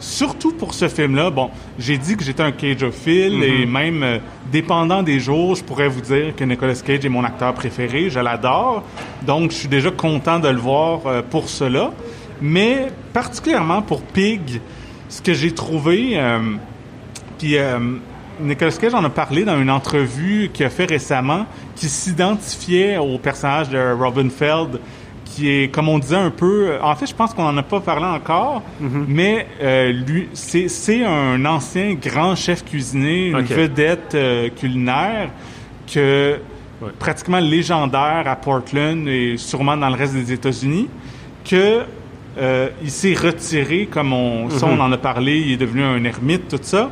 Surtout 0.00 0.52
pour 0.52 0.74
ce 0.74 0.86
film-là, 0.86 1.30
bon, 1.30 1.50
j'ai 1.78 1.98
dit 1.98 2.16
que 2.16 2.22
j'étais 2.22 2.42
un 2.44 2.52
cageophile 2.52 3.42
et 3.42 3.66
même 3.66 4.02
euh, 4.04 4.18
dépendant 4.52 5.02
des 5.02 5.18
jours, 5.18 5.56
je 5.56 5.64
pourrais 5.64 5.88
vous 5.88 6.02
dire 6.02 6.36
que 6.36 6.44
Nicolas 6.44 6.74
Cage 6.74 7.04
est 7.04 7.08
mon 7.08 7.24
acteur 7.24 7.52
préféré, 7.54 8.08
je 8.10 8.20
l'adore. 8.20 8.84
Donc, 9.22 9.50
je 9.50 9.56
suis 9.56 9.68
déjà 9.68 9.90
content 9.90 10.38
de 10.38 10.48
le 10.48 10.58
voir 10.58 11.00
pour 11.30 11.48
cela. 11.48 11.90
Mais 12.40 12.86
particulièrement 13.12 13.82
pour 13.82 14.02
Pig, 14.02 14.60
ce 15.08 15.20
que 15.22 15.32
j'ai 15.34 15.52
trouvé, 15.52 16.12
euh, 16.14 16.38
puis 17.38 17.56
euh, 17.56 17.78
Nicolas 18.40 18.72
Cage 18.72 18.94
en 18.94 19.04
a 19.04 19.10
parlé 19.10 19.44
dans 19.44 19.60
une 19.60 19.70
entrevue 19.70 20.50
qu'il 20.52 20.66
a 20.66 20.70
fait 20.70 20.84
récemment, 20.86 21.46
qui 21.74 21.88
s'identifiait 21.88 22.98
au 22.98 23.18
personnage 23.18 23.68
de 23.70 23.92
Robin 23.98 24.28
Feld, 24.28 24.80
qui 25.24 25.48
est, 25.50 25.68
comme 25.72 25.88
on 25.88 25.98
disait, 25.98 26.16
un 26.16 26.30
peu... 26.30 26.78
En 26.82 26.94
fait, 26.96 27.06
je 27.06 27.14
pense 27.14 27.32
qu'on 27.34 27.44
n'en 27.44 27.56
a 27.56 27.62
pas 27.62 27.80
parlé 27.80 28.06
encore, 28.06 28.62
mais 28.80 29.46
euh, 29.62 29.92
lui, 29.92 30.28
c'est 30.32 31.04
un 31.04 31.44
ancien 31.44 31.94
grand 31.94 32.34
chef 32.34 32.64
cuisinier, 32.64 33.28
une 33.28 33.42
vedette 33.42 34.16
culinaire, 34.58 35.30
que 35.92 36.38
Ouais. 36.80 36.90
pratiquement 36.96 37.40
légendaire 37.40 38.22
à 38.26 38.36
Portland 38.36 39.08
et 39.08 39.34
sûrement 39.36 39.76
dans 39.76 39.88
le 39.88 39.96
reste 39.96 40.14
des 40.14 40.32
États-Unis, 40.32 40.88
que 41.44 41.80
euh, 42.38 42.68
il 42.82 42.90
s'est 42.90 43.14
retiré, 43.14 43.88
comme 43.90 44.12
on, 44.12 44.50
ça, 44.50 44.66
on 44.66 44.78
en 44.78 44.92
a 44.92 44.96
parlé, 44.96 45.38
il 45.38 45.52
est 45.52 45.56
devenu 45.56 45.82
un 45.82 46.02
ermite, 46.04 46.48
tout 46.48 46.58
ça. 46.62 46.90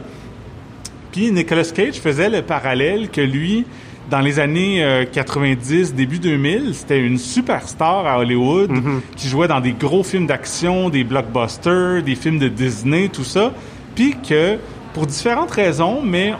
Puis 1.12 1.30
Nicolas 1.30 1.64
Cage 1.64 1.94
faisait 1.94 2.28
le 2.28 2.42
parallèle 2.42 3.08
que 3.10 3.20
lui, 3.20 3.64
dans 4.10 4.20
les 4.20 4.38
années 4.38 4.84
euh, 4.84 5.04
90, 5.04 5.94
début 5.94 6.18
2000, 6.18 6.74
c'était 6.74 7.00
une 7.00 7.18
superstar 7.18 8.06
à 8.06 8.18
Hollywood 8.18 8.70
qui 9.16 9.28
jouait 9.28 9.48
dans 9.48 9.60
des 9.60 9.72
gros 9.72 10.02
films 10.02 10.26
d'action, 10.26 10.90
des 10.90 11.04
blockbusters, 11.04 12.02
des 12.02 12.14
films 12.14 12.38
de 12.38 12.48
Disney, 12.48 13.08
tout 13.08 13.24
ça. 13.24 13.52
Puis 13.94 14.16
que, 14.28 14.58
pour 14.94 15.06
différentes 15.06 15.50
raisons, 15.50 16.02
mais 16.02 16.34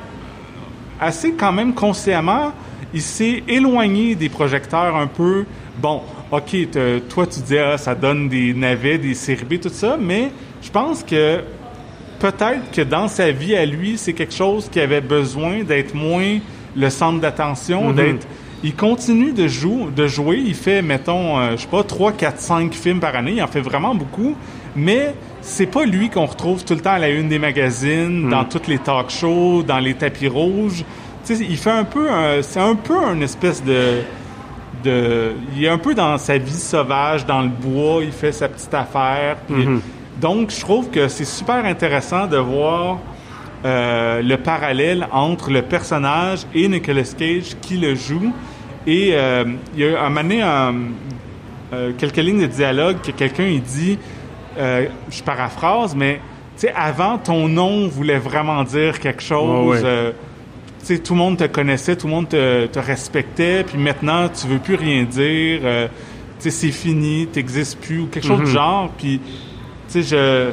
assez 1.01 1.33
quand 1.33 1.53
même 1.53 1.75
consciemment, 1.75 2.53
il 2.93 3.03
s'est 3.03 3.43
éloigné 3.49 4.15
des 4.15 4.29
projecteurs 4.29 4.97
un 4.97 5.07
peu. 5.07 5.45
Bon, 5.79 6.03
OK, 6.33 6.71
te- 6.71 6.99
toi 7.01 7.27
tu 7.27 7.41
dis, 7.41 7.59
ah, 7.59 7.79
ça 7.79 7.95
donne 7.95 8.29
des 8.29 8.53
navets, 8.53 8.99
des 8.99 9.15
séries 9.15 9.45
B, 9.45 9.61
tout 9.61 9.69
ça, 9.69 9.97
mais 10.01 10.31
je 10.63 10.71
pense 10.71 11.03
que 11.05 11.41
peut-être 12.19 12.71
que 12.73 12.83
dans 12.83 13.09
sa 13.09 13.31
vie 13.31 13.55
à 13.55 13.65
lui, 13.65 13.97
c'est 13.97 14.13
quelque 14.13 14.35
chose 14.35 14.69
qui 14.71 14.81
avait 14.81 15.01
besoin 15.01 15.63
d'être 15.63 15.95
moins 15.95 16.39
le 16.77 16.91
centre 16.91 17.21
d'attention, 17.21 17.91
d'être. 17.93 18.27
Il 18.65 18.75
continue 18.75 19.33
de, 19.33 19.47
jouer, 19.47 19.87
de 19.95 20.07
jouer. 20.09 20.43
Il 20.45 20.55
fait, 20.55 20.83
mettons, 20.83 21.39
euh, 21.39 21.53
je 21.53 21.63
sais 21.63 21.69
pas, 21.69 21.85
3, 21.85 22.13
4, 22.13 22.41
5 22.41 22.73
films 22.75 23.01
par 23.01 23.15
année. 23.15 23.35
Il 23.37 23.43
en 23.43 23.47
fait 23.47 23.61
vraiment 23.61 23.95
beaucoup. 23.95 24.35
Mais 24.75 25.15
c'est 25.43 25.67
pas 25.67 25.85
lui 25.85 26.09
qu'on 26.09 26.25
retrouve 26.27 26.65
tout 26.65 26.75
le 26.75 26.81
temps 26.81 26.93
à 26.93 26.99
la 26.99 27.11
une 27.11 27.29
des 27.29 27.39
magazines, 27.39 28.29
dans 28.29 28.45
toutes 28.45 28.67
les 28.67 28.79
talk 28.79 29.11
shows, 29.11 29.63
dans 29.63 29.79
les 29.79 29.95
tapis 29.95 30.27
rouges. 30.27 30.85
Il 31.31 31.57
fait 31.57 31.71
un 31.71 31.85
peu. 31.85 32.11
un- 32.11 32.43
C'est 32.43 32.59
un 32.61 32.75
peu 32.75 32.97
une 33.15 33.23
espèce 33.23 33.63
de. 33.63 33.99
De, 34.87 35.33
il 35.57 35.65
est 35.65 35.69
un 35.69 35.79
peu 35.79 35.95
dans 35.95 36.17
sa 36.19 36.39
vie 36.39 36.53
sauvage, 36.53 37.27
dans 37.27 37.43
le 37.43 37.49
bois, 37.49 38.03
il 38.03 38.13
fait 38.13 38.33
sa 38.33 38.49
petite 38.49 38.73
affaire. 38.75 39.37
puis- 39.47 39.65
Donc, 40.21 40.51
je 40.51 40.61
trouve 40.61 40.89
que 40.91 41.09
c'est 41.09 41.27
super 41.27 41.65
intéressant 41.65 42.27
de 42.27 42.39
voir 42.39 42.99
euh, 43.65 44.23
le 44.23 44.37
parallèle 44.37 45.07
entre 45.13 45.51
le 45.51 45.63
personnage 45.63 46.41
et 46.55 46.69
Nicolas 46.69 47.03
Cage 47.19 47.57
qui 47.61 47.77
le 47.77 47.95
joue. 47.95 48.33
Et 48.87 49.11
euh, 49.15 49.45
il 49.75 49.81
y 49.85 49.95
a 49.95 50.01
un 50.05 50.09
moment 50.09 50.23
donné, 50.23 50.41
un- 50.43 50.75
euh, 51.73 51.93
quelques 51.99 52.17
lignes 52.19 52.41
de 52.43 52.47
dialogue 52.47 52.97
que 53.03 53.11
quelqu'un 53.11 53.45
il 53.47 53.61
dit, 53.63 53.99
je 54.57 55.23
paraphrase, 55.25 55.95
mais 55.95 56.21
sais, 56.57 56.73
avant, 56.75 57.19
ton 57.19 57.49
nom 57.49 57.89
voulait 57.89 58.19
vraiment 58.19 58.63
dire 58.65 58.99
quelque 59.01 59.23
chose. 59.23 59.51
Ouais. 59.69 59.81
Sais, 60.87 60.99
tout 60.99 61.15
le 61.15 61.19
monde 61.19 61.37
te 61.39 61.45
connaissait, 61.45 61.97
tout 61.97 62.07
le 62.07 62.13
monde 62.13 62.29
te, 62.29 62.67
te 62.67 62.79
respectait, 62.79 63.65
puis 63.65 63.79
maintenant, 63.79 64.29
tu 64.29 64.47
veux 64.47 64.59
plus 64.59 64.75
rien 64.77 65.03
dire. 65.05 65.61
euh, 65.65 65.89
tu 66.39 66.45
sais, 66.45 66.51
c'est 66.51 66.71
fini, 66.73 67.27
t'existes 67.27 67.79
plus, 67.81 68.01
ou 68.01 68.07
quelque 68.07 68.27
chose 68.27 68.41
Mhm. 68.41 68.45
du 68.47 68.51
genre. 68.53 68.91
Puis, 68.99 69.21
tu 69.21 69.33
sais, 69.89 70.03
je, 70.03 70.51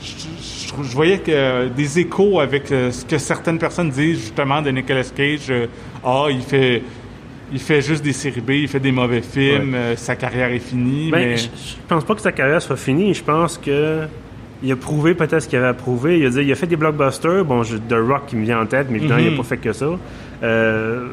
je, 0.00 0.08
je- 0.08 0.82
je 0.88 0.94
voyais 0.94 1.18
que 1.18 1.30
euh, 1.32 1.68
des 1.68 1.98
échos 1.98 2.40
avec 2.40 2.70
euh, 2.72 2.90
ce 2.92 3.04
que 3.04 3.18
certaines 3.18 3.58
personnes 3.58 3.90
disent 3.90 4.20
justement 4.20 4.62
de 4.62 4.70
Nicolas 4.70 5.04
Cage. 5.14 5.52
Ah, 6.04 6.26
il 6.30 6.40
fait... 6.42 6.82
Il 7.52 7.60
fait 7.60 7.82
juste 7.82 8.02
des 8.02 8.14
séries 8.14 8.40
B, 8.40 8.50
il 8.52 8.68
fait 8.68 8.80
des 8.80 8.90
mauvais 8.90 9.20
films, 9.20 9.76
sa 9.96 10.16
carrière 10.16 10.50
est 10.50 10.58
finie, 10.58 11.10
Ben, 11.10 11.18
mais... 11.28 11.36
je, 11.36 11.44
je 11.44 11.74
pense 11.86 12.02
pas 12.02 12.14
que 12.14 12.22
sa 12.22 12.32
carrière 12.32 12.60
soit 12.60 12.76
finie. 12.76 13.12
Je 13.14 13.22
pense 13.22 13.58
que 13.58 14.06
il 14.64 14.72
a 14.72 14.76
prouvé 14.76 15.14
peut-être 15.14 15.40
ce 15.40 15.48
qu'il 15.48 15.58
avait 15.58 15.68
à 15.68 15.74
prouver. 15.74 16.18
Il 16.18 16.26
a, 16.26 16.30
dit, 16.30 16.40
il 16.40 16.50
a 16.52 16.54
fait 16.54 16.66
des 16.66 16.76
blockbusters. 16.76 17.44
Bon, 17.44 17.62
The 17.62 17.92
Rock 18.08 18.22
qui 18.28 18.36
me 18.36 18.44
vient 18.44 18.60
en 18.60 18.66
tête, 18.66 18.86
mais 18.90 18.96
évidemment, 18.98 19.20
il 19.20 19.26
Mhm. 19.26 19.30
n'a 19.32 19.36
pas 19.36 19.42
fait 19.44 19.56
que 19.58 19.72
ça. 19.72 19.86
Euh, 20.42 21.06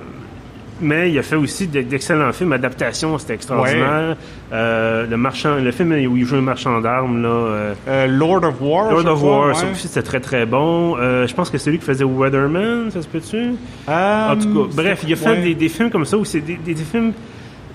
mais 0.84 1.12
il 1.12 1.20
a 1.20 1.22
fait 1.22 1.36
aussi 1.36 1.68
de- 1.68 1.82
d'excellents 1.82 2.32
films. 2.32 2.54
Adaptation, 2.54 3.18
c'était 3.20 3.36
extraordinaire. 3.36 4.16
Euh, 4.52 5.06
le 5.08 5.16
marchand, 5.18 5.56
le 5.58 5.72
film 5.72 5.92
où 5.92 6.18
il 6.18 6.26
joue 6.26 6.38
un 6.38 6.42
marchand 6.42 6.82
d'armes, 6.82 7.22
là. 7.22 7.30
euh, 7.30 7.74
Euh, 7.88 8.08
Lord 8.08 8.44
of 8.44 8.56
War, 8.62 8.92
Lord 8.92 9.06
of 9.06 9.22
War, 9.24 9.48
ouais. 9.50 9.54
ça 9.54 9.66
aussi, 9.72 9.88
c'était 9.88 10.02
très 10.02 10.20
très 10.20 10.46
bon. 10.48 10.96
Je 10.98 11.34
pense 11.36 11.50
que 11.52 11.58
c'est 11.60 11.70
lui 11.70 11.78
qui 11.78 11.86
faisait 11.86 12.04
Weatherman, 12.04 12.90
ça 12.90 13.02
se 13.02 13.08
peut-tu? 13.08 13.52
En 13.88 14.36
tout 14.42 14.68
cas, 14.68 14.74
bref, 14.76 15.04
il 15.06 15.14
a 15.14 15.16
fait 15.16 15.30
ouais. 15.30 15.42
des, 15.42 15.56
des 15.56 15.70
films 15.70 15.92
comme 15.92 16.06
ça 16.06 16.18
où 16.18 16.26
c'est 16.26 16.40
des, 16.42 16.56
des- 16.56 16.74
des 16.74 16.84
films 16.84 17.12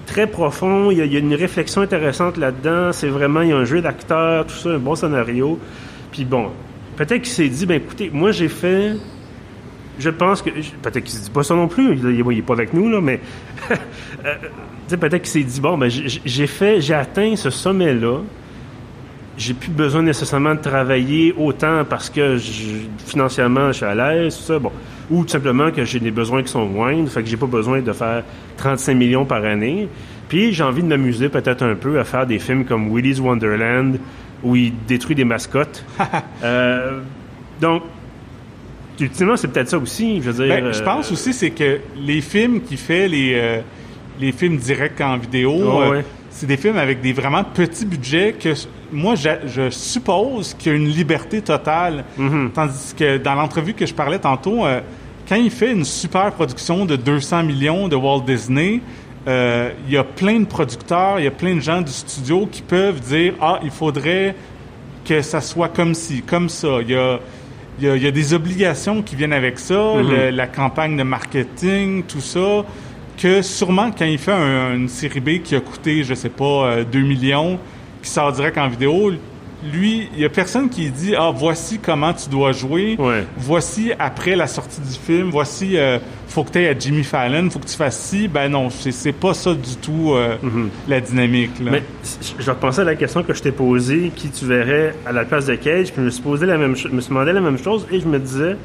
très 0.06 0.26
profonds. 0.26 0.90
Il 0.90 0.98
y, 0.98 1.16
a, 1.16 1.18
une 1.18 1.34
réflexion 1.34 1.82
intéressante 1.82 2.38
là-dedans. 2.38 2.92
C'est 2.92 3.08
vraiment, 3.08 3.42
il 3.42 3.50
y 3.50 3.52
a 3.52 3.56
un 3.56 3.64
jeu 3.64 3.82
d'acteurs, 3.82 4.46
tout 4.46 4.54
ça, 4.54 4.70
un 4.70 4.78
bon 4.78 4.94
scénario. 4.94 5.58
Puis 6.12 6.24
bon, 6.24 6.50
peut-être 6.96 7.22
qu'il 7.22 7.32
s'est 7.32 7.48
dit, 7.48 7.66
ben 7.66 7.76
écoutez, 7.76 8.10
moi 8.12 8.32
j'ai 8.32 8.48
fait. 8.48 8.92
Je 9.98 10.10
pense 10.10 10.42
que. 10.42 10.50
Peut-être 10.50 11.04
qu'il 11.04 11.10
se 11.10 11.24
dit 11.24 11.30
pas 11.30 11.42
ça 11.42 11.54
non 11.54 11.68
plus. 11.68 11.96
Il, 11.96 12.24
il 12.32 12.38
est 12.38 12.42
pas 12.42 12.54
avec 12.54 12.72
nous, 12.72 12.88
là, 12.88 13.00
mais. 13.00 13.20
euh, 13.70 14.34
peut-être 14.88 15.22
qu'il 15.22 15.26
s'est 15.26 15.42
dit, 15.42 15.60
bon, 15.60 15.76
ben 15.76 15.90
j'ai 15.90 16.46
fait, 16.46 16.80
j'ai 16.80 16.94
atteint 16.94 17.34
ce 17.36 17.50
sommet-là. 17.50 18.20
J'ai 19.38 19.52
plus 19.52 19.70
besoin 19.70 20.02
nécessairement 20.02 20.54
de 20.54 20.60
travailler 20.60 21.34
autant 21.36 21.84
parce 21.84 22.08
que 22.08 22.38
financièrement 23.04 23.66
je 23.68 23.72
suis 23.72 23.84
à 23.84 23.94
l'aise, 23.94 24.34
tout 24.34 24.44
ça. 24.44 24.58
Bon. 24.58 24.72
Ou 25.10 25.22
tout 25.24 25.30
simplement 25.30 25.70
que 25.70 25.84
j'ai 25.84 26.00
des 26.00 26.10
besoins 26.10 26.42
qui 26.42 26.48
sont 26.48 26.66
moindres, 26.66 27.08
fait 27.08 27.22
que 27.22 27.28
j'ai 27.28 27.36
pas 27.36 27.46
besoin 27.46 27.80
de 27.80 27.92
faire 27.92 28.24
35 28.56 28.94
millions 28.94 29.24
par 29.24 29.44
année. 29.44 29.88
Puis 30.28 30.52
j'ai 30.52 30.64
envie 30.64 30.82
de 30.82 30.88
m'amuser 30.88 31.28
peut-être 31.28 31.62
un 31.62 31.76
peu 31.76 32.00
à 32.00 32.04
faire 32.04 32.26
des 32.26 32.38
films 32.38 32.64
comme 32.64 32.90
Willy's 32.90 33.20
Wonderland 33.20 33.98
où 34.42 34.56
il 34.56 34.72
détruit 34.86 35.14
des 35.14 35.24
mascottes. 35.24 35.84
Euh, 36.42 37.00
donc, 37.60 37.82
ultimement, 39.00 39.36
c'est 39.36 39.48
peut-être 39.48 39.70
ça 39.70 39.78
aussi. 39.78 40.20
Je 40.20 40.30
veux 40.30 40.44
dire. 40.44 40.54
Ben, 40.54 40.72
je 40.72 40.80
euh, 40.80 40.84
pense 40.84 41.10
aussi 41.10 41.32
c'est 41.32 41.50
que 41.50 41.80
les 41.96 42.20
films 42.20 42.60
qui 42.60 42.76
fait 42.76 43.08
les 43.08 43.32
euh, 43.34 43.60
les 44.20 44.32
films 44.32 44.56
directs 44.58 45.00
en 45.00 45.16
vidéo, 45.16 45.90
ouais. 45.90 46.04
c'est 46.30 46.46
des 46.46 46.58
films 46.58 46.76
avec 46.76 47.00
des 47.00 47.12
vraiment 47.12 47.42
petits 47.42 47.86
budgets 47.86 48.34
que 48.38 48.50
moi 48.92 49.14
je 49.16 49.70
suppose 49.70 50.55
qu'il 50.55 50.72
y 50.72 50.75
a 50.75 50.79
une 50.79 50.88
liberté 50.88 51.40
totale. 51.42 52.05
Mhm. 52.16 52.51
Tandis 52.55 52.94
que 52.96 53.18
dans 53.18 53.35
l'entrevue 53.35 53.75
que 53.75 53.87
je 53.87 53.94
parlais 53.94 54.18
tantôt, 54.18 54.64
euh, 54.64 54.81
quand 55.29 55.37
il 55.37 55.51
fait 55.51 55.72
une 55.72 55.85
super 55.85 56.31
production 56.33 56.85
de 56.85 56.96
200 56.96 57.42
millions 57.42 57.88
de 57.88 57.96
Walt 57.96 58.22
Disney, 58.27 58.81
euh, 59.29 59.70
il 59.87 59.94
y 59.94 59.96
a 59.96 60.05
plein 60.05 60.38
de 60.40 60.46
producteurs, 60.46 61.18
il 61.18 61.25
y 61.25 61.29
a 61.29 61.33
plein 61.33 61.57
de 61.57 61.61
gens 61.61 61.81
du 61.81 61.90
studio 61.90 62.46
qui 62.51 62.62
peuvent 62.62 63.01
dire 63.01 63.35
ah 63.40 63.59
il 63.64 63.70
faudrait 63.70 64.35
que 65.05 65.20
ça 65.22 65.40
soit 65.40 65.68
comme 65.68 65.94
ci, 65.94 66.22
comme 66.22 66.49
ça. 66.49 66.79
Il 66.83 66.90
y 66.90 66.94
a, 66.96 67.18
il 67.79 67.85
y 67.87 67.88
a, 67.90 67.96
il 67.96 68.03
y 68.03 68.07
a 68.07 68.11
des 68.11 68.35
obligations 68.35 69.03
qui 69.03 69.16
viennent 69.16 69.33
avec 69.33 69.59
ça, 69.59 69.75
Mhm. 69.96 70.11
le- 70.11 70.31
la 70.31 70.46
campagne 70.46 70.96
de 70.96 71.03
marketing, 71.03 72.05
tout 72.05 72.20
ça, 72.20 72.64
que 73.18 73.42
sûrement 73.42 73.90
quand 73.96 74.05
il 74.05 74.18
fait 74.18 74.33
un- 74.33 74.75
une 74.75 74.88
série 74.88 75.20
B 75.20 75.38
qui 75.42 75.55
a 75.57 75.61
coûté, 75.61 76.03
je 76.05 76.14
sais 76.14 76.29
pas, 76.29 76.44
euh, 76.66 76.85
2 76.85 77.01
millions, 77.03 77.59
qui 78.06 78.12
sort 78.12 78.32
direct 78.32 78.56
en 78.56 78.68
vidéo, 78.68 79.10
lui, 79.72 80.08
il 80.14 80.20
y 80.20 80.24
a 80.24 80.28
personne 80.28 80.68
qui 80.68 80.90
dit 80.90 81.14
ah 81.18 81.32
voici 81.34 81.78
comment 81.78 82.12
tu 82.12 82.28
dois 82.28 82.52
jouer, 82.52 82.94
Ouais. 82.98 83.24
voici 83.36 83.90
après 83.98 84.36
la 84.36 84.46
sortie 84.46 84.80
du 84.80 84.94
film, 84.96 85.30
voici 85.30 85.76
euh, 85.76 85.98
faut 86.28 86.44
que 86.44 86.50
tu 86.52 86.58
ailles 86.58 86.68
à 86.68 86.78
Jimmy 86.78 87.02
Fallon, 87.02 87.50
faut 87.50 87.58
que 87.58 87.66
tu 87.66 87.76
fasses 87.76 87.98
ci, 87.98 88.28
ben 88.28 88.48
non, 88.48 88.70
c'est 88.70 88.92
c'est 88.92 89.12
pas 89.12 89.34
ça 89.34 89.54
du 89.54 89.74
tout 89.82 90.12
euh, 90.14 90.36
la 90.86 91.00
dynamique 91.00 91.58
là. 91.64 91.70
Mais 91.72 91.82
je 92.38 92.48
repensais 92.50 92.82
à 92.82 92.84
la 92.84 92.94
question 92.94 93.22
que 93.24 93.34
je 93.34 93.42
t'ai 93.42 93.50
posée, 93.50 94.12
qui 94.14 94.28
tu 94.28 94.44
verrais 94.44 94.94
à 95.04 95.10
la 95.12 95.24
place 95.24 95.46
de 95.46 95.54
Cage, 95.56 95.86
puis 95.86 95.96
je 95.96 96.02
me 96.02 96.10
suis 96.10 96.22
posé 96.22 96.46
la 96.46 96.58
même 96.58 96.76
chose, 96.76 96.92
me 96.92 97.00
suis 97.00 97.08
demandé 97.08 97.32
la 97.32 97.40
même 97.40 97.58
chose, 97.58 97.86
et 97.90 97.98
je 97.98 98.06
me 98.06 98.18
disais, 98.20 98.56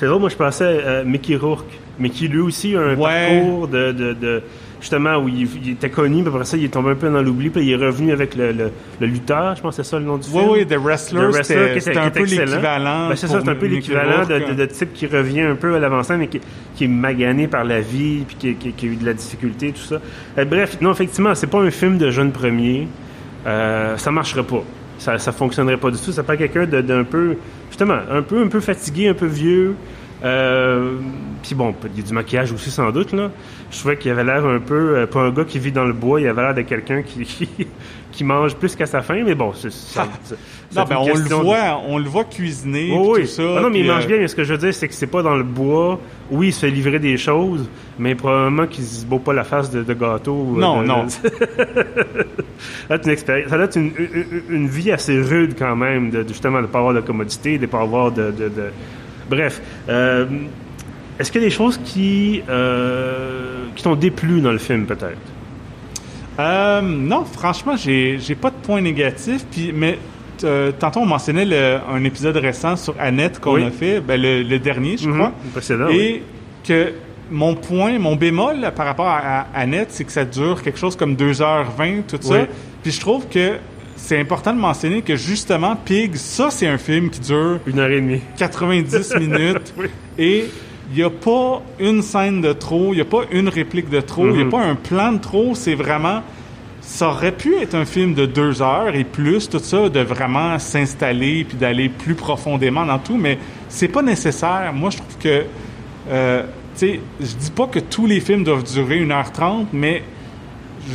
c'est 0.00 0.06
drôle, 0.06 0.20
moi 0.20 0.28
je 0.30 0.36
pensais 0.36 0.82
à 0.82 1.04
Mickey 1.04 1.36
Rourke, 1.36 1.70
mais 1.98 2.10
qui 2.10 2.26
lui 2.26 2.40
aussi 2.40 2.74
a 2.74 2.80
un 2.80 2.96
Ouais. 2.96 3.36
parcours 3.42 3.68
de, 3.68 3.92
de, 3.92 4.12
de- 4.14 4.42
justement 4.80 5.18
où 5.18 5.28
il, 5.28 5.46
il 5.62 5.72
était 5.72 5.90
connu, 5.90 6.22
puis 6.22 6.32
après 6.32 6.46
ça 6.46 6.56
il 6.56 6.64
est 6.64 6.68
tombé 6.68 6.90
un 6.90 6.94
peu 6.94 7.10
dans 7.10 7.20
l'oubli, 7.20 7.50
puis 7.50 7.62
il 7.62 7.70
est 7.70 7.76
revenu 7.76 8.10
avec 8.12 8.34
le, 8.34 8.50
le, 8.52 8.70
le 8.98 9.06
lutteur, 9.06 9.54
je 9.54 9.60
pense 9.60 9.76
que 9.76 9.82
c'est 9.82 9.90
ça 9.90 9.98
le 9.98 10.06
nom 10.06 10.16
du 10.16 10.26
Oui, 10.32 10.38
film. 10.40 10.50
oui, 10.52 10.66
The 10.66 10.76
Wrestler, 10.82 11.20
The 11.20 11.32
Wrestler, 11.34 11.40
c'était 11.40 11.64
qui 11.64 11.70
était- 11.70 11.80
c'était 11.80 11.98
un 11.98 12.10
peu 12.10 12.24
l'équivalent. 12.24 13.08
Ben, 13.10 13.16
c'est 13.16 13.26
ça, 13.26 13.40
c'est 13.42 13.48
un 13.50 13.54
peu 13.54 13.66
l'équivalent 13.66 14.24
de, 14.26 14.64
type 14.66 14.92
qui 14.94 15.06
revient 15.06 15.42
un 15.42 15.54
peu 15.56 15.74
à 15.74 15.78
l'avancée, 15.78 16.16
mais 16.16 16.28
qui, 16.28 16.40
qui 16.74 16.84
est 16.84 16.88
magané 16.88 17.46
par 17.46 17.64
la 17.64 17.80
vie, 17.82 18.24
puis 18.26 18.36
qui, 18.38 18.54
qui- 18.54 18.72
qui 18.72 18.86
a 18.86 18.88
eu 18.88 18.96
de 18.96 19.04
la 19.04 19.12
difficulté, 19.12 19.72
tout 19.72 19.82
ça. 19.82 20.00
Euh, 20.38 20.44
bref, 20.46 20.78
non, 20.80 20.92
effectivement, 20.92 21.34
c'est 21.34 21.46
pas 21.48 21.60
un 21.60 21.70
film 21.70 21.98
de 21.98 22.10
jeune 22.10 22.32
premier. 22.32 22.88
Euh, 23.46 23.96
ça 23.98 24.10
marcherait 24.10 24.42
pas. 24.44 24.62
Ça, 25.00 25.18
ça 25.18 25.32
fonctionnerait 25.32 25.78
pas 25.78 25.90
du 25.90 25.98
tout. 25.98 26.12
Ça 26.12 26.22
prend 26.22 26.36
quelqu'un 26.36 26.66
d'un 26.66 27.04
peu, 27.04 27.36
justement, 27.70 27.98
un 28.10 28.20
peu, 28.20 28.42
un 28.42 28.48
peu 28.48 28.60
fatigué, 28.60 29.08
un 29.08 29.14
peu 29.14 29.26
vieux. 29.26 29.74
Euh, 30.22 30.98
puis 31.42 31.54
bon, 31.54 31.74
il 31.94 32.00
y 32.00 32.04
a 32.04 32.06
du 32.06 32.12
maquillage 32.12 32.52
aussi 32.52 32.70
sans 32.70 32.90
doute 32.90 33.12
là. 33.12 33.30
Je 33.70 33.78
trouvais 33.78 33.96
qu'il 33.96 34.10
avait 34.10 34.24
l'air 34.24 34.44
un 34.44 34.58
peu, 34.58 34.98
euh, 34.98 35.06
pas 35.06 35.20
un 35.20 35.30
gars 35.30 35.44
qui 35.44 35.58
vit 35.58 35.72
dans 35.72 35.86
le 35.86 35.94
bois, 35.94 36.20
il 36.20 36.28
avait 36.28 36.42
l'air 36.42 36.54
de 36.54 36.60
quelqu'un 36.60 37.00
qui, 37.00 37.48
qui, 38.20 38.24
mange 38.24 38.54
plus 38.54 38.76
qu'à 38.76 38.86
sa 38.86 39.00
faim, 39.02 39.22
mais 39.24 39.34
bon, 39.34 39.52
c'est 39.54 39.72
ça. 39.72 40.06
ça- 40.24 40.34
Non, 40.76 40.84
c'est 40.86 40.88
ben, 40.88 40.96
on 41.00 41.06
le 41.16 41.28
de- 41.28 41.34
voit, 41.34 41.80
on 41.88 41.98
le 41.98 42.04
voit 42.08 42.24
cuisiner, 42.24 42.92
oui. 42.96 43.22
tout 43.22 43.26
ça. 43.26 43.42
Ah 43.58 43.60
non, 43.62 43.70
mais 43.70 43.80
il 43.80 43.86
mange 43.86 44.04
euh, 44.04 44.08
bien, 44.08 44.18
mais 44.18 44.28
ce 44.28 44.34
que 44.36 44.44
je 44.44 44.52
veux 44.52 44.58
dire, 44.58 44.72
c'est 44.74 44.88
que 44.88 44.94
c'est 44.94 45.06
pas 45.06 45.22
dans 45.22 45.34
le 45.36 45.42
bois. 45.42 45.98
Oui, 46.30 46.48
il 46.48 46.52
se 46.52 46.60
fait 46.60 46.70
livrer 46.70 46.98
des 46.98 47.16
choses, 47.16 47.68
mais 47.98 48.14
probablement 48.14 48.66
qu'il 48.66 48.84
se 48.84 49.04
beau 49.04 49.18
pas 49.18 49.32
la 49.32 49.44
face 49.44 49.70
de, 49.70 49.82
de 49.82 49.94
gâteau. 49.94 50.54
Non, 50.56 50.82
de- 50.82 50.86
non. 50.86 51.06
Ça 52.88 52.98
doit 52.98 53.64
être 53.64 53.76
une 53.76 54.68
vie 54.68 54.92
assez 54.92 55.20
rude 55.20 55.54
quand 55.58 55.76
même, 55.76 56.10
de, 56.10 56.24
justement, 56.28 56.58
de 56.58 56.62
ne 56.62 56.66
pas 56.68 56.78
avoir 56.78 56.94
de 56.94 57.00
commodité, 57.00 57.56
de 57.56 57.62
ne 57.62 57.66
pas 57.66 57.80
avoir 57.80 58.12
de. 58.12 58.32
Bref. 59.28 59.60
euh, 59.88 60.26
Est-ce 61.18 61.30
qu'il 61.32 61.40
y 61.40 61.44
a 61.44 61.48
des 61.48 61.54
choses 61.54 61.78
qui, 61.84 62.42
euh, 62.48 63.66
qui 63.76 63.82
t'ont 63.84 63.94
déplu 63.96 64.40
dans 64.40 64.52
le 64.52 64.58
film, 64.58 64.86
peut-être? 64.86 65.18
Euh, 66.38 66.80
non, 66.80 67.24
franchement, 67.24 67.76
j'ai 67.76 68.18
j'ai 68.18 68.34
pas 68.34 68.50
de 68.50 68.56
points 68.56 68.80
négatifs. 68.80 69.44
Puis, 69.50 69.72
mais 69.74 69.98
euh, 70.44 70.72
tantôt, 70.78 71.00
on 71.00 71.06
mentionnait 71.06 71.44
le- 71.44 71.78
un 71.92 72.02
épisode 72.04 72.36
récent 72.36 72.76
sur 72.76 72.94
Annette 72.98 73.40
qu'on 73.40 73.54
Oui. 73.54 73.64
a 73.64 73.70
fait, 73.70 74.00
ben, 74.00 74.20
le, 74.20 74.42
le 74.42 74.58
dernier, 74.58 74.96
je 74.96 75.08
crois. 75.10 75.28
Mhm, 75.28 75.34
le 75.44 75.50
précédent, 75.50 75.86
oui. 75.88 75.96
Et 75.98 76.22
que 76.66 76.92
mon 77.30 77.54
point, 77.54 77.98
mon 77.98 78.16
bémol 78.16 78.60
là, 78.60 78.70
par 78.70 78.86
rapport 78.86 79.06
à, 79.08 79.18
à 79.40 79.46
Annette, 79.54 79.88
c'est 79.90 80.04
que 80.04 80.12
ça 80.12 80.24
dure 80.24 80.62
quelque 80.62 80.78
chose 80.78 80.96
comme 80.96 81.14
2h20, 81.14 82.02
tout 82.08 82.18
ça. 82.20 82.34
Oui. 82.34 82.46
Puis 82.82 82.92
je 82.92 83.00
trouve 83.00 83.26
que 83.28 83.56
c'est 83.96 84.18
important 84.18 84.54
de 84.54 84.58
mentionner 84.58 85.02
que 85.02 85.14
justement, 85.16 85.76
Pig, 85.76 86.14
ça, 86.16 86.48
c'est 86.50 86.66
un 86.66 86.78
film 86.78 87.10
qui 87.10 87.20
dure 87.20 87.58
Une 87.66 87.78
heure 87.78 87.90
et 87.90 88.00
demie. 88.00 88.22
90 88.38 89.14
minutes 89.16 89.74
Oui. 89.78 89.86
et 90.18 90.46
il 90.90 90.96
n'y 90.96 91.02
a 91.02 91.10
pas 91.10 91.62
une 91.78 92.02
scène 92.02 92.40
de 92.40 92.52
trop, 92.52 92.92
il 92.92 92.96
n'y 92.96 93.00
a 93.02 93.04
pas 93.04 93.22
une 93.30 93.48
réplique 93.48 93.88
de 93.90 94.00
trop, 94.00 94.26
il 94.26 94.32
n'y 94.32 94.40
a 94.40 94.44
Mhm. 94.44 94.50
pas 94.50 94.62
un 94.64 94.74
plan 94.74 95.12
de 95.12 95.18
trop, 95.18 95.54
c'est 95.54 95.74
vraiment... 95.74 96.22
Ça 96.82 97.08
aurait 97.10 97.32
pu 97.32 97.54
être 97.56 97.74
un 97.76 97.84
film 97.84 98.14
de 98.14 98.26
deux 98.26 98.60
heures 98.62 98.94
et 98.96 99.04
plus, 99.04 99.48
tout 99.48 99.60
ça, 99.60 99.88
de 99.88 100.00
vraiment 100.00 100.58
s'installer 100.58 101.44
puis 101.44 101.56
d'aller 101.56 101.88
plus 101.88 102.14
profondément 102.14 102.84
dans 102.84 102.98
tout, 102.98 103.16
mais 103.16 103.38
c'est 103.68 103.86
pas 103.88 104.02
nécessaire. 104.02 104.72
Moi, 104.74 104.90
je 104.90 104.96
trouve 104.96 105.16
que... 105.22 105.44
euh, 106.10 106.42
tu 106.76 106.86
sais, 106.86 107.00
je 107.20 107.34
dis 107.36 107.50
pas 107.50 107.66
que 107.66 107.78
tous 107.78 108.06
les 108.06 108.18
films 108.20 108.42
doivent 108.42 108.64
durer 108.64 109.00
1h30, 109.04 109.66
mais 109.72 110.02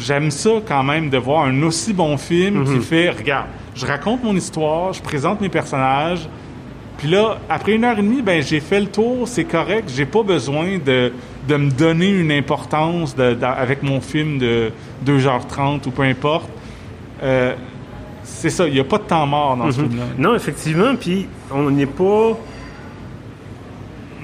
j'aime 0.02 0.32
ça 0.32 0.50
quand 0.68 0.84
même 0.84 1.10
de 1.10 1.18
voir 1.18 1.46
un 1.46 1.62
aussi 1.64 1.94
bon 1.94 2.18
film 2.18 2.60
Mhm. 2.64 2.66
qui 2.80 2.86
fait, 2.86 3.10
regarde, 3.12 3.46
je 3.76 3.86
raconte 3.86 4.24
mon 4.24 4.36
histoire, 4.36 4.92
je 4.94 5.02
présente 5.02 5.40
mes 5.42 5.50
personnages, 5.50 6.28
puis 6.98 7.10
là, 7.10 7.38
après 7.50 7.74
une 7.74 7.84
heure 7.84 7.98
et 8.00 8.02
demie, 8.02 8.22
ben 8.22 8.42
j'ai 8.42 8.60
fait 8.60 8.80
le 8.80 8.88
tour, 8.88 9.28
c'est 9.28 9.44
correct, 9.44 9.92
j'ai 9.94 10.06
pas 10.06 10.24
besoin 10.24 10.78
de, 10.84 11.12
de 11.48 11.56
me 11.56 11.70
donner 11.70 12.10
une 12.10 12.32
importance 12.32 13.16
de- 13.16 13.34
de- 13.34 13.44
avec 13.46 13.84
mon 13.84 14.00
film 14.02 14.38
de 14.38 14.72
2h30 15.06 15.86
ou 15.88 15.92
peu 15.92 16.04
importe. 16.04 16.50
Euh, 17.24 17.54
c'est 18.24 18.50
ça, 18.50 18.68
il 18.68 18.74
n'y 18.74 18.80
a 18.80 18.84
pas 18.84 18.98
de 18.98 19.04
temps 19.04 19.26
mort 19.28 19.56
dans 19.58 19.72
ce 19.72 19.80
Mhm. 19.82 19.88
film-là. 19.90 20.06
Non, 20.18 20.36
effectivement, 20.36 20.96
puis 20.96 21.28
on 21.52 21.70
n'est 21.70 21.86
pas. 21.86 22.38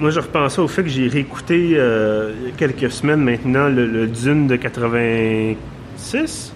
Moi, 0.00 0.10
je 0.10 0.18
repensais 0.20 0.60
au 0.60 0.66
fait 0.68 0.82
que 0.82 0.88
j'ai 0.88 1.06
réécouté 1.06 1.74
euh, 1.76 2.32
quelques 2.56 2.90
semaines 2.90 3.20
maintenant 3.22 3.68
le, 3.68 3.86
le 3.86 4.06
Dune 4.08 4.46
de 4.48 4.56
86. 4.56 6.52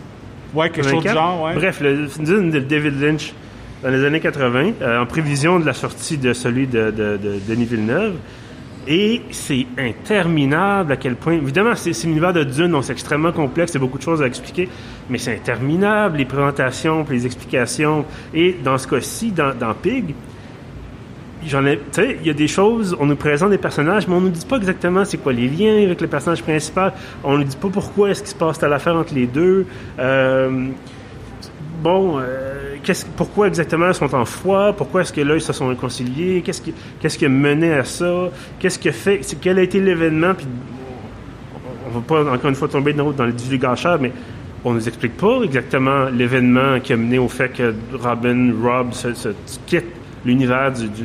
Ouais, 0.54 0.70
quelque 0.70 0.88
chose 0.88 1.04
84. 1.04 1.14
genre, 1.14 1.42
ouais. 1.44 1.54
Bref, 1.54 1.80
le 1.80 2.08
Dune 2.18 2.50
de 2.50 2.58
David 2.60 3.00
Lynch. 3.00 3.32
Dans 3.82 3.90
les 3.90 4.04
années 4.04 4.20
80, 4.20 4.72
euh, 4.80 5.02
en 5.02 5.06
prévision 5.06 5.58
de 5.58 5.66
la 5.66 5.74
sortie 5.74 6.18
de 6.18 6.32
celui 6.32 6.66
de, 6.66 6.90
de, 6.90 7.16
de 7.16 7.38
Denis 7.46 7.66
Villeneuve. 7.66 8.14
Et 8.88 9.22
c'est 9.32 9.66
interminable 9.78 10.92
à 10.92 10.96
quel 10.96 11.16
point. 11.16 11.32
Évidemment, 11.32 11.74
c'est 11.74 11.90
l'univers 12.04 12.32
de 12.32 12.44
Dune, 12.44 12.70
donc 12.70 12.84
c'est 12.84 12.92
extrêmement 12.92 13.32
complexe, 13.32 13.72
il 13.72 13.74
y 13.74 13.76
a 13.78 13.80
beaucoup 13.80 13.98
de 13.98 14.02
choses 14.02 14.22
à 14.22 14.26
expliquer, 14.26 14.68
mais 15.10 15.18
c'est 15.18 15.34
interminable, 15.34 16.18
les 16.18 16.24
présentations, 16.24 17.04
puis 17.04 17.16
les 17.16 17.26
explications. 17.26 18.04
Et 18.32 18.54
dans 18.62 18.78
ce 18.78 18.86
cas-ci, 18.86 19.32
dans, 19.32 19.74
Pig. 19.74 20.14
Tu 21.42 21.50
sais, 21.92 22.16
il 22.20 22.26
y 22.26 22.30
a 22.30 22.34
des 22.34 22.48
choses, 22.48 22.96
on 22.98 23.06
nous 23.06 23.14
présente 23.14 23.50
des 23.50 23.58
personnages, 23.58 24.08
mais 24.08 24.14
on 24.14 24.20
nous 24.20 24.30
dit 24.30 24.44
pas 24.46 24.56
exactement 24.56 25.04
c'est 25.04 25.18
quoi 25.18 25.32
les 25.32 25.48
liens 25.48 25.84
avec 25.84 26.00
le 26.00 26.08
personnage 26.08 26.42
principal. 26.42 26.92
On 27.22 27.38
nous 27.38 27.44
dit 27.44 27.56
pas 27.56 27.68
pourquoi 27.68 28.10
est-ce 28.10 28.20
qu'il 28.20 28.30
se 28.30 28.34
passe 28.34 28.58
telle 28.58 28.72
affaire 28.72 28.96
entre 28.96 29.14
les 29.14 29.26
deux. 29.26 29.64
Euh, 29.98 30.68
bon, 31.82 32.18
euh, 32.18 32.55
pourquoi 33.16 33.48
exactement 33.48 33.88
ils 33.88 33.94
sont 33.94 34.14
en 34.14 34.24
foi? 34.24 34.72
Pourquoi 34.72 35.02
est-ce 35.02 35.12
que 35.12 35.20
là, 35.20 35.34
ils 35.34 35.40
se 35.40 35.52
sont 35.52 35.68
réconciliés? 35.68 36.42
Qu'est-ce 36.42 37.18
qui, 37.18 37.24
a 37.24 37.28
mené 37.28 37.72
à 37.72 37.84
ça? 37.84 38.30
Qu'est-ce 38.58 38.78
qui 38.78 38.90
fait? 38.92 39.20
Quel 39.40 39.58
a 39.58 39.62
été 39.62 39.80
l'événement? 39.80 40.34
Puis, 40.34 40.46
on 41.86 41.98
va 41.98 42.00
pas 42.00 42.32
encore 42.32 42.50
une 42.50 42.56
fois 42.56 42.68
tomber 42.68 42.92
dans, 42.92 43.10
dans 43.12 43.26
le 43.26 43.32
divulgacheur, 43.32 44.00
mais 44.00 44.12
on 44.64 44.74
nous 44.74 44.88
explique 44.88 45.16
pas 45.16 45.42
exactement 45.42 46.06
l'événement 46.06 46.80
qui 46.80 46.92
a 46.92 46.96
mené 46.96 47.18
au 47.18 47.28
fait 47.28 47.50
que 47.50 47.72
Robin, 47.92 48.52
Rob 48.62 48.92
se, 48.92 49.28
quitte 49.66 49.86
l'univers 50.24 50.72
du, 50.72 50.88
du, 50.88 51.04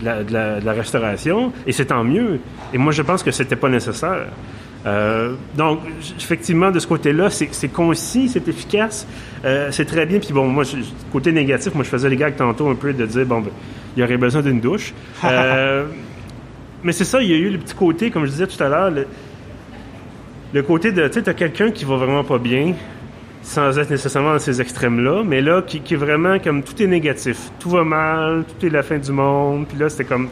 de, 0.00 0.04
la, 0.04 0.22
de, 0.22 0.64
la, 0.64 0.72
restauration, 0.72 1.52
et 1.66 1.72
c'est 1.72 1.86
tant 1.86 2.04
mieux. 2.04 2.38
Et 2.72 2.78
moi, 2.78 2.92
je 2.92 3.02
pense 3.02 3.22
que 3.22 3.32
c'était 3.32 3.56
pas 3.56 3.68
nécessaire. 3.68 4.26
Euh, 4.84 5.34
donc, 5.56 5.80
effectivement, 6.16 6.70
de 6.70 6.78
ce 6.78 6.86
côté-là, 6.86 7.28
c'est 7.30 7.68
concis, 7.68 8.28
c'est 8.28 8.46
efficace, 8.48 9.06
euh, 9.44 9.68
c'est 9.72 9.84
très 9.84 10.06
bien. 10.06 10.18
Puis 10.18 10.32
bon, 10.32 10.46
moi, 10.46 10.64
je, 10.64 10.76
côté 11.12 11.32
négatif, 11.32 11.74
moi, 11.74 11.82
je 11.84 11.88
faisais 11.88 12.08
les 12.08 12.16
gags 12.16 12.36
tantôt 12.36 12.68
un 12.68 12.74
peu 12.74 12.92
de 12.92 13.06
dire, 13.06 13.26
bon, 13.26 13.40
ben, 13.40 13.50
il 13.96 14.00
y 14.00 14.04
aurait 14.04 14.16
besoin 14.16 14.42
d'une 14.42 14.60
douche. 14.60 14.92
Euh, 15.24 15.84
mais 16.84 16.92
c'est 16.92 17.04
ça, 17.04 17.20
il 17.20 17.30
y 17.30 17.32
a 17.32 17.36
eu 17.36 17.50
le 17.50 17.58
petit 17.58 17.74
côté, 17.74 18.10
comme 18.10 18.26
je 18.26 18.30
disais 18.30 18.46
tout 18.46 18.62
à 18.62 18.68
l'heure, 18.68 18.90
le, 18.90 19.06
le, 20.52 20.62
côté 20.62 20.92
de, 20.92 21.08
tu 21.08 21.14
sais, 21.14 21.22
t'as 21.22 21.32
quelqu'un 21.32 21.70
qui 21.72 21.84
va 21.84 21.96
vraiment 21.96 22.22
pas 22.22 22.38
bien, 22.38 22.74
sans 23.42 23.76
être 23.78 23.90
nécessairement 23.90 24.34
dans 24.34 24.38
ces 24.38 24.60
extrêmes-là, 24.60 25.24
mais 25.24 25.40
là, 25.40 25.62
qui, 25.62 25.80
qui, 25.80 25.94
est 25.94 25.96
vraiment 25.96 26.38
comme 26.38 26.62
tout 26.62 26.80
est 26.80 26.86
négatif. 26.86 27.50
Tout 27.58 27.70
va 27.70 27.82
mal, 27.82 28.44
tout 28.44 28.66
est 28.66 28.70
la 28.70 28.84
fin 28.84 28.98
du 28.98 29.10
monde. 29.10 29.66
Puis 29.66 29.78
là, 29.78 29.88
c'était 29.88 30.04
comme. 30.04 30.28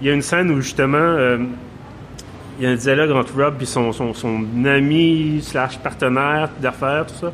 Il 0.00 0.08
y 0.08 0.10
a 0.10 0.14
une 0.14 0.22
scène 0.22 0.50
où 0.50 0.60
justement, 0.60 0.98
il 2.62 2.66
y 2.66 2.68
a 2.68 2.74
un 2.74 2.76
dialogue 2.76 3.10
entre 3.10 3.42
Rob 3.42 3.60
et 3.60 3.64
son, 3.64 3.90
son, 3.90 4.14
son 4.14 4.46
ami 4.64 5.40
slash 5.42 5.80
partenaire 5.80 6.48
d'affaires, 6.60 7.06
tout 7.08 7.14
ça. 7.16 7.32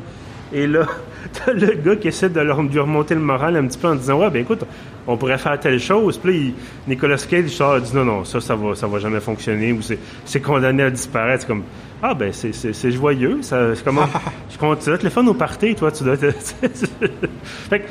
Et 0.51 0.65
là, 0.65 0.87
t'as 1.33 1.53
le 1.53 1.75
gars 1.75 1.95
qui 1.97 2.07
essaie 2.07 2.29
de 2.29 2.39
leur, 2.39 2.59
lui 2.63 2.79
remonter 2.79 3.13
le 3.13 3.21
moral 3.21 3.55
un 3.55 3.67
petit 3.67 3.77
peu 3.77 3.89
en 3.89 3.93
disant 3.93 4.19
Ouais, 4.19 4.31
ben 4.31 4.41
écoute, 4.41 4.63
on 5.05 5.17
pourrait 5.17 5.37
faire 5.37 5.59
telle 5.59 5.79
chose. 5.79 6.17
Puis 6.17 6.33
là, 6.33 6.39
il, 6.39 6.53
Nicolas 6.87 7.23
Cage 7.29 7.49
sort, 7.49 7.79
dit 7.79 7.95
Non, 7.95 8.05
non, 8.05 8.25
ça, 8.25 8.41
ça 8.41 8.55
va, 8.55 8.73
ça 8.73 8.87
va 8.87 8.97
jamais 8.97 9.19
fonctionner, 9.19 9.71
ou 9.71 9.81
c'est 10.25 10.41
condamné 10.41 10.81
à 10.81 10.89
disparaître. 10.89 11.45
Comme 11.45 11.61
Ah, 12.01 12.13
ben 12.13 12.31
c'est 12.31 12.91
joyeux. 12.91 13.39
C'est 13.41 13.83
comme 13.83 13.99
Je 14.49 14.57
compte, 14.57 14.79
tu 14.79 14.85
dois 14.85 14.97
te 14.97 15.03
le 15.03 15.09
fun 15.09 15.25
au 15.27 15.33
party, 15.33 15.75
toi, 15.75 15.91
tu 15.91 16.03
dois 16.03 16.17
te. 16.17 16.31
fait 17.69 17.79
que, 17.79 17.87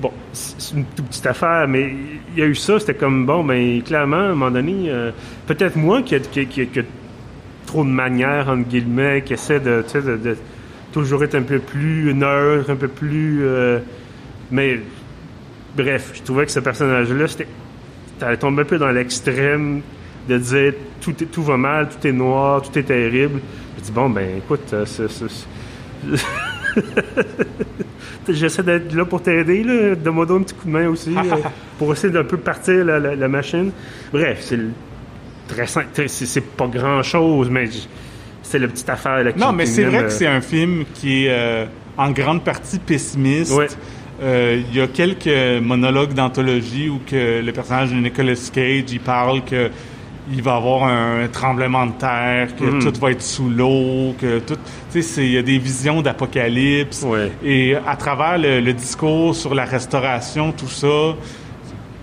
bon, 0.00 0.10
c'est 0.32 0.74
une 0.74 0.84
toute 0.86 1.06
petite 1.06 1.26
affaire, 1.26 1.66
mais 1.68 1.92
il 2.34 2.38
y 2.38 2.42
a 2.42 2.46
eu 2.46 2.54
ça, 2.54 2.78
c'était 2.78 2.94
comme 2.94 3.26
Bon, 3.26 3.44
ben 3.44 3.82
clairement, 3.82 4.16
à 4.16 4.20
un 4.20 4.28
moment 4.28 4.50
donné, 4.50 4.86
euh, 4.88 5.10
peut-être 5.46 5.76
moi 5.76 6.02
qui 6.02 6.14
a, 6.14 6.20
qui, 6.20 6.46
qui, 6.46 6.66
qui 6.66 6.78
a 6.78 6.82
trop 7.66 7.84
de 7.84 7.90
manières, 7.90 8.48
entre 8.48 8.68
guillemets, 8.68 9.22
qui 9.22 9.34
essaie 9.34 9.60
de, 9.60 9.84
de, 9.94 10.16
de 10.16 10.36
toujours 10.92 11.22
être 11.24 11.34
un 11.34 11.42
peu 11.42 11.58
plus 11.58 12.14
neutre, 12.14 12.70
un 12.70 12.76
peu 12.76 12.88
plus. 12.88 13.40
Euh, 13.42 13.78
mais 14.50 14.80
bref, 15.76 16.12
je 16.14 16.22
trouvais 16.22 16.46
que 16.46 16.52
ce 16.52 16.60
personnage-là, 16.60 17.28
c'était. 17.28 17.48
T'allais 18.18 18.36
tomber 18.36 18.62
un 18.62 18.64
peu 18.64 18.78
dans 18.78 18.90
l'extrême 18.90 19.82
de 20.28 20.38
dire 20.38 20.72
tout, 21.00 21.22
est, 21.22 21.26
tout 21.26 21.42
va 21.42 21.56
mal, 21.56 21.88
tout 21.88 22.06
est 22.06 22.12
noir, 22.12 22.62
tout 22.62 22.78
est 22.78 22.84
terrible. 22.84 23.40
Je 23.78 23.82
dis, 23.82 23.92
bon, 23.92 24.10
ben 24.10 24.38
écoute, 24.38 24.72
euh, 24.72 24.84
j'essaie 28.28 28.62
d'être 28.62 28.94
là 28.94 29.04
pour 29.04 29.22
t'aider, 29.22 29.62
là, 29.62 29.94
de 29.94 30.10
me 30.10 30.26
donner 30.26 30.40
un 30.40 30.42
petit 30.44 30.54
coup 30.54 30.66
de 30.66 30.72
main 30.72 30.88
aussi, 30.88 31.14
euh, 31.16 31.36
pour 31.78 31.92
essayer 31.92 32.12
d'un 32.12 32.24
peu 32.24 32.36
partir 32.36 32.84
la, 32.84 32.98
la, 32.98 33.14
la 33.14 33.28
machine. 33.28 33.70
Bref, 34.12 34.38
c'est 34.40 34.58
très 35.48 36.08
c'est 36.08 36.40
pas 36.40 36.66
grand 36.66 37.02
chose, 37.02 37.50
mais 37.50 37.68
c'est 38.42 38.58
la 38.58 38.68
petite 38.68 38.88
affaire. 38.88 39.22
Là, 39.22 39.32
non, 39.36 39.52
mais 39.52 39.66
c'est 39.66 39.84
vrai 39.84 39.98
euh... 39.98 40.02
que 40.04 40.10
c'est 40.10 40.26
un 40.26 40.40
film 40.40 40.84
qui 40.94 41.26
est 41.26 41.30
euh, 41.30 41.66
en 41.96 42.10
grande 42.10 42.44
partie 42.44 42.78
pessimiste. 42.78 43.52
Ouais. 43.52 43.68
Euh, 44.22 44.62
il 44.70 44.76
y 44.76 44.80
a 44.80 44.86
quelques 44.86 45.60
monologues 45.60 46.14
d'anthologie 46.14 46.88
où 46.88 47.00
que 47.04 47.42
le 47.42 47.52
personnage 47.52 47.90
de 47.90 47.96
Nicolas 47.96 48.34
Cage 48.52 48.84
il 48.92 49.00
parle 49.00 49.44
que 49.44 49.70
il 50.32 50.42
va 50.42 50.52
y 50.52 50.56
avoir 50.56 50.84
un 50.84 51.28
tremblement 51.28 51.86
de 51.86 51.92
terre, 51.92 52.56
que 52.56 52.64
Mhm. 52.64 52.80
tout 52.92 53.00
va 53.00 53.10
être 53.10 53.22
sous 53.22 53.48
l'eau, 53.48 54.14
que 54.18 54.38
tout, 54.38 54.56
tu 54.92 55.02
sais, 55.02 55.24
il 55.24 55.32
y 55.32 55.38
a 55.38 55.42
des 55.42 55.58
visions 55.58 56.00
d'apocalypse. 56.02 57.04
Et 57.44 57.76
à 57.86 57.96
travers 57.96 58.38
le, 58.38 58.60
le, 58.60 58.72
discours 58.72 59.34
sur 59.34 59.54
la 59.54 59.64
restauration, 59.64 60.52
tout 60.52 60.68
ça, 60.68 61.14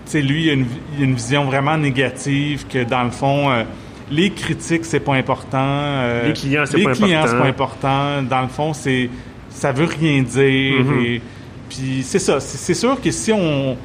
tu 0.04 0.12
sais, 0.12 0.22
lui, 0.22 0.44
il 0.44 0.50
a, 0.50 0.52
une, 0.52 0.66
il 0.96 1.02
a 1.02 1.04
une 1.06 1.14
vision 1.14 1.44
vraiment 1.44 1.76
négative 1.76 2.66
que 2.68 2.84
dans 2.84 3.02
le 3.02 3.10
fond, 3.10 3.50
euh, 3.50 3.64
les 4.10 4.30
critiques, 4.30 4.84
c'est 4.84 5.00
pas 5.00 5.14
important. 5.14 5.58
Euh, 5.58 6.28
les 6.28 6.32
clients, 6.32 6.64
c'est 6.66 6.76
les 6.76 6.84
pas 6.84 6.92
clients, 6.92 7.20
important. 7.20 7.30
c'est 7.32 7.42
pas 7.42 7.48
important. 7.48 8.22
Dans 8.22 8.42
le 8.42 8.48
fond, 8.48 8.72
c'est 8.72 9.08
ça 9.48 9.72
veut 9.72 9.86
rien 9.86 10.22
dire. 10.22 10.84
Mhm. 10.84 11.04
et, 11.04 11.22
puis 11.68 12.02
c'est 12.02 12.18
ça. 12.18 12.38
C'est 12.38 12.74
sûr 12.74 13.00
que 13.00 13.10
si 13.10 13.32
on 13.32 13.76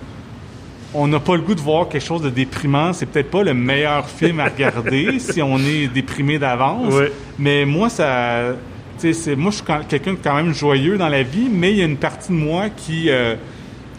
on 0.99 1.07
n'a 1.07 1.19
pas 1.19 1.35
le 1.35 1.41
goût 1.41 1.55
de 1.55 1.61
voir 1.61 1.87
quelque 1.89 2.03
chose 2.05 2.21
de 2.21 2.29
déprimant, 2.29 2.91
c'est 2.93 3.05
peut-être 3.05 3.29
pas 3.29 3.43
le 3.43 3.53
meilleur 3.53 4.09
film 4.09 4.39
à 4.39 4.45
regarder 4.45 5.19
si 5.19 5.41
on 5.41 5.57
est 5.59 5.87
déprimé 5.93 6.39
d'avance. 6.39 6.93
Mais 7.37 7.65
moi, 7.65 7.89
ça, 7.89 8.55
c'est 8.97 9.35
moi, 9.35 9.51
je 9.51 9.57
suis 9.57 9.65
quelqu'un 9.87 10.13
de 10.13 10.19
quand 10.23 10.35
même 10.35 10.53
joyeux 10.53 10.97
dans 10.97 11.09
la 11.09 11.23
vie, 11.23 11.49
mais 11.51 11.71
il 11.71 11.77
y 11.77 11.81
a 11.81 11.85
une 11.85 11.97
partie 11.97 12.29
de 12.29 12.37
moi 12.37 12.65
qui 12.75 13.09
euh, 13.09 13.35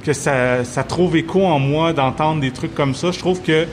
que 0.04 0.12
ça, 0.12 0.64
ça 0.64 0.82
trouve 0.84 1.16
écho 1.16 1.44
en 1.44 1.58
moi 1.58 1.92
d'entendre 1.92 2.40
des 2.40 2.50
trucs 2.50 2.74
comme 2.74 2.94
ça. 2.94 3.10
Je 3.12 3.18
trouve 3.18 3.42
que, 3.42 3.66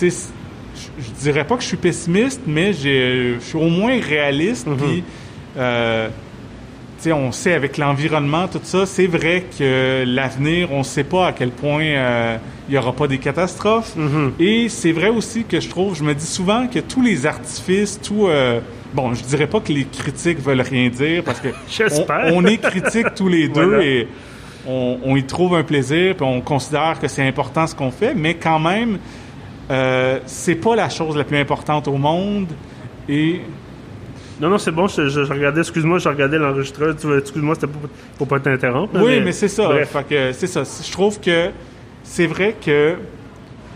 je- 0.00 0.06
je 0.08 1.10
dirais 1.22 1.44
pas 1.44 1.56
que 1.56 1.62
je 1.62 1.68
suis 1.68 1.76
pessimiste, 1.76 2.42
mais 2.46 2.72
je 2.72 3.36
suis 3.40 3.56
au 3.58 3.68
moins 3.68 3.98
réaliste. 4.00 4.66
Mhm. 4.66 4.76
Puis, 4.76 5.04
euh, 5.56 6.08
on 7.12 7.32
sait 7.32 7.52
avec 7.52 7.78
l'environnement, 7.78 8.48
tout 8.48 8.60
ça, 8.62 8.86
c'est 8.86 9.06
vrai 9.06 9.44
que 9.58 10.04
l'avenir, 10.06 10.72
on 10.72 10.78
ne 10.78 10.84
sait 10.84 11.04
pas 11.04 11.28
à 11.28 11.32
quel 11.32 11.50
point 11.50 11.82
euh, 11.84 12.36
il 12.68 12.72
n'y 12.72 12.78
aura 12.78 12.92
pas 12.92 13.06
des 13.06 13.18
catastrophes. 13.18 13.94
Mhm. 13.96 14.32
Et 14.38 14.68
c'est 14.68 14.92
vrai 14.92 15.08
aussi 15.08 15.44
que 15.44 15.60
je 15.60 15.68
trouve, 15.68 15.96
je 15.96 16.02
me 16.04 16.14
dis 16.14 16.26
souvent 16.26 16.66
que 16.66 16.78
tous 16.80 17.02
les 17.02 17.26
artifices, 17.26 18.00
tout... 18.00 18.26
euh, 18.28 18.60
bon, 18.94 19.14
je 19.14 19.22
dirais 19.24 19.46
pas 19.46 19.60
que 19.60 19.72
les 19.72 19.84
critiques 19.84 20.40
veulent 20.40 20.60
rien 20.62 20.88
dire, 20.88 21.22
parce 21.24 21.40
que 21.40 21.48
on, 22.30 22.36
on 22.36 22.44
est 22.44 22.58
critiques 22.58 23.14
tous 23.14 23.28
les 23.28 23.48
deux 23.48 23.64
Voilà. 23.66 23.84
et 23.84 24.08
on, 24.66 24.98
on 25.04 25.16
y 25.16 25.24
trouve 25.24 25.54
un 25.54 25.62
plaisir, 25.62 26.16
puis 26.16 26.26
on 26.26 26.40
considère 26.40 26.98
que 27.00 27.08
c'est 27.08 27.26
important 27.26 27.66
ce 27.66 27.74
qu'on 27.74 27.90
fait, 27.92 28.14
mais 28.14 28.34
quand 28.34 28.58
même, 28.58 28.98
euh, 29.70 30.18
c'est 30.26 30.54
pas 30.56 30.74
la 30.76 30.88
chose 30.88 31.16
la 31.16 31.24
plus 31.24 31.38
importante 31.38 31.88
au 31.88 31.96
monde. 31.96 32.48
Et 33.08 33.40
Non, 34.40 34.50
non, 34.50 34.58
c'est 34.58 34.70
bon, 34.70 34.86
je, 34.86 35.08
je- 35.08 35.24
je 35.24 35.32
regardais, 35.32 35.60
excuse-moi, 35.60 35.98
je 35.98 36.08
regardais 36.08 36.38
l'enregistreur, 36.38 36.94
excuse-moi, 37.18 37.54
c'était 37.54 37.68
pour, 37.68 37.82
pour 38.18 38.28
pas 38.28 38.38
t'interrompre. 38.40 38.98
Oui, 39.02 39.20
mais, 39.24 39.32
c'est 39.32 39.48
ça. 39.48 39.64
Bref. 39.66 39.90
Fait 39.90 40.04
que 40.08 40.32
c'est 40.32 40.46
ça. 40.46 40.62
Je 40.64 40.92
trouve 40.92 41.18
que 41.20 41.50
c'est 42.02 42.26
vrai 42.26 42.54
que, 42.64 42.92
tu 42.92 42.96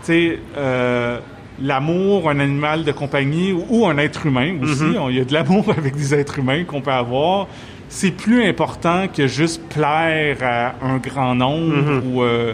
sais, 0.03 0.39
euh, 0.57 1.17
l'amour, 1.61 2.29
un 2.29 2.39
animal 2.39 2.83
de 2.83 2.91
compagnie 2.91 3.53
ou, 3.53 3.65
ou 3.69 3.87
un 3.87 3.97
être 3.97 4.25
humain 4.25 4.55
aussi, 4.61 4.83
Mhm. 4.83 4.97
il 5.09 5.17
y 5.17 5.21
a 5.21 5.25
de 5.25 5.33
l'amour 5.33 5.65
avec 5.77 5.95
des 5.95 6.13
êtres 6.13 6.39
humains 6.39 6.63
qu'on 6.63 6.81
peut 6.81 6.91
avoir. 6.91 7.47
C'est 7.89 8.11
plus 8.11 8.45
important 8.45 9.07
que 9.07 9.27
juste 9.27 9.61
plaire 9.67 10.37
à 10.41 10.75
un 10.85 10.97
grand 10.97 11.35
nombre 11.35 11.75
Mhm. 11.75 12.01
ou, 12.15 12.23
euh, 12.23 12.53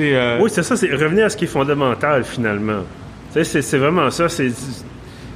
euh, 0.00 0.38
Oui, 0.40 0.50
c'est 0.52 0.62
ça, 0.62 0.76
c'est 0.76 0.90
revenir 0.92 1.26
à 1.26 1.28
ce 1.30 1.36
qui 1.36 1.44
est 1.44 1.48
fondamental 1.48 2.24
finalement. 2.24 2.82
C'est 3.30 3.78
vraiment 3.78 4.10
ça. 4.10 4.28
C'est 4.28 4.50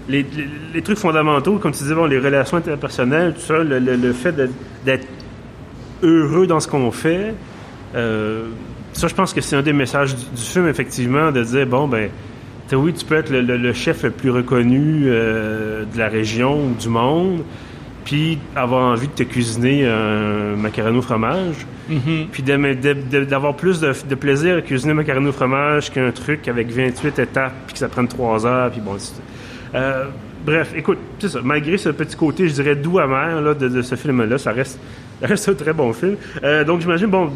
les, 0.08 0.22
les- 0.22 0.48
les 0.74 0.82
trucs 0.82 0.98
fondamentaux, 0.98 1.58
comme 1.58 1.72
tu 1.72 1.82
disais, 1.82 1.94
bon, 1.94 2.06
les 2.06 2.18
relations 2.18 2.56
interpersonnelles, 2.58 3.34
tout 3.34 3.40
ça, 3.40 3.58
le, 3.58 3.78
le- 3.78 3.96
le 3.96 4.12
fait 4.12 4.34
d'être 4.84 5.06
heureux 6.02 6.46
dans 6.46 6.60
ce 6.60 6.68
qu'on 6.68 6.90
fait. 6.90 7.34
euh, 7.94 8.46
ça, 8.92 9.08
je 9.08 9.14
pense 9.14 9.32
que 9.34 9.40
c'est 9.42 9.56
un 9.56 9.62
des 9.62 9.72
messages 9.74 10.14
du, 10.14 10.24
du 10.34 10.42
film, 10.42 10.66
effectivement, 10.68 11.30
de 11.32 11.42
dire 11.42 11.66
bon, 11.66 11.86
ben, 11.86 12.08
oui, 12.72 12.92
tu 12.94 13.04
peux 13.04 13.16
être 13.16 13.30
le, 13.30 13.72
chef 13.72 14.02
le 14.04 14.10
plus 14.10 14.30
reconnu 14.30 15.02
euh, 15.06 15.84
de 15.84 15.98
la 15.98 16.08
région 16.08 16.58
ou 16.66 16.74
du 16.74 16.88
monde, 16.88 17.42
puis 18.04 18.38
avoir 18.54 18.92
envie 18.92 19.08
de 19.08 19.12
te 19.12 19.22
cuisiner 19.24 19.86
un 19.86 20.56
macaroni 20.56 20.98
au 20.98 21.02
fromage 21.02 21.56
mhm. 21.88 22.26
puis 22.32 22.42
d'avoir 22.42 23.54
plus 23.56 23.80
de, 23.80 23.92
de 24.08 24.14
plaisir 24.14 24.56
à 24.58 24.62
cuisiner 24.62 24.92
un 24.92 24.96
macaroni 24.96 25.28
au 25.28 25.32
fromage 25.32 25.90
qu'un 25.90 26.10
truc 26.12 26.46
avec 26.48 26.68
28 26.70 27.18
étapes 27.18 27.52
puis 27.66 27.72
que 27.74 27.78
ça 27.80 27.88
prenne 27.88 28.06
3 28.08 28.46
heures 28.46 28.70
puis 28.70 28.80
bon 28.80 28.94
c'est- 28.98 29.20
euh, 29.76 30.04
bref 30.44 30.72
écoute 30.74 30.98
c'est 31.18 31.28
ça 31.28 31.40
malgré 31.42 31.76
ce 31.76 31.90
petit 31.90 32.16
côté 32.16 32.48
je 32.48 32.54
dirais 32.54 32.76
doux 32.76 32.98
amer 32.98 33.40
là, 33.40 33.54
de, 33.54 33.68
de 33.68 33.82
ce 33.82 33.94
film 33.94 34.24
là 34.24 34.38
ça 34.38 34.52
reste 34.52 34.78
ça 35.20 35.26
reste 35.26 35.48
un 35.48 35.54
très 35.54 35.72
bon 35.72 35.92
film 35.92 36.16
Euh, 36.42 36.64
donc 36.64 36.80
j'imagine 36.80 37.08
bon 37.08 37.30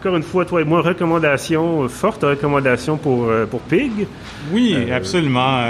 encore 0.00 0.16
une 0.16 0.22
fois, 0.22 0.44
toi 0.44 0.60
et 0.60 0.64
moi, 0.64 0.82
recommandation, 0.82 1.88
forte 1.88 2.24
recommandation 2.24 2.98
pour, 2.98 3.26
pour 3.50 3.60
Pig. 3.60 4.06
Oui, 4.52 4.76
absolument. 4.92 5.64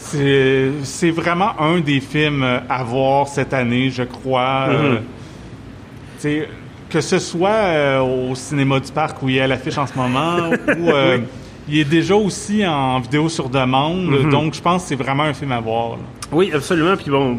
c'est 0.00 1.10
vraiment 1.12 1.52
un 1.60 1.78
des 1.78 2.00
films 2.00 2.44
à 2.68 2.82
voir 2.82 3.28
cette 3.28 3.54
année, 3.54 3.90
je 3.90 4.02
crois. 4.02 4.70
Mm-hmm. 6.24 6.46
que 6.90 7.00
ce 7.00 7.20
soit 7.20 8.02
au 8.02 8.34
cinéma 8.34 8.80
du 8.80 8.90
parc 8.90 9.22
où 9.22 9.28
il 9.28 9.36
y 9.36 9.40
a 9.40 9.46
l'affiche 9.46 9.78
en 9.78 9.86
ce 9.86 9.96
moment, 9.96 10.50
ou 10.80 10.90
il 11.68 11.78
est 11.78 11.84
déjà 11.84 12.14
aussi 12.14 12.66
en 12.66 13.00
vidéo 13.00 13.28
sur 13.28 13.48
demande, 13.48 14.10
mm-hmm. 14.10 14.30
donc 14.30 14.54
je 14.54 14.60
pense 14.60 14.82
que 14.82 14.88
c'est 14.88 14.96
vraiment 14.96 15.24
un 15.24 15.34
film 15.34 15.52
à 15.52 15.60
voir. 15.60 15.98
Oui, 16.32 16.50
absolument. 16.52 16.96
Puis 16.96 17.10
bon, 17.10 17.38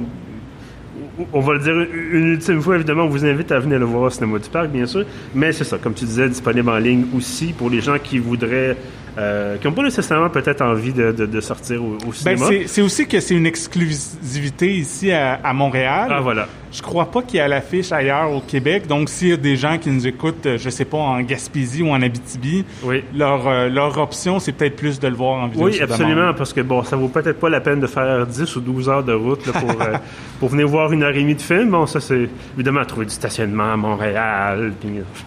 on 1.31 1.39
va 1.39 1.53
le 1.53 1.59
dire 1.59 1.73
une 1.73 2.33
ultime 2.33 2.61
fois, 2.61 2.75
évidemment, 2.75 3.03
on 3.03 3.09
vous 3.09 3.25
invite 3.25 3.51
à 3.51 3.59
venir 3.59 3.79
le 3.79 3.85
voir 3.85 4.03
au 4.03 4.09
cinéma 4.09 4.39
du 4.39 4.49
parc, 4.49 4.69
bien 4.69 4.85
sûr. 4.85 5.05
Mais 5.35 5.51
c'est 5.51 5.63
ça, 5.63 5.77
comme 5.77 5.93
tu 5.93 6.05
disais, 6.05 6.29
disponible 6.29 6.69
en 6.69 6.77
ligne 6.77 7.05
aussi 7.15 7.53
pour 7.53 7.69
les 7.69 7.81
gens 7.81 7.97
qui 8.01 8.19
voudraient 8.19 8.77
euh, 9.17 9.57
qui 9.57 9.67
n'ont 9.67 9.73
pas 9.73 9.83
nécessairement 9.83 10.29
peut-être 10.29 10.61
envie 10.61 10.91
de, 10.91 11.11
de, 11.11 11.41
sortir 11.41 11.83
au, 11.83 11.97
au 11.97 12.13
ben, 12.25 12.35
cinéma. 12.35 12.65
c'est 12.65 12.81
aussi 12.81 13.05
que 13.07 13.19
c'est 13.19 13.35
une 13.35 13.45
exclusivité 13.45 14.73
ici 14.73 15.11
à, 15.11 15.35
à, 15.35 15.53
Montréal. 15.53 16.07
Ah, 16.09 16.19
voilà. 16.19 16.47
Je 16.73 16.81
crois 16.81 17.05
pas 17.05 17.21
qu'il 17.21 17.37
y 17.37 17.39
a 17.39 17.47
l'affiche 17.47 17.91
ailleurs 17.91 18.31
au 18.31 18.41
Québec. 18.41 18.87
Donc, 18.87 19.09
s'il 19.09 19.27
y 19.29 19.33
a 19.33 19.37
des 19.37 19.55
gens 19.55 19.77
qui 19.77 19.91
nous 19.91 20.07
écoutent, 20.07 20.57
je 20.57 20.69
sais 20.69 20.85
pas, 20.85 20.97
en 20.97 21.21
Gaspésie 21.21 21.83
ou 21.83 21.89
en 21.89 22.01
Abitibi, 22.01 22.65
oui. 22.83 23.03
leur, 23.15 23.47
euh, 23.47 23.69
leur 23.69 23.95
option, 23.99 24.39
c'est 24.39 24.53
peut-être 24.53 24.75
plus 24.75 24.99
de 24.99 25.07
le 25.07 25.13
voir 25.13 25.43
en 25.43 25.47
vidéo. 25.47 25.67
Oui, 25.67 25.79
absolument, 25.79 26.33
parce 26.33 26.51
que 26.51 26.61
bon, 26.61 26.81
ça 26.83 26.95
vaut 26.95 27.09
peut-être 27.09 27.39
pas 27.39 27.49
la 27.49 27.61
peine 27.61 27.79
de 27.79 27.85
faire 27.85 28.25
10 28.25 28.55
ou 28.55 28.59
12 28.61 28.89
heures 28.89 29.03
de 29.03 29.13
route 29.13 29.45
là, 29.45 29.53
pour, 29.53 29.69
euh, 29.69 29.97
pour 30.39 30.49
venir 30.49 30.67
voir 30.67 30.91
une 30.91 31.03
heure 31.03 31.15
et 31.15 31.21
demie 31.21 31.35
de 31.35 31.41
film. 31.41 31.69
Bon, 31.69 31.85
ça, 31.85 31.99
c'est 31.99 32.27
évidemment 32.55 32.83
trouver 32.85 33.05
du 33.05 33.13
stationnement 33.13 33.73
à 33.73 33.77
Montréal. 33.77 34.73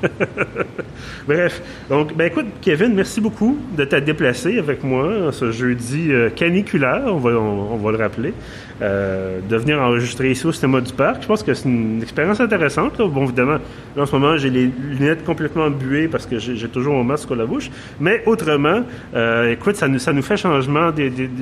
Bref. 1.29 1.63
Donc, 1.89 2.17
ben 2.17 2.27
écoute, 2.27 2.47
Kevin, 2.61 2.93
merci 2.95 3.21
beaucoup 3.21 3.57
de 3.77 3.85
t'être 3.85 4.05
déplacé 4.05 4.59
avec 4.59 4.83
moi 4.83 5.33
ce 5.33 5.53
jeudi 5.53 6.11
euh, 6.11 6.31
caniculaire, 6.31 7.05
on 7.07 7.19
va, 7.19 7.31
on, 7.31 7.77
va 7.77 7.93
le 7.93 7.99
rappeler, 7.99 8.35
euh, 8.83 9.41
de 9.49 9.57
venir 9.57 9.81
enregistrer 9.81 10.31
ici 10.31 10.47
au 10.47 10.53
cinéma 10.53 10.81
du 10.81 10.93
parc. 10.93 11.23
Je 11.23 11.27
pense 11.27 11.36
que 11.43 11.55
c'est 11.55 11.69
une 11.69 12.03
expérience 12.03 12.41
intéressante. 12.41 12.99
Bon, 12.99 13.25
évidemment, 13.25 13.59
en 13.97 14.07
ce 14.07 14.13
moment, 14.17 14.37
j'ai 14.37 14.51
les 14.51 14.67
lunettes 14.67 15.25
complètement 15.25 15.71
buées 15.71 16.09
parce 16.09 16.27
que 16.27 16.39
j'ai 16.39 16.69
toujours 16.69 16.95
mon 16.95 17.05
masque 17.05 17.31
à 17.31 17.35
la 17.35 17.47
bouche. 17.47 17.71
Mais 18.01 18.23
autrement, 18.27 18.83
euh, 19.15 19.53
écoute, 19.53 19.77
ça 19.77 19.89
nous, 19.89 19.99
ça 19.99 20.13
nous 20.13 20.23
fait 20.23 20.37
changement 20.37 20.91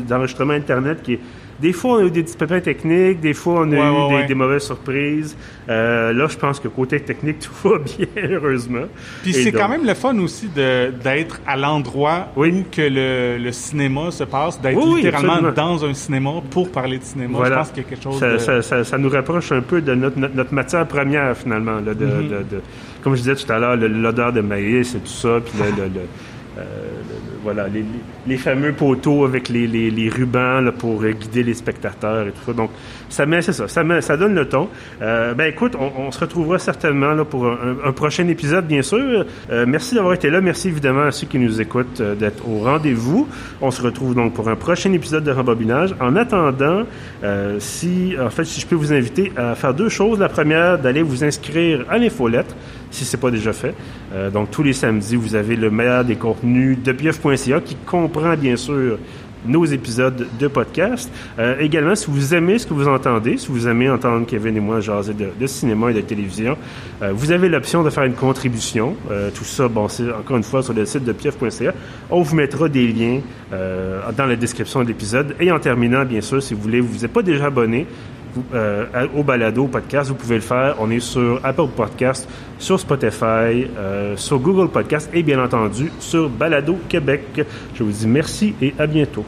d'enregistrement 0.08 0.52
Internet 0.52 1.02
qui 1.02 1.14
est 1.14 1.20
des 1.60 1.72
fois, 1.72 1.94
on 1.94 1.98
a 1.98 2.02
eu 2.04 2.10
des 2.10 2.22
petits 2.22 2.36
pépins 2.36 2.60
techniques, 2.60 3.20
des 3.20 3.34
fois, 3.34 3.60
on 3.60 3.72
a 3.72 4.22
eu 4.22 4.26
des, 4.26 4.34
mauvaises 4.34 4.64
surprises. 4.64 5.36
Euh, 5.68 6.12
là, 6.12 6.26
je 6.28 6.36
pense 6.36 6.60
que 6.60 6.68
côté 6.68 7.00
technique, 7.00 7.38
tout 7.62 7.68
va 7.68 7.78
bien, 7.78 8.06
heureusement. 8.30 8.86
Puis 9.22 9.32
c'est 9.32 9.52
quand 9.52 9.68
même 9.68 9.86
le 9.86 9.94
fun 9.94 10.18
aussi 10.18 10.48
d'être 10.48 11.40
à 11.46 11.56
l'endroit 11.56 12.28
où 12.36 12.44
que 12.70 13.38
le, 13.38 13.52
cinéma 13.52 14.10
se 14.10 14.24
passe, 14.24 14.60
d'être 14.60 14.96
littéralement 14.96 15.50
dans 15.52 15.84
un 15.84 15.94
cinéma 15.94 16.30
pour 16.50 16.70
parler 16.70 16.98
de 16.98 17.04
cinéma. 17.04 17.38
Je 17.44 17.54
pense 17.54 17.70
qu'il 17.70 17.82
y 17.82 17.86
a 17.86 17.88
quelque 17.88 18.02
chose 18.02 18.18
ça, 18.18 18.62
ça, 18.62 18.84
ça, 18.84 18.98
nous 18.98 19.08
rapproche 19.08 19.52
un 19.52 19.60
peu 19.60 19.80
de 19.80 19.94
notre, 19.94 20.18
notre, 20.18 20.52
matière 20.52 20.86
première, 20.86 21.36
finalement. 21.36 21.80
Là, 21.80 21.94
de, 21.94 22.06
mm-hmm. 22.06 22.28
de, 22.28 22.62
comme 23.02 23.14
je 23.14 23.22
disais 23.22 23.36
tout 23.36 23.50
à 23.52 23.58
l'heure, 23.58 23.76
l'odeur 23.76 24.32
de 24.32 24.40
maïs 24.40 24.94
et 24.94 24.98
tout 24.98 25.06
ça, 25.06 25.40
puis 25.44 25.54
le, 25.58 25.84
le 25.84 26.00
euh, 26.58 26.62
voilà, 27.44 27.66
les, 28.26 28.36
fameux 28.36 28.72
poteaux 28.72 29.24
avec 29.24 29.48
les, 29.48 29.66
les, 29.66 30.08
rubans 30.08 30.72
pour 30.72 31.04
guider 31.04 31.42
les 31.42 31.54
spectateurs 31.54 32.26
et 32.26 32.32
tout 32.32 32.40
ça. 32.46 32.52
Donc, 32.52 32.70
ça 33.08 33.26
met, 33.26 33.42
c'est 33.42 33.52
ça, 33.52 33.68
ça, 33.68 33.84
met, 33.84 34.00
ça 34.00 34.16
donne 34.16 34.34
le 34.34 34.48
ton. 34.48 34.68
Euh, 35.02 35.34
ben 35.34 35.44
écoute, 35.44 35.76
on, 35.78 36.10
se 36.10 36.18
retrouvera 36.18 36.58
certainement 36.58 37.12
là, 37.12 37.24
pour 37.24 37.46
un, 37.46 37.92
prochain 37.92 38.26
épisode, 38.28 38.66
bien 38.66 38.82
sûr. 38.82 39.26
Euh, 39.50 39.64
merci 39.68 39.94
d'avoir 39.94 40.14
été 40.14 40.30
là. 40.30 40.40
Merci 40.40 40.68
évidemment 40.68 41.02
à 41.02 41.12
ceux 41.12 41.26
qui 41.26 41.38
nous 41.38 41.60
écoutent 41.60 42.02
d'être 42.02 42.48
au 42.48 42.60
rendez-vous. 42.60 43.28
On 43.60 43.70
se 43.70 43.82
retrouve 43.82 44.14
donc 44.14 44.34
pour 44.34 44.48
un 44.48 44.56
prochain 44.56 44.92
épisode 44.92 45.24
de 45.24 45.30
Rembobinage. 45.30 45.94
En 46.00 46.16
attendant, 46.16 46.84
si, 47.58 48.14
en 48.20 48.30
fait, 48.30 48.44
si 48.44 48.60
je 48.60 48.66
peux 48.66 48.74
vous 48.74 48.92
inviter 48.92 49.32
à 49.36 49.54
faire 49.54 49.74
deux 49.74 49.88
choses. 49.88 50.18
La 50.18 50.28
première, 50.28 50.78
d'aller 50.78 51.02
vous 51.02 51.24
inscrire 51.24 51.84
à 51.88 51.98
l'infolettre 51.98 52.54
si 52.94 53.04
ce 53.04 53.16
n'est 53.16 53.20
pas 53.20 53.30
déjà 53.30 53.52
fait. 53.52 53.74
Euh, 54.14 54.30
donc, 54.30 54.50
tous 54.50 54.62
les 54.62 54.72
samedis, 54.72 55.16
vous 55.16 55.34
avez 55.34 55.56
le 55.56 55.70
meilleur 55.70 56.04
des 56.04 56.16
contenus 56.16 56.78
de 56.82 56.92
pieuf.ca 56.92 57.60
qui 57.60 57.76
comprend, 57.86 58.36
bien 58.36 58.56
sûr, 58.56 58.98
nos 59.46 59.64
épisodes 59.66 60.26
de 60.38 60.48
podcast. 60.48 61.10
Euh, 61.38 61.58
également, 61.58 61.94
si 61.94 62.06
vous 62.08 62.34
aimez 62.34 62.58
ce 62.58 62.66
que 62.66 62.72
vous 62.72 62.88
entendez, 62.88 63.36
si 63.36 63.48
vous 63.48 63.68
aimez 63.68 63.90
entendre 63.90 64.24
Kevin 64.26 64.56
et 64.56 64.60
moi 64.60 64.80
jaser 64.80 65.12
de, 65.12 65.46
cinéma 65.46 65.90
et 65.90 65.94
de 65.94 66.00
télévision, 66.00 66.56
euh, 67.02 67.12
vous 67.12 67.30
avez 67.30 67.50
l'option 67.50 67.82
de 67.82 67.90
faire 67.90 68.04
une 68.04 68.14
contribution. 68.14 68.96
tout 69.34 69.44
ça, 69.44 69.68
bon, 69.68 69.88
c'est 69.88 70.10
encore 70.10 70.38
une 70.38 70.44
fois 70.44 70.62
sur 70.62 70.72
le 70.72 70.86
site 70.86 71.04
de 71.04 71.12
pieuf.ca. 71.12 71.74
On 72.10 72.22
vous 72.22 72.36
mettra 72.36 72.68
des 72.68 72.86
liens 72.86 73.20
dans 73.50 74.26
la 74.26 74.36
description 74.36 74.82
de 74.82 74.88
l'épisode. 74.88 75.36
Et 75.38 75.52
en 75.52 75.58
terminant, 75.58 76.04
bien 76.04 76.20
sûr, 76.20 76.42
si 76.42 76.54
vous 76.54 76.62
voulez, 76.62 76.80
vous 76.80 77.02
n'êtes 77.02 77.12
pas 77.12 77.22
déjà 77.22 77.46
abonné, 77.46 77.86
euh, 78.52 79.06
au 79.14 79.22
balado, 79.22 79.66
podcast, 79.66 80.08
vous 80.08 80.16
pouvez 80.16 80.36
le 80.36 80.40
faire. 80.40 80.74
On 80.80 80.90
est 80.90 81.00
sur 81.00 81.40
Apple 81.44 81.68
Podcast, 81.76 82.28
sur 82.58 82.80
Spotify, 82.80 83.66
euh, 83.78 84.16
sur 84.16 84.40
Google 84.40 84.70
Podcast 84.70 85.08
et 85.14 85.22
bien 85.22 85.42
entendu 85.42 85.92
sur 86.00 86.28
Balado 86.28 86.76
Québec. 86.88 87.42
Je 87.74 87.84
vous 87.84 87.92
dis 87.92 88.08
merci 88.08 88.54
et 88.60 88.74
à 88.78 88.86
bientôt. 88.86 89.22